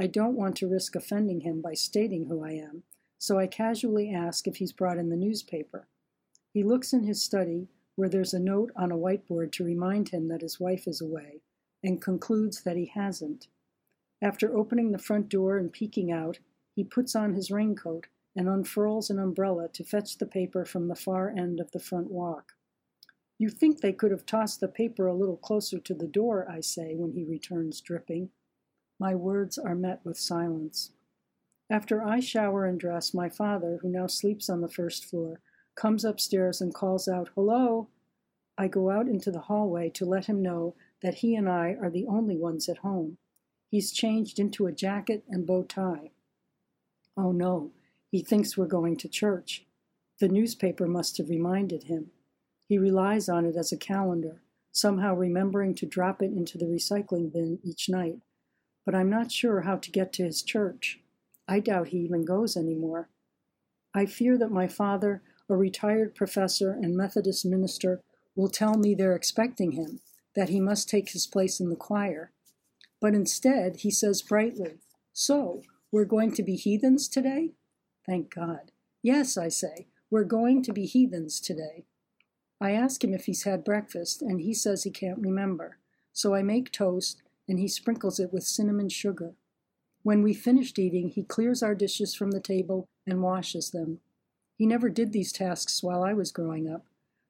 I 0.00 0.06
don't 0.06 0.34
want 0.34 0.56
to 0.56 0.66
risk 0.66 0.96
offending 0.96 1.42
him 1.42 1.60
by 1.60 1.74
stating 1.74 2.24
who 2.24 2.42
I 2.42 2.52
am, 2.52 2.84
so 3.18 3.38
I 3.38 3.46
casually 3.46 4.10
ask 4.10 4.46
if 4.46 4.56
he's 4.56 4.72
brought 4.72 4.96
in 4.96 5.10
the 5.10 5.14
newspaper. 5.14 5.88
He 6.54 6.62
looks 6.62 6.94
in 6.94 7.04
his 7.04 7.22
study, 7.22 7.68
where 7.96 8.08
there's 8.08 8.32
a 8.32 8.40
note 8.40 8.72
on 8.74 8.90
a 8.90 8.96
whiteboard 8.96 9.52
to 9.52 9.64
remind 9.64 10.08
him 10.08 10.28
that 10.28 10.40
his 10.40 10.58
wife 10.58 10.88
is 10.88 11.02
away, 11.02 11.42
and 11.84 12.00
concludes 12.00 12.62
that 12.62 12.78
he 12.78 12.86
hasn't. 12.86 13.48
After 14.22 14.56
opening 14.56 14.92
the 14.92 14.98
front 14.98 15.28
door 15.28 15.58
and 15.58 15.70
peeking 15.70 16.10
out, 16.10 16.38
he 16.74 16.82
puts 16.82 17.14
on 17.14 17.34
his 17.34 17.50
raincoat 17.50 18.06
and 18.34 18.48
unfurls 18.48 19.10
an 19.10 19.18
umbrella 19.18 19.68
to 19.74 19.84
fetch 19.84 20.16
the 20.16 20.24
paper 20.24 20.64
from 20.64 20.88
the 20.88 20.96
far 20.96 21.28
end 21.28 21.60
of 21.60 21.72
the 21.72 21.78
front 21.78 22.10
walk. 22.10 22.54
You 23.36 23.50
think 23.50 23.82
they 23.82 23.92
could 23.92 24.12
have 24.12 24.24
tossed 24.24 24.60
the 24.60 24.68
paper 24.68 25.06
a 25.06 25.14
little 25.14 25.36
closer 25.36 25.78
to 25.78 25.92
the 25.92 26.08
door, 26.08 26.50
I 26.50 26.60
say, 26.60 26.94
when 26.94 27.12
he 27.12 27.22
returns 27.22 27.82
dripping. 27.82 28.30
My 29.00 29.14
words 29.14 29.56
are 29.56 29.74
met 29.74 30.04
with 30.04 30.18
silence. 30.18 30.90
After 31.70 32.04
I 32.04 32.20
shower 32.20 32.66
and 32.66 32.78
dress, 32.78 33.14
my 33.14 33.30
father, 33.30 33.78
who 33.80 33.88
now 33.88 34.06
sleeps 34.06 34.50
on 34.50 34.60
the 34.60 34.68
first 34.68 35.06
floor, 35.06 35.40
comes 35.74 36.04
upstairs 36.04 36.60
and 36.60 36.74
calls 36.74 37.08
out, 37.08 37.30
Hello! 37.34 37.88
I 38.58 38.68
go 38.68 38.90
out 38.90 39.08
into 39.08 39.30
the 39.30 39.40
hallway 39.40 39.88
to 39.90 40.04
let 40.04 40.26
him 40.26 40.42
know 40.42 40.74
that 41.00 41.14
he 41.14 41.34
and 41.34 41.48
I 41.48 41.78
are 41.80 41.88
the 41.88 42.06
only 42.06 42.36
ones 42.36 42.68
at 42.68 42.78
home. 42.78 43.16
He's 43.70 43.90
changed 43.90 44.38
into 44.38 44.66
a 44.66 44.72
jacket 44.72 45.24
and 45.30 45.46
bow 45.46 45.62
tie. 45.62 46.10
Oh 47.16 47.32
no, 47.32 47.70
he 48.10 48.22
thinks 48.22 48.58
we're 48.58 48.66
going 48.66 48.98
to 48.98 49.08
church. 49.08 49.64
The 50.18 50.28
newspaper 50.28 50.86
must 50.86 51.16
have 51.16 51.30
reminded 51.30 51.84
him. 51.84 52.10
He 52.68 52.76
relies 52.76 53.30
on 53.30 53.46
it 53.46 53.56
as 53.56 53.72
a 53.72 53.78
calendar, 53.78 54.42
somehow 54.72 55.14
remembering 55.14 55.74
to 55.76 55.86
drop 55.86 56.20
it 56.20 56.32
into 56.32 56.58
the 56.58 56.66
recycling 56.66 57.32
bin 57.32 57.60
each 57.64 57.88
night. 57.88 58.18
But 58.84 58.94
I'm 58.94 59.10
not 59.10 59.30
sure 59.30 59.62
how 59.62 59.76
to 59.76 59.90
get 59.90 60.12
to 60.14 60.24
his 60.24 60.42
church. 60.42 61.00
I 61.46 61.60
doubt 61.60 61.88
he 61.88 61.98
even 61.98 62.24
goes 62.24 62.56
anymore. 62.56 63.08
I 63.94 64.06
fear 64.06 64.38
that 64.38 64.50
my 64.50 64.68
father, 64.68 65.22
a 65.48 65.56
retired 65.56 66.14
professor 66.14 66.72
and 66.72 66.96
Methodist 66.96 67.44
minister, 67.44 68.00
will 68.36 68.48
tell 68.48 68.76
me 68.76 68.94
they're 68.94 69.16
expecting 69.16 69.72
him, 69.72 70.00
that 70.36 70.48
he 70.48 70.60
must 70.60 70.88
take 70.88 71.10
his 71.10 71.26
place 71.26 71.60
in 71.60 71.68
the 71.68 71.76
choir. 71.76 72.30
But 73.00 73.14
instead, 73.14 73.78
he 73.78 73.90
says 73.90 74.22
brightly, 74.22 74.78
So, 75.12 75.62
we're 75.90 76.04
going 76.04 76.32
to 76.34 76.42
be 76.42 76.54
heathens 76.54 77.08
today? 77.08 77.50
Thank 78.06 78.32
God. 78.34 78.70
Yes, 79.02 79.36
I 79.36 79.48
say, 79.48 79.88
we're 80.10 80.24
going 80.24 80.62
to 80.64 80.72
be 80.72 80.86
heathens 80.86 81.40
today. 81.40 81.84
I 82.60 82.72
ask 82.72 83.02
him 83.02 83.14
if 83.14 83.24
he's 83.24 83.44
had 83.44 83.64
breakfast, 83.64 84.22
and 84.22 84.40
he 84.40 84.52
says 84.54 84.84
he 84.84 84.90
can't 84.90 85.18
remember. 85.18 85.78
So 86.12 86.34
I 86.34 86.42
make 86.42 86.70
toast, 86.70 87.22
and 87.50 87.58
he 87.58 87.66
sprinkles 87.66 88.20
it 88.20 88.32
with 88.32 88.44
cinnamon 88.44 88.88
sugar. 88.88 89.34
When 90.04 90.22
we 90.22 90.32
finished 90.32 90.78
eating, 90.78 91.08
he 91.08 91.24
clears 91.24 91.64
our 91.64 91.74
dishes 91.74 92.14
from 92.14 92.30
the 92.30 92.40
table 92.40 92.86
and 93.04 93.22
washes 93.22 93.72
them. 93.72 93.98
He 94.56 94.66
never 94.66 94.88
did 94.88 95.12
these 95.12 95.32
tasks 95.32 95.82
while 95.82 96.04
I 96.04 96.12
was 96.12 96.30
growing 96.30 96.70
up. 96.70 96.86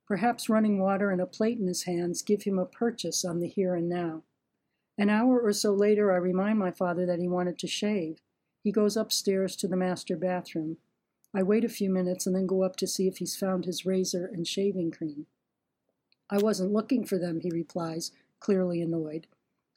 Perhaps 0.07 0.51
running 0.51 0.79
water 0.79 1.11
and 1.11 1.23
a 1.23 1.27
plate 1.27 1.59
in 1.59 1.66
his 1.66 1.85
hands 1.85 2.21
give 2.21 2.43
him 2.43 2.59
a 2.59 2.66
purchase 2.66 3.25
on 3.25 3.41
the 3.41 3.49
here 3.49 3.75
and 3.75 3.89
now. 3.89 4.23
An 4.99 5.09
hour 5.09 5.41
or 5.41 5.55
so 5.55 5.73
later, 5.73 6.12
I 6.12 6.16
remind 6.16 6.59
my 6.59 6.71
father 6.71 7.07
that 7.07 7.18
he 7.18 7.27
wanted 7.27 7.59
to 7.61 7.66
shave. 7.66 8.18
He 8.62 8.73
goes 8.73 8.99
upstairs 8.99 9.57
to 9.57 9.68
the 9.68 9.77
master 9.77 10.16
bathroom. 10.16 10.77
I 11.35 11.43
wait 11.43 11.64
a 11.64 11.68
few 11.71 11.89
minutes 11.89 12.27
and 12.27 12.37
then 12.37 12.47
go 12.47 12.62
up 12.62 12.77
to 12.77 12.87
see 12.87 13.09
if 13.09 13.18
he's 13.18 13.37
found 13.37 13.64
his 13.64 13.87
razor 13.87 14.27
and 14.27 14.47
shaving 14.47 14.91
cream. 14.91 15.27
I 16.29 16.37
wasn't 16.37 16.73
looking 16.73 17.07
for 17.07 17.16
them, 17.16 17.41
he 17.41 17.51
replies, 17.51 18.12
clearly 18.39 18.83
annoyed. 18.83 19.27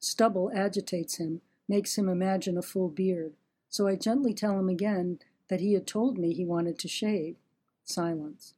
Stubble 0.03 0.51
agitates 0.53 1.15
him, 1.15 1.39
makes 1.69 1.97
him 1.97 2.09
imagine 2.09 2.57
a 2.57 2.61
full 2.61 2.89
beard, 2.89 3.35
so 3.69 3.87
I 3.87 3.95
gently 3.95 4.33
tell 4.33 4.59
him 4.59 4.67
again 4.67 5.19
that 5.47 5.61
he 5.61 5.71
had 5.71 5.87
told 5.87 6.17
me 6.17 6.33
he 6.33 6.43
wanted 6.43 6.77
to 6.79 6.89
shave. 6.89 7.37
Silence. 7.85 8.53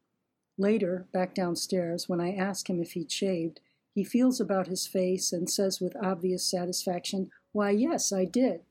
Later, 0.58 1.06
back 1.14 1.36
downstairs, 1.36 2.10
when 2.10 2.20
I 2.20 2.34
ask 2.34 2.68
him 2.68 2.82
if 2.82 2.94
he'd 2.94 3.12
shaved, 3.12 3.60
he 3.94 4.04
feels 4.04 4.42
about 4.42 4.66
his 4.66 4.88
face 4.88 5.32
and 5.32 5.48
says 5.48 5.80
with 5.80 5.96
obvious 6.02 6.44
satisfaction, 6.44 7.30
Why, 7.52 7.70
yes, 7.70 8.12
I 8.12 8.26
did. 8.26 8.62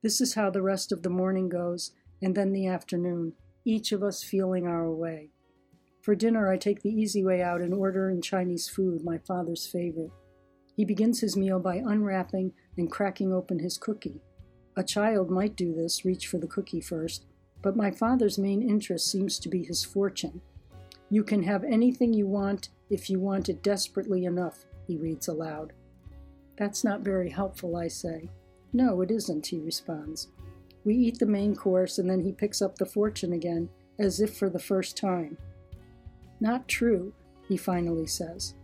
This 0.00 0.20
is 0.20 0.34
how 0.34 0.50
the 0.50 0.62
rest 0.62 0.92
of 0.92 1.02
the 1.02 1.10
morning 1.10 1.48
goes, 1.48 1.90
and 2.22 2.36
then 2.36 2.52
the 2.52 2.68
afternoon, 2.68 3.32
each 3.64 3.90
of 3.90 4.04
us 4.04 4.22
feeling 4.22 4.68
our 4.68 4.88
way. 4.88 5.30
For 6.00 6.14
dinner, 6.14 6.48
I 6.48 6.58
take 6.58 6.82
the 6.82 6.94
easy 6.94 7.24
way 7.24 7.42
out 7.42 7.60
and 7.60 7.74
order 7.74 8.08
in 8.08 8.22
Chinese 8.22 8.68
food, 8.68 9.02
my 9.02 9.18
father's 9.18 9.66
favorite. 9.66 10.12
He 10.76 10.84
begins 10.84 11.20
his 11.20 11.36
meal 11.36 11.58
by 11.58 11.76
unwrapping 11.76 12.52
and 12.76 12.90
cracking 12.90 13.32
open 13.32 13.58
his 13.60 13.78
cookie. 13.78 14.20
A 14.76 14.82
child 14.82 15.30
might 15.30 15.56
do 15.56 15.72
this, 15.72 16.04
reach 16.04 16.26
for 16.26 16.38
the 16.38 16.48
cookie 16.48 16.80
first, 16.80 17.26
but 17.62 17.76
my 17.76 17.90
father's 17.90 18.38
main 18.38 18.68
interest 18.68 19.10
seems 19.10 19.38
to 19.38 19.48
be 19.48 19.62
his 19.62 19.84
fortune. 19.84 20.40
You 21.10 21.22
can 21.22 21.44
have 21.44 21.64
anything 21.64 22.12
you 22.12 22.26
want 22.26 22.70
if 22.90 23.08
you 23.08 23.18
want 23.18 23.48
it 23.48 23.62
desperately 23.62 24.24
enough, 24.24 24.66
he 24.86 24.96
reads 24.96 25.28
aloud. 25.28 25.72
That's 26.56 26.84
not 26.84 27.00
very 27.00 27.30
helpful, 27.30 27.76
I 27.76 27.88
say. 27.88 28.28
No, 28.72 29.00
it 29.00 29.10
isn't, 29.10 29.46
he 29.46 29.60
responds. 29.60 30.28
We 30.84 30.94
eat 30.94 31.18
the 31.18 31.26
main 31.26 31.54
course 31.56 31.98
and 31.98 32.10
then 32.10 32.20
he 32.20 32.32
picks 32.32 32.60
up 32.60 32.76
the 32.76 32.86
fortune 32.86 33.32
again, 33.32 33.68
as 33.98 34.20
if 34.20 34.36
for 34.36 34.50
the 34.50 34.58
first 34.58 34.96
time. 34.96 35.38
Not 36.40 36.68
true, 36.68 37.14
he 37.48 37.56
finally 37.56 38.06
says. 38.06 38.54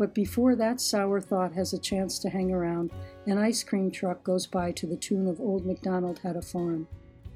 But 0.00 0.14
before 0.14 0.56
that 0.56 0.80
sour 0.80 1.20
thought 1.20 1.52
has 1.52 1.74
a 1.74 1.78
chance 1.78 2.18
to 2.20 2.30
hang 2.30 2.50
around, 2.50 2.90
an 3.26 3.36
ice 3.36 3.62
cream 3.62 3.90
truck 3.90 4.24
goes 4.24 4.46
by 4.46 4.72
to 4.72 4.86
the 4.86 4.96
tune 4.96 5.26
of 5.26 5.38
Old 5.42 5.66
MacDonald 5.66 6.20
Had 6.20 6.36
a 6.36 6.42
Farm. 6.42 6.88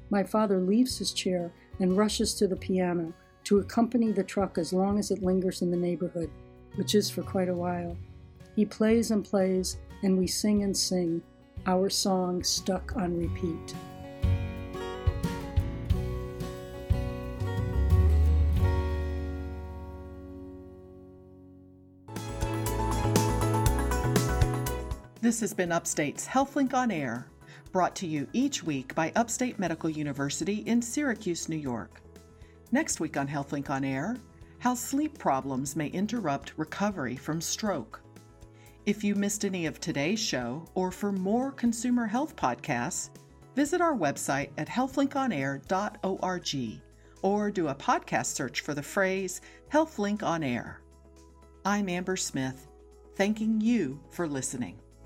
My 0.09 0.23
father 0.23 0.59
leaves 0.59 0.97
his 0.97 1.11
chair 1.11 1.53
and 1.79 1.95
rushes 1.95 2.33
to 2.33 2.47
the 2.47 2.55
piano 2.55 3.13
to 3.43 3.59
accompany 3.59 4.11
the 4.11 4.23
truck 4.23 4.57
as 4.57 4.73
long 4.73 4.97
as 4.97 5.11
it 5.11 5.21
lingers 5.21 5.61
in 5.61 5.69
the 5.69 5.77
neighborhood, 5.77 6.31
which 6.73 6.95
is 6.95 7.07
for 7.07 7.21
quite 7.21 7.49
a 7.49 7.53
while. 7.53 7.95
He 8.55 8.65
plays 8.65 9.11
and 9.11 9.23
plays, 9.23 9.77
and 10.01 10.17
we 10.17 10.25
sing 10.25 10.63
and 10.63 10.75
sing, 10.75 11.21
our 11.67 11.87
song 11.87 12.43
stuck 12.43 12.95
on 12.95 13.15
repeat. 13.15 13.75
This 25.25 25.39
has 25.39 25.55
been 25.55 25.71
Upstate's 25.71 26.27
HealthLink 26.27 26.75
on 26.75 26.91
Air, 26.91 27.25
brought 27.71 27.95
to 27.95 28.05
you 28.05 28.27
each 28.31 28.61
week 28.61 28.93
by 28.93 29.11
Upstate 29.15 29.57
Medical 29.57 29.89
University 29.89 30.57
in 30.67 30.83
Syracuse, 30.83 31.49
New 31.49 31.55
York. 31.55 31.99
Next 32.71 32.99
week 32.99 33.17
on 33.17 33.27
HealthLink 33.27 33.71
on 33.71 33.83
Air, 33.83 34.17
how 34.59 34.75
sleep 34.75 35.17
problems 35.17 35.75
may 35.75 35.87
interrupt 35.87 36.53
recovery 36.57 37.15
from 37.15 37.41
stroke. 37.41 38.03
If 38.85 39.03
you 39.03 39.15
missed 39.15 39.45
any 39.45 39.65
of 39.65 39.79
today's 39.79 40.19
show, 40.19 40.63
or 40.75 40.91
for 40.91 41.11
more 41.11 41.51
consumer 41.51 42.05
health 42.05 42.35
podcasts, 42.35 43.09
visit 43.55 43.81
our 43.81 43.95
website 43.95 44.51
at 44.59 44.69
healthlinkonair.org 44.69 46.81
or 47.23 47.49
do 47.49 47.69
a 47.69 47.73
podcast 47.73 48.27
search 48.27 48.61
for 48.61 48.75
the 48.75 48.83
phrase 48.83 49.41
HealthLink 49.73 50.21
on 50.21 50.43
Air. 50.43 50.81
I'm 51.65 51.89
Amber 51.89 52.15
Smith, 52.15 52.67
thanking 53.15 53.59
you 53.59 53.99
for 54.11 54.27
listening. 54.27 54.79